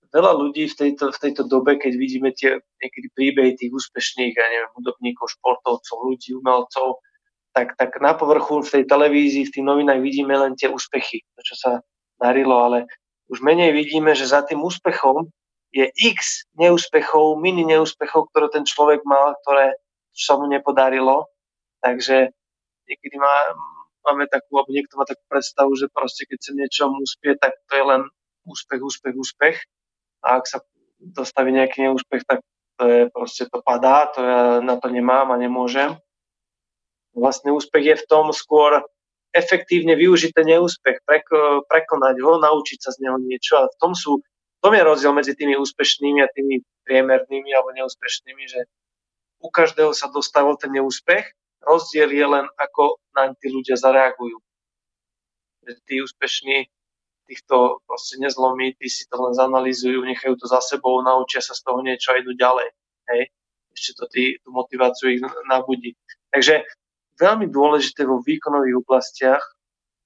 veľa 0.10 0.32
ľudí 0.38 0.66
v 0.70 0.76
tejto, 0.76 1.14
v 1.14 1.22
tejto 1.22 1.46
dobe, 1.46 1.78
keď 1.78 1.94
vidíme 1.96 2.30
tie 2.34 2.58
niekedy 2.82 3.08
príbehy 3.14 3.52
tých 3.58 3.72
úspešných, 3.74 4.34
ja 4.34 4.48
neviem, 4.50 4.72
hudobníkov, 4.74 5.38
športovcov, 5.38 5.98
ľudí, 6.02 6.34
umelcov, 6.34 7.02
tak, 7.54 7.78
tak 7.78 7.98
na 8.02 8.14
povrchu 8.14 8.62
v 8.66 8.72
tej 8.80 8.84
televízii, 8.86 9.50
v 9.50 9.54
tých 9.54 9.66
novinách 9.66 10.02
vidíme 10.02 10.34
len 10.38 10.54
tie 10.58 10.70
úspechy, 10.70 11.26
to, 11.38 11.42
čo 11.46 11.56
sa 11.58 11.72
darilo, 12.18 12.58
ale 12.58 12.90
už 13.30 13.46
menej 13.46 13.74
vidíme, 13.74 14.14
že 14.18 14.26
za 14.26 14.42
tým 14.42 14.62
úspechom 14.62 15.30
je 15.70 15.86
x 15.94 16.50
neúspechov, 16.58 17.38
mini 17.38 17.62
neúspechov, 17.62 18.34
ktoré 18.34 18.50
ten 18.50 18.66
človek 18.66 19.06
mal, 19.06 19.38
ktoré 19.46 19.78
sa 20.10 20.34
mu 20.42 20.50
nepodarilo. 20.50 21.30
Takže 21.86 22.34
niekedy 22.90 23.16
má, 23.22 23.54
máme 24.10 24.26
takú, 24.26 24.58
alebo 24.58 24.74
niekto 24.74 24.98
má 24.98 25.06
takú 25.06 25.22
predstavu, 25.30 25.78
že 25.78 25.86
proste 25.94 26.26
keď 26.26 26.40
sa 26.42 26.52
niečom 26.58 26.90
úspie, 26.98 27.38
tak 27.38 27.54
to 27.70 27.74
je 27.78 27.86
len 27.86 28.02
úspech, 28.50 28.82
úspech, 28.82 29.14
úspech 29.14 29.58
a 30.24 30.40
ak 30.40 30.46
sa 30.48 30.60
dostaví 31.00 31.56
nejaký 31.56 31.88
neúspech, 31.88 32.28
tak 32.28 32.44
to 32.80 32.84
je 32.88 33.02
proste 33.12 33.48
to 33.52 33.60
padá, 33.60 34.08
to 34.12 34.20
ja 34.24 34.42
na 34.64 34.80
to 34.80 34.88
nemám 34.88 35.32
a 35.32 35.38
nemôžem. 35.40 35.96
Vlastne 37.12 37.52
úspech 37.52 37.84
je 37.84 37.96
v 38.00 38.08
tom 38.08 38.32
skôr 38.32 38.84
efektívne 39.36 39.94
využiť 40.00 40.32
ten 40.32 40.48
neúspech, 40.48 41.04
preko, 41.06 41.68
prekonať 41.68 42.16
ho, 42.24 42.40
naučiť 42.40 42.80
sa 42.80 42.90
z 42.96 43.04
neho 43.04 43.18
niečo 43.20 43.60
a 43.60 43.70
v 43.70 43.78
tom 43.78 43.94
sú 43.94 44.24
v 44.60 44.68
tom 44.68 44.76
je 44.76 44.84
rozdiel 44.84 45.16
medzi 45.16 45.40
tými 45.40 45.56
úspešnými 45.56 46.20
a 46.20 46.28
tými 46.36 46.60
priemernými 46.84 47.48
alebo 47.56 47.72
neúspešnými, 47.80 48.44
že 48.44 48.68
u 49.40 49.48
každého 49.48 49.96
sa 49.96 50.12
dostavil 50.12 50.60
ten 50.60 50.76
neúspech, 50.76 51.32
rozdiel 51.64 52.12
je 52.12 52.26
len, 52.28 52.44
ako 52.60 53.00
na 53.16 53.32
tí 53.40 53.48
ľudia 53.56 53.80
zareagujú. 53.80 54.36
Tí 55.64 56.04
úspešní 56.04 56.68
týchto 57.30 57.86
proste 57.86 58.18
nezlomí, 58.18 58.74
tí 58.82 58.90
si 58.90 59.06
to 59.06 59.22
len 59.22 59.38
zanalýzujú, 59.38 60.02
nechajú 60.02 60.34
to 60.34 60.50
za 60.50 60.58
sebou, 60.66 61.06
naučia 61.06 61.46
sa 61.46 61.54
z 61.54 61.62
toho 61.62 61.86
niečo 61.86 62.10
a 62.10 62.18
idú 62.18 62.34
ďalej. 62.34 62.74
Hej. 63.14 63.22
Ešte 63.70 63.92
to 64.02 64.06
tý, 64.10 64.24
tú 64.42 64.50
motiváciu 64.50 65.14
ich 65.14 65.22
nabudí. 65.46 65.94
Takže 66.34 66.66
veľmi 67.22 67.46
dôležité 67.54 68.10
vo 68.10 68.18
výkonových 68.26 68.82
oblastiach 68.82 69.44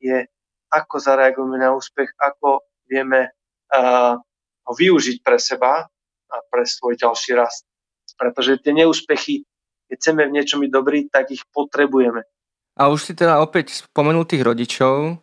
je, 0.04 0.28
ako 0.68 0.96
zareagujeme 1.00 1.56
na 1.56 1.72
úspech, 1.72 2.12
ako 2.20 2.68
vieme 2.92 3.32
uh, 3.72 4.20
ho 4.68 4.74
využiť 4.76 5.24
pre 5.24 5.40
seba 5.40 5.88
a 6.28 6.36
pre 6.52 6.68
svoj 6.68 7.00
ďalší 7.00 7.40
rast. 7.40 7.64
Pretože 8.20 8.60
tie 8.60 8.76
neúspechy, 8.76 9.48
keď 9.88 9.96
chceme 9.96 10.22
v 10.28 10.36
niečom 10.36 10.60
byť 10.60 10.72
dobrý, 10.72 11.00
tak 11.08 11.32
ich 11.32 11.42
potrebujeme. 11.56 12.28
A 12.74 12.90
už 12.90 13.00
si 13.06 13.14
teda 13.14 13.38
opäť 13.38 13.86
spomenul 13.86 14.26
tých 14.26 14.42
rodičov. 14.42 15.22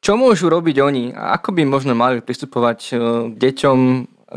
Čo 0.00 0.14
môžu 0.14 0.46
robiť 0.52 0.76
oni? 0.82 1.04
Ako 1.12 1.56
by 1.56 1.62
možno 1.66 1.96
mali 1.96 2.22
pristupovať 2.22 2.80
e, 2.90 2.94
k 3.32 3.34
deťom, 3.34 3.78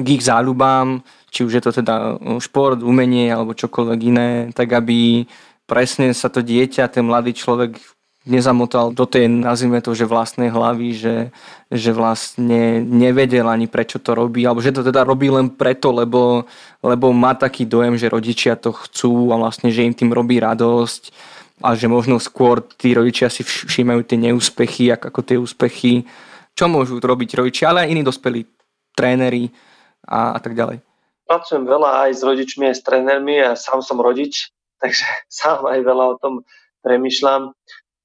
k 0.02 0.08
ich 0.16 0.24
záľubám, 0.24 1.04
či 1.30 1.46
už 1.46 1.60
je 1.60 1.64
to 1.64 1.72
teda 1.84 1.96
e, 2.18 2.42
šport, 2.42 2.82
umenie 2.82 3.30
alebo 3.30 3.58
čokoľvek 3.58 4.00
iné, 4.02 4.30
tak 4.56 4.74
aby 4.74 5.28
presne 5.70 6.16
sa 6.18 6.34
to 6.34 6.42
dieťa, 6.42 6.90
ten 6.90 7.06
mladý 7.06 7.38
človek 7.38 7.78
nezamotal 8.30 8.92
do 8.92 9.08
tej, 9.08 9.26
nazvime 9.26 9.80
to, 9.82 9.96
že 9.96 10.10
vlastnej 10.10 10.52
hlavy, 10.52 10.94
že, 10.94 11.18
že 11.72 11.96
vlastne 11.96 12.84
nevedel 12.84 13.48
ani 13.48 13.66
prečo 13.66 13.98
to 13.98 14.12
robí, 14.14 14.44
alebo 14.44 14.60
že 14.60 14.76
to 14.76 14.84
teda 14.84 15.08
robí 15.08 15.32
len 15.32 15.50
preto, 15.50 15.90
lebo, 15.90 16.46
lebo 16.84 17.16
má 17.16 17.34
taký 17.34 17.64
dojem, 17.64 17.96
že 17.96 18.12
rodičia 18.12 18.60
to 18.60 18.76
chcú 18.76 19.32
a 19.32 19.40
vlastne, 19.40 19.74
že 19.74 19.88
im 19.88 19.96
tým 19.96 20.12
robí 20.12 20.38
radosť 20.38 21.16
a 21.60 21.76
že 21.76 21.92
možno 21.92 22.20
skôr 22.20 22.64
tí 22.64 22.96
rodičia 22.96 23.28
si 23.28 23.44
všímajú 23.44 24.02
tie 24.08 24.18
neúspechy 24.20 24.92
ako 24.92 25.20
tie 25.24 25.38
úspechy. 25.40 26.08
Čo 26.56 26.72
môžu 26.72 27.00
robiť 27.00 27.40
rodičia, 27.40 27.72
ale 27.72 27.88
aj 27.88 27.92
iní 27.92 28.04
dospelí 28.04 28.48
tréneri 28.96 29.52
a, 30.08 30.36
a 30.36 30.40
tak 30.40 30.56
ďalej. 30.56 30.84
Pracujem 31.30 31.64
veľa 31.68 32.10
aj 32.10 32.12
s 32.18 32.22
rodičmi, 32.26 32.64
aj 32.68 32.76
s 32.80 32.84
trénermi 32.84 33.36
a 33.44 33.54
sám 33.54 33.86
som 33.86 34.02
rodič, 34.02 34.50
takže 34.82 35.06
sám 35.28 35.68
aj 35.68 35.80
veľa 35.84 36.06
o 36.16 36.20
tom 36.20 36.34
premyšľam. 36.82 37.54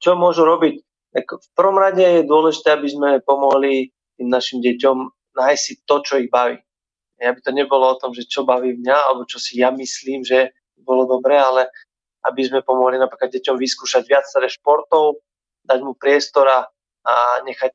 Čo 0.02 0.18
môžu 0.18 0.44
robiť? 0.44 0.82
Tak 1.14 1.26
v 1.38 1.48
prvom 1.54 1.78
rade 1.78 2.02
je 2.02 2.26
dôležité, 2.26 2.74
aby 2.74 2.90
sme 2.90 3.10
pomohli 3.22 3.94
tým 4.18 4.28
našim 4.28 4.58
deťom 4.58 4.96
nájsť 5.38 5.62
si 5.62 5.74
to, 5.86 6.02
čo 6.02 6.18
ich 6.18 6.30
baví. 6.30 6.58
Aby 7.22 7.40
to 7.40 7.54
nebolo 7.54 7.94
o 7.94 7.98
tom, 7.98 8.10
že 8.10 8.26
čo 8.26 8.42
baví 8.42 8.74
mňa, 8.74 8.96
alebo 9.08 9.22
čo 9.24 9.38
si 9.38 9.62
ja 9.62 9.70
myslím, 9.70 10.26
že 10.26 10.50
bolo 10.84 11.08
dobré, 11.08 11.40
ale 11.40 11.72
aby 12.24 12.40
sme 12.44 12.64
pomohli 12.64 12.96
napríklad 12.96 13.28
deťom 13.28 13.56
vyskúšať 13.60 14.08
viaceré 14.08 14.48
športov, 14.48 15.20
dať 15.64 15.78
mu 15.84 15.92
priestor 15.96 16.48
a, 16.48 16.64
nechať 17.44 17.72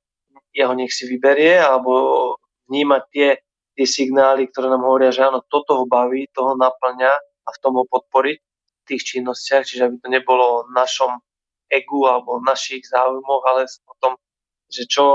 jeho 0.54 0.74
nech 0.74 0.90
si 0.90 1.06
vyberie 1.06 1.62
alebo 1.62 2.34
vnímať 2.70 3.04
tie, 3.14 3.30
tie 3.78 3.86
signály, 3.86 4.50
ktoré 4.50 4.70
nám 4.70 4.86
hovoria, 4.86 5.14
že 5.14 5.26
áno, 5.26 5.46
toto 5.46 5.78
ho 5.78 5.86
baví, 5.86 6.26
toho 6.34 6.58
naplňa 6.58 7.14
a 7.46 7.50
v 7.54 7.58
tom 7.62 7.78
ho 7.78 7.86
podporiť 7.86 8.38
v 8.42 8.82
tých 8.90 9.02
činnostiach, 9.14 9.66
čiže 9.66 9.86
aby 9.86 9.96
to 10.02 10.08
nebolo 10.10 10.66
v 10.66 10.74
našom 10.74 11.22
egu 11.70 12.10
alebo 12.10 12.42
našich 12.42 12.90
záujmoch, 12.90 13.44
ale 13.46 13.70
o 13.86 13.96
tom, 14.02 14.18
že 14.70 14.90
čo, 14.90 15.06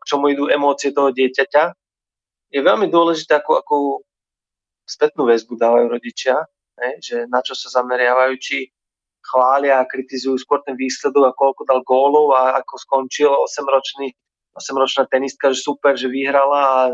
k 0.00 0.02
čomu 0.08 0.32
idú 0.32 0.48
emócie 0.48 0.92
toho 0.92 1.12
dieťaťa. 1.12 1.76
Je 2.48 2.60
veľmi 2.64 2.88
dôležité, 2.88 3.44
ako, 3.44 3.60
ako 3.60 3.74
spätnú 4.88 5.28
väzbu 5.28 5.60
dávajú 5.60 5.86
rodičia, 5.92 6.48
ne, 6.80 6.96
že 7.04 7.28
na 7.28 7.44
čo 7.44 7.52
sa 7.52 7.68
zameriavajú, 7.80 8.32
či 8.40 8.72
chvália 9.28 9.78
a 9.80 9.88
kritizujú 9.88 10.40
skôr 10.40 10.64
ten 10.64 10.74
výsledok 10.74 11.28
a 11.28 11.36
koľko 11.36 11.62
dal 11.68 11.80
gólov 11.84 12.32
a 12.32 12.56
ako 12.60 12.74
skončil 12.80 13.30
8-ročný 13.30 14.16
8-ročná 14.58 15.06
tenistka, 15.06 15.54
že 15.54 15.62
super, 15.62 15.94
že 15.94 16.10
vyhrala 16.10 16.58
a 16.58 16.78
e, 16.90 16.92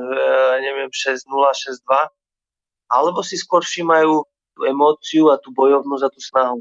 neviem 0.61 0.93
6-0, 0.93 1.24
6-2. 1.32 2.93
Alebo 2.93 3.24
si 3.24 3.41
skôr 3.41 3.64
všímajú 3.64 4.20
tú 4.55 4.61
emóciu 4.68 5.32
a 5.32 5.41
tú 5.41 5.49
bojovnosť 5.57 6.05
a 6.05 6.12
tú 6.12 6.20
snahu. 6.20 6.59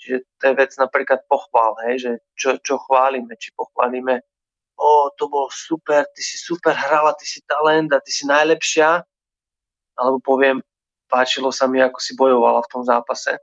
Čiže 0.00 0.16
to 0.40 0.42
je 0.48 0.54
vec 0.56 0.72
napríklad 0.80 1.20
pochvál, 1.28 1.72
hej, 1.88 1.96
že 2.00 2.12
čo, 2.36 2.50
čo 2.60 2.80
chválime, 2.88 3.32
či 3.36 3.52
pochválime 3.56 4.24
o, 4.76 5.08
to 5.16 5.28
bolo 5.28 5.48
super, 5.48 6.04
ty 6.12 6.20
si 6.20 6.36
super 6.36 6.76
hrala, 6.76 7.16
ty 7.16 7.24
si 7.24 7.40
talent 7.48 7.88
a 7.96 8.00
ty 8.04 8.12
si 8.12 8.28
najlepšia, 8.28 9.00
alebo 9.96 10.20
poviem, 10.20 10.60
páčilo 11.08 11.48
sa 11.48 11.64
mi, 11.64 11.80
ako 11.80 11.96
si 11.96 12.12
bojovala 12.12 12.60
v 12.60 12.70
tom 12.70 12.82
zápase 12.84 13.40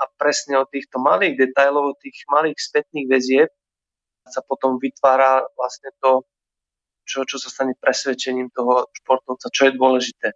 a 0.00 0.08
presne 0.16 0.56
od 0.56 0.68
týchto 0.72 0.96
malých 0.96 1.36
detajlov, 1.36 1.94
od 1.94 1.98
tých 2.00 2.24
malých 2.32 2.56
spätných 2.56 3.06
väzieb 3.06 3.50
sa 4.24 4.40
potom 4.40 4.80
vytvára 4.80 5.44
vlastne 5.54 5.92
to, 6.00 6.24
čo, 7.04 7.28
čo 7.28 7.36
sa 7.36 7.52
stane 7.52 7.76
presvedčením 7.76 8.48
toho 8.54 8.88
športovca, 8.96 9.52
čo 9.52 9.68
je 9.68 9.72
dôležité. 9.76 10.28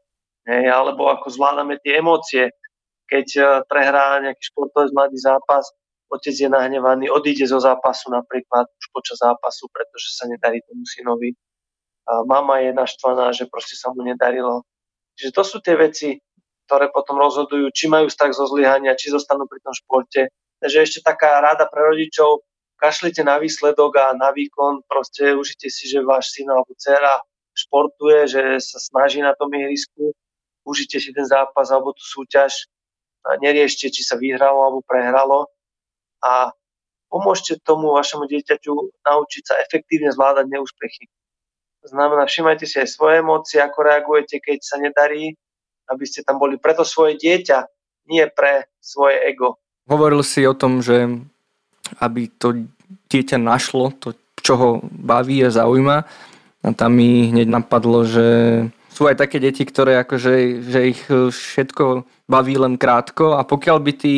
Hej, 0.45 0.69
alebo 0.69 1.09
ako 1.09 1.33
zvládame 1.33 1.81
tie 1.81 2.05
emócie, 2.05 2.53
keď 3.09 3.27
e, 3.37 3.43
prehrá 3.65 4.21
nejaký 4.21 4.53
športovec 4.53 4.93
mladý 4.93 5.17
zápas, 5.17 5.65
otec 6.13 6.37
je 6.37 6.49
nahnevaný, 6.53 7.09
odíde 7.09 7.49
zo 7.49 7.57
zápasu 7.57 8.13
napríklad 8.13 8.69
už 8.69 8.87
počas 8.93 9.25
zápasu, 9.25 9.73
pretože 9.73 10.13
sa 10.13 10.29
nedarí 10.29 10.61
tomu 10.69 10.85
synovi. 10.85 11.33
A 12.05 12.21
mama 12.29 12.61
je 12.61 12.77
naštvaná, 12.77 13.33
že 13.33 13.49
proste 13.49 13.81
sa 13.81 13.89
mu 13.89 14.05
nedarilo. 14.05 14.69
Čiže 15.17 15.31
to 15.33 15.43
sú 15.47 15.57
tie 15.65 15.75
veci, 15.81 16.21
ktoré 16.67 16.89
potom 16.91 17.21
rozhodujú, 17.21 17.71
či 17.71 17.87
majú 17.87 18.09
strach 18.09 18.33
zo 18.33 18.49
zlyhania, 18.49 18.97
či 18.97 19.13
zostanú 19.13 19.45
pri 19.45 19.61
tom 19.61 19.73
športe. 19.77 20.33
Takže 20.61 20.79
ešte 20.81 21.01
taká 21.05 21.45
rada 21.45 21.69
pre 21.69 21.85
rodičov, 21.85 22.45
kašlite 22.81 23.21
na 23.21 23.37
výsledok 23.37 23.93
a 24.01 24.07
na 24.17 24.33
výkon, 24.33 24.85
proste 24.89 25.37
užite 25.37 25.69
si, 25.69 25.89
že 25.89 26.01
váš 26.01 26.33
syn 26.33 26.49
alebo 26.49 26.73
dcera 26.77 27.21
športuje, 27.55 28.27
že 28.27 28.43
sa 28.59 28.79
snaží 28.81 29.23
na 29.23 29.37
tom 29.37 29.53
ihrisku, 29.53 30.17
užite 30.67 30.99
si 30.99 31.13
ten 31.13 31.29
zápas 31.29 31.71
alebo 31.71 31.93
tú 31.93 32.03
súťaž, 32.03 32.67
a 33.25 33.41
neriešte, 33.41 33.89
či 33.89 34.05
sa 34.05 34.21
vyhralo 34.21 34.61
alebo 34.61 34.81
prehralo 34.85 35.49
a 36.21 36.53
pomôžte 37.09 37.57
tomu 37.65 37.97
vašemu 37.97 38.29
dieťaťu 38.29 38.73
naučiť 39.01 39.43
sa 39.49 39.55
efektívne 39.65 40.13
zvládať 40.13 40.45
neúspechy. 40.53 41.09
To 41.85 41.93
znamená, 41.93 42.29
všimajte 42.29 42.65
si 42.69 42.81
aj 42.81 42.89
svoje 42.89 43.25
emócie, 43.25 43.61
ako 43.61 43.81
reagujete, 43.81 44.41
keď 44.41 44.59
sa 44.61 44.77
nedarí, 44.81 45.37
aby 45.91 46.05
ste 46.09 46.25
tam 46.25 46.41
boli 46.41 46.57
preto 46.57 46.83
svoje 46.85 47.21
dieťa, 47.21 47.59
nie 48.09 48.25
pre 48.33 48.69
svoje 48.81 49.21
ego. 49.29 49.61
Hovoril 49.89 50.25
si 50.25 50.45
o 50.49 50.57
tom, 50.57 50.81
že 50.81 51.09
aby 52.01 52.29
to 52.41 52.65
dieťa 53.13 53.37
našlo 53.37 53.93
to, 54.01 54.17
čo 54.41 54.53
ho 54.57 54.71
baví 54.85 55.45
a 55.45 55.53
zaujíma. 55.53 55.99
A 56.65 56.73
tam 56.73 56.97
mi 56.97 57.29
hneď 57.29 57.49
napadlo, 57.49 58.09
že 58.09 58.29
sú 58.89 59.05
aj 59.05 59.21
také 59.21 59.37
deti, 59.43 59.69
ktoré 59.69 60.01
akože, 60.01 60.65
že 60.65 60.81
ich 60.89 61.01
všetko 61.11 62.09
baví 62.25 62.57
len 62.57 62.81
krátko 62.81 63.37
a 63.37 63.45
pokiaľ 63.45 63.79
by 63.85 63.93
tí 63.93 64.17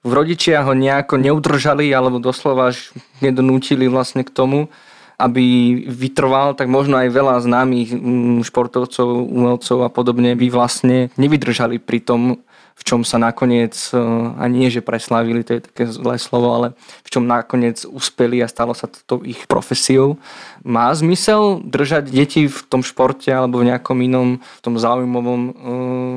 v 0.00 0.10
rodičia 0.14 0.64
ho 0.64 0.72
nejako 0.72 1.18
neudržali 1.20 1.90
alebo 1.92 2.22
doslova 2.22 2.72
až 2.72 2.94
nedonútili 3.20 3.90
vlastne 3.90 4.24
k 4.24 4.30
tomu, 4.32 4.72
aby 5.18 5.46
vytrval, 5.90 6.54
tak 6.54 6.70
možno 6.70 6.94
aj 6.94 7.10
veľa 7.10 7.42
známych 7.42 7.90
mm, 7.90 8.46
športovcov, 8.46 9.26
umelcov 9.26 9.82
a 9.82 9.90
podobne 9.90 10.38
by 10.38 10.46
vlastne 10.46 11.10
nevydržali 11.18 11.82
pri 11.82 11.98
tom, 11.98 12.38
v 12.78 12.82
čom 12.86 13.02
sa 13.02 13.18
nakoniec, 13.18 13.74
e, 13.90 13.98
a 14.38 14.46
nie 14.46 14.70
že 14.70 14.78
preslavili, 14.78 15.42
to 15.42 15.58
je 15.58 15.66
také 15.66 15.84
zlé 15.90 16.14
slovo, 16.22 16.54
ale 16.54 16.78
v 17.02 17.08
čom 17.10 17.26
nakoniec 17.26 17.82
uspeli 17.82 18.38
a 18.38 18.46
stalo 18.46 18.70
sa 18.78 18.86
to 18.86 19.26
ich 19.26 19.50
profesiou. 19.50 20.14
Má 20.62 20.94
zmysel 20.94 21.58
držať 21.66 22.14
deti 22.14 22.46
v 22.46 22.58
tom 22.70 22.86
športe 22.86 23.26
alebo 23.34 23.58
v 23.58 23.74
nejakom 23.74 23.98
inom, 23.98 24.38
v 24.38 24.60
tom 24.62 24.78
zaujímavom, 24.78 25.42
e, 25.42 25.52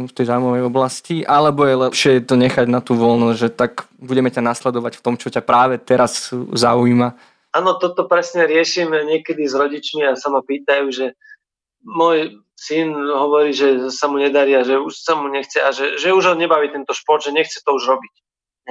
v 0.06 0.12
tej 0.14 0.30
zaujímavej 0.30 0.64
oblasti, 0.70 1.16
alebo 1.26 1.66
je 1.66 1.82
lepšie 1.90 2.14
to 2.30 2.38
nechať 2.38 2.70
na 2.70 2.86
tú 2.86 2.94
voľnosť, 2.94 3.38
že 3.42 3.50
tak 3.50 3.90
budeme 3.98 4.30
ťa 4.30 4.46
nasledovať 4.46 5.02
v 5.02 5.04
tom, 5.10 5.18
čo 5.18 5.34
ťa 5.34 5.42
práve 5.42 5.82
teraz 5.82 6.30
zaujíma 6.54 7.31
Áno, 7.52 7.76
toto 7.76 8.08
presne 8.08 8.48
riešim 8.48 8.92
niekedy 8.92 9.44
s 9.44 9.56
rodičmi 9.56 10.08
a 10.08 10.16
sa 10.16 10.32
ma 10.32 10.40
pýtajú, 10.40 10.88
že 10.88 11.20
môj 11.84 12.40
syn 12.56 12.94
hovorí, 12.96 13.52
že 13.52 13.92
sa 13.92 14.08
mu 14.08 14.22
nedaria, 14.22 14.64
že 14.64 14.80
už 14.80 14.94
sa 14.96 15.20
mu 15.20 15.28
nechce 15.28 15.60
a 15.60 15.76
že, 15.76 16.00
že 16.00 16.16
už 16.16 16.32
ho 16.32 16.36
nebaví 16.38 16.72
tento 16.72 16.96
šport, 16.96 17.20
že 17.26 17.36
nechce 17.36 17.60
to 17.60 17.72
už 17.76 17.84
robiť. 17.92 18.14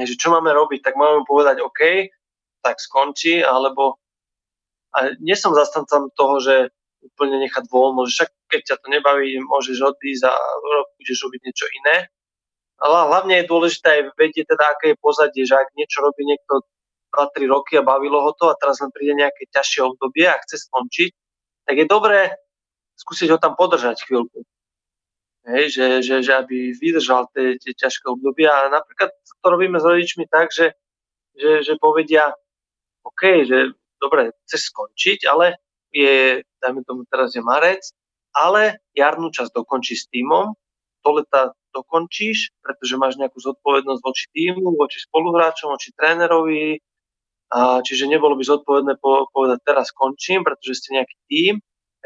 že 0.07 0.17
čo 0.17 0.33
máme 0.33 0.49
robiť, 0.55 0.81
tak 0.81 0.95
máme 0.97 1.29
povedať 1.29 1.61
OK, 1.61 2.09
tak 2.65 2.81
skončí, 2.81 3.45
alebo 3.45 4.01
a 4.91 5.15
nie 5.23 5.39
som 5.39 5.55
zastancom 5.55 6.11
toho, 6.19 6.43
že 6.43 6.55
úplne 7.01 7.41
nechať 7.47 7.65
voľno, 7.71 8.05
že 8.11 8.23
však 8.23 8.31
keď 8.51 8.61
ťa 8.67 8.77
to 8.83 8.87
nebaví, 8.91 9.39
môžeš 9.39 9.79
odísť 9.81 10.25
a 10.27 10.35
budeš 10.99 11.19
robiť 11.25 11.41
niečo 11.47 11.67
iné. 11.85 11.97
Ale 12.81 13.13
hlavne 13.13 13.35
je 13.41 13.51
dôležité 13.51 13.89
aj 13.89 14.03
vedieť 14.17 14.57
teda, 14.57 14.65
aké 14.73 14.93
je 14.93 15.03
pozadie, 15.05 15.43
že 15.45 15.55
ak 15.55 15.69
niečo 15.77 16.01
robí 16.01 16.25
niekto 16.25 16.65
2-3 17.11 17.51
roky 17.51 17.75
a 17.77 17.87
bavilo 17.87 18.23
ho 18.23 18.33
to 18.35 18.49
a 18.49 18.59
teraz 18.59 18.81
len 18.81 18.95
príde 18.95 19.19
nejaké 19.19 19.51
ťažšie 19.51 19.83
obdobie 19.85 20.27
a 20.31 20.41
chce 20.41 20.67
skončiť, 20.71 21.11
tak 21.67 21.75
je 21.77 21.87
dobré 21.87 22.35
skúsiť 23.01 23.29
ho 23.33 23.39
tam 23.41 23.57
podržať 23.57 24.05
chvíľku. 24.05 24.45
Hej, 25.49 25.73
že, 25.73 25.87
že, 26.05 26.15
že 26.21 26.33
aby 26.37 26.77
vydržal 26.77 27.33
tie, 27.33 27.57
tie 27.57 27.73
ťažké 27.73 28.13
obdobia. 28.13 28.53
A 28.53 28.69
napríklad 28.69 29.09
to 29.41 29.47
robíme 29.49 29.81
s 29.81 29.89
rodičmi 29.89 30.29
tak, 30.29 30.53
že, 30.53 30.77
že, 31.33 31.65
že 31.65 31.81
povedia, 31.81 32.37
OK, 33.09 33.49
že 33.49 33.73
dobre, 33.97 34.37
chceš 34.45 34.69
skončiť, 34.69 35.25
ale 35.25 35.57
je, 35.97 36.45
dajme 36.61 36.85
tomu 36.85 37.09
teraz 37.09 37.33
je 37.33 37.41
marec, 37.41 37.81
ale 38.37 38.85
jarnú 38.93 39.33
časť 39.33 39.57
dokončí 39.57 39.97
s 39.97 40.07
týmom, 40.13 40.53
to 41.01 41.11
leta 41.17 41.57
dokončíš, 41.73 42.53
pretože 42.61 43.01
máš 43.01 43.17
nejakú 43.17 43.41
zodpovednosť 43.41 44.01
voči 44.05 44.25
týmu, 44.37 44.77
voči 44.77 45.01
spoluhráčom, 45.01 45.73
voči 45.73 45.95
trénerovi, 45.97 46.79
a 47.51 47.83
čiže 47.83 48.07
nebolo 48.07 48.39
by 48.39 48.45
zodpovedné 48.47 48.95
povedať 49.35 49.59
teraz 49.67 49.91
skončím, 49.91 50.47
pretože 50.47 50.79
ste 50.79 51.03
nejaký 51.03 51.17
tím, 51.27 51.55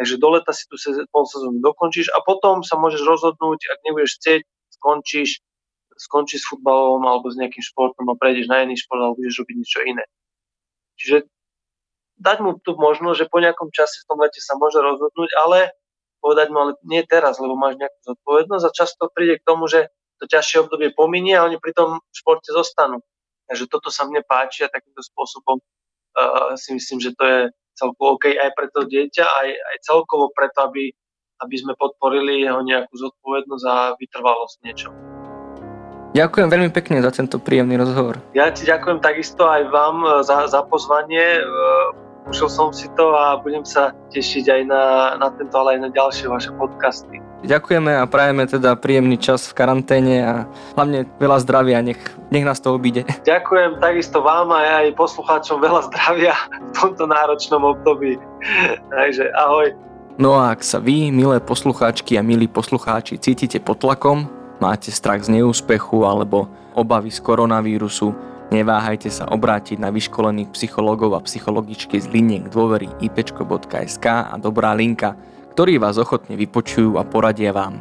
takže 0.01 0.17
do 0.17 0.29
leta 0.33 0.57
si 0.57 0.65
tu 0.65 0.81
pol 1.13 1.25
sezónu 1.29 1.61
dokončíš 1.61 2.09
a 2.17 2.25
potom 2.25 2.65
sa 2.65 2.81
môžeš 2.81 3.05
rozhodnúť, 3.05 3.69
ak 3.69 3.79
nebudeš 3.85 4.17
chcieť, 4.17 4.41
skončíš, 4.81 5.45
skončíš 6.01 6.41
s 6.43 6.49
futbalom 6.49 7.05
alebo 7.05 7.29
s 7.29 7.37
nejakým 7.37 7.61
športom 7.61 8.09
a 8.09 8.17
prejdeš 8.17 8.49
na 8.49 8.65
iný 8.65 8.81
šport 8.81 9.05
alebo 9.05 9.21
budeš 9.21 9.45
robiť 9.45 9.57
niečo 9.61 9.81
iné. 9.85 10.05
Čiže 10.97 11.29
dať 12.19 12.39
mu 12.41 12.57
tú 12.65 12.81
možnosť, 12.81 13.27
že 13.27 13.31
po 13.31 13.39
nejakom 13.45 13.69
čase 13.69 14.01
v 14.01 14.09
tom 14.09 14.19
lete 14.25 14.41
sa 14.41 14.57
môže 14.57 14.81
rozhodnúť, 14.81 15.31
ale 15.45 15.77
povedať 16.25 16.49
mu, 16.49 16.59
ale 16.65 16.73
nie 16.89 17.05
teraz, 17.05 17.37
lebo 17.37 17.53
máš 17.53 17.77
nejakú 17.77 18.17
zodpovednosť 18.17 18.65
a 18.65 18.73
často 18.73 19.13
príde 19.13 19.37
k 19.37 19.47
tomu, 19.47 19.69
že 19.69 19.93
to 20.17 20.25
ťažšie 20.25 20.65
obdobie 20.65 20.89
pominie 20.97 21.37
a 21.37 21.45
oni 21.45 21.61
pri 21.61 21.77
tom 21.77 22.01
športe 22.17 22.49
zostanú. 22.49 23.05
Takže 23.49 23.65
toto 23.69 23.93
sa 23.93 24.09
mne 24.09 24.25
páči 24.25 24.65
a 24.65 24.73
takýmto 24.73 25.05
spôsobom 25.05 25.61
uh, 25.61 26.57
si 26.57 26.73
myslím, 26.73 26.99
že 27.01 27.13
to 27.13 27.25
je 27.25 27.41
celkovo 27.77 28.17
OK 28.17 28.31
aj 28.33 28.51
pre 28.55 28.71
to 28.71 28.87
dieťa, 28.87 29.27
aj, 29.27 29.49
aj 29.51 29.77
celkovo 29.83 30.31
preto, 30.31 30.71
aby, 30.71 30.95
aby 31.43 31.55
sme 31.59 31.75
podporili 31.75 32.47
jeho 32.47 32.63
nejakú 32.63 32.95
zodpovednosť 32.95 33.65
a 33.67 33.77
vytrvalosť 33.99 34.57
niečo. 34.65 34.89
Ďakujem 36.15 36.47
veľmi 36.47 36.71
pekne 36.71 37.03
za 37.03 37.11
tento 37.11 37.43
príjemný 37.43 37.75
rozhovor. 37.75 38.23
Ja 38.39 38.47
ti 38.55 38.63
ďakujem 38.63 39.03
takisto 39.03 39.51
aj 39.51 39.67
vám 39.75 39.97
eh, 40.07 40.11
za, 40.23 40.47
za 40.47 40.63
pozvanie. 40.63 41.43
Eh, 41.43 42.31
ušiel 42.31 42.47
som 42.47 42.71
si 42.71 42.87
to 42.95 43.11
a 43.19 43.43
budem 43.43 43.67
sa 43.67 43.91
tešiť 44.15 44.47
aj 44.47 44.63
na, 44.71 44.83
na 45.19 45.29
tento, 45.35 45.59
ale 45.59 45.77
aj 45.77 45.81
na 45.83 45.91
ďalšie 45.91 46.31
vaše 46.31 46.55
podcasty. 46.55 47.24
Ďakujeme 47.45 47.93
a 48.01 48.09
prajeme 48.09 48.49
teda 48.49 48.73
príjemný 48.73 49.21
čas 49.21 49.45
v 49.53 49.61
karanténe 49.61 50.17
a 50.25 50.35
hlavne 50.81 51.05
veľa 51.21 51.39
zdravia, 51.45 51.85
nech, 51.85 52.01
nech 52.33 52.41
nás 52.41 52.57
to 52.57 52.73
obíde. 52.73 53.05
Ďakujem 53.29 53.85
takisto 53.85 54.25
vám 54.25 54.49
a 54.57 54.81
aj 54.81 54.97
poslucháčom 54.97 55.61
veľa 55.61 55.85
zdravia 55.93 56.33
v 56.49 56.73
tomto 56.73 57.05
náročnom 57.05 57.61
období. 57.77 58.17
Takže 58.89 59.29
ahoj. 59.37 59.77
No 60.17 60.41
a 60.41 60.57
ak 60.57 60.65
sa 60.65 60.81
vy, 60.81 61.13
milé 61.13 61.37
poslucháčky 61.37 62.17
a 62.17 62.25
milí 62.25 62.49
poslucháči, 62.49 63.21
cítite 63.21 63.61
pod 63.61 63.85
tlakom, 63.85 64.25
máte 64.63 64.89
strach 64.89 65.29
z 65.29 65.37
neúspechu 65.37 66.09
alebo 66.09 66.49
obavy 66.73 67.13
z 67.13 67.21
koronavírusu, 67.21 68.17
neváhajte 68.49 69.13
sa 69.13 69.29
obrátiť 69.29 69.77
na 69.83 69.93
vyškolených 69.93 70.55
psychológov 70.57 71.19
a 71.19 71.25
psychologičky 71.27 72.01
z 72.01 72.09
liniek 72.09 72.49
dôvery 72.49 72.89
ipečko.sk 73.05 74.07
a 74.07 74.35
dobrá 74.41 74.73
linka 74.73 75.19
ktorí 75.55 75.79
vás 75.79 76.03
ochotne 76.03 76.35
vypočujú 76.35 76.99
a 76.99 77.07
poradia 77.07 77.55
vám. 77.55 77.79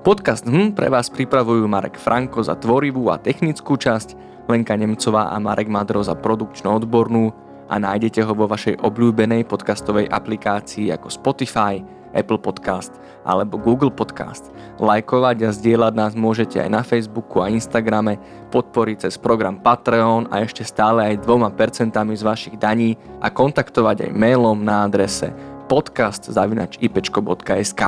Podcast 0.00 0.48
HM 0.48 0.72
pre 0.72 0.88
vás 0.88 1.12
pripravujú 1.12 1.68
Marek 1.68 2.00
Franko 2.00 2.40
za 2.40 2.56
tvorivú 2.56 3.12
a 3.12 3.20
technickú 3.20 3.76
časť, 3.76 4.16
Lenka 4.48 4.72
Nemcová 4.72 5.28
a 5.28 5.36
Marek 5.36 5.68
Madro 5.68 6.00
za 6.00 6.16
produkčno-odbornú 6.16 7.28
a 7.68 7.76
nájdete 7.76 8.24
ho 8.24 8.32
vo 8.32 8.48
vašej 8.48 8.80
obľúbenej 8.80 9.44
podcastovej 9.44 10.08
aplikácii 10.08 10.88
ako 10.88 11.12
Spotify, 11.12 11.84
Apple 12.16 12.40
Podcast 12.40 12.96
alebo 13.28 13.60
Google 13.60 13.92
Podcast. 13.92 14.48
Lajkovať 14.80 15.36
a 15.44 15.50
zdieľať 15.52 15.92
nás 15.92 16.12
môžete 16.16 16.64
aj 16.64 16.70
na 16.72 16.80
Facebooku 16.80 17.44
a 17.44 17.52
Instagrame, 17.52 18.16
podporiť 18.48 19.04
cez 19.04 19.20
program 19.20 19.60
Patreon 19.60 20.32
a 20.32 20.40
ešte 20.40 20.64
stále 20.64 21.12
aj 21.12 21.28
dvoma 21.28 21.52
percentami 21.52 22.16
z 22.16 22.24
vašich 22.24 22.56
daní 22.56 22.96
a 23.20 23.28
kontaktovať 23.28 24.08
aj 24.08 24.16
mailom 24.16 24.64
na 24.64 24.88
adrese 24.88 25.51
podcast.ipečko.sk 25.72 27.82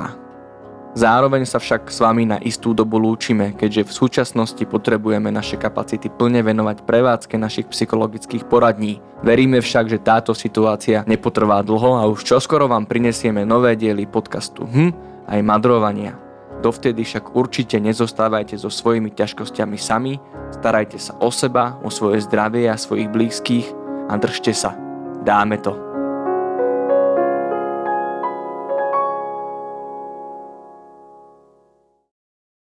Zároveň 0.94 1.42
sa 1.44 1.58
však 1.60 1.92
s 1.92 2.00
vami 2.00 2.24
na 2.24 2.40
istú 2.40 2.72
dobu 2.72 2.96
lúčime, 2.96 3.52
keďže 3.52 3.84
v 3.84 3.92
súčasnosti 3.92 4.64
potrebujeme 4.64 5.28
naše 5.28 5.60
kapacity 5.60 6.08
plne 6.08 6.40
venovať 6.40 6.88
prevádzke 6.88 7.36
našich 7.36 7.68
psychologických 7.68 8.48
poradní. 8.48 9.04
Veríme 9.20 9.60
však, 9.60 9.92
že 9.92 10.00
táto 10.00 10.32
situácia 10.32 11.04
nepotrvá 11.04 11.60
dlho 11.60 12.00
a 12.00 12.08
už 12.08 12.24
čoskoro 12.24 12.64
vám 12.70 12.86
prinesieme 12.88 13.44
nové 13.44 13.76
diely 13.76 14.08
podcastu 14.08 14.64
Hm 14.64 14.96
aj 15.28 15.44
madrovania. 15.44 16.16
Dovtedy 16.64 17.04
však 17.04 17.36
určite 17.36 17.76
nezostávajte 17.80 18.56
so 18.56 18.72
svojimi 18.72 19.12
ťažkosťami 19.12 19.76
sami, 19.76 20.16
starajte 20.56 20.96
sa 20.96 21.12
o 21.20 21.28
seba, 21.28 21.76
o 21.84 21.92
svoje 21.92 22.24
zdravie 22.24 22.64
a 22.68 22.76
svojich 22.80 23.12
blízkych 23.12 23.68
a 24.08 24.16
držte 24.16 24.56
sa. 24.56 24.72
Dáme 25.24 25.56
to. 25.60 25.83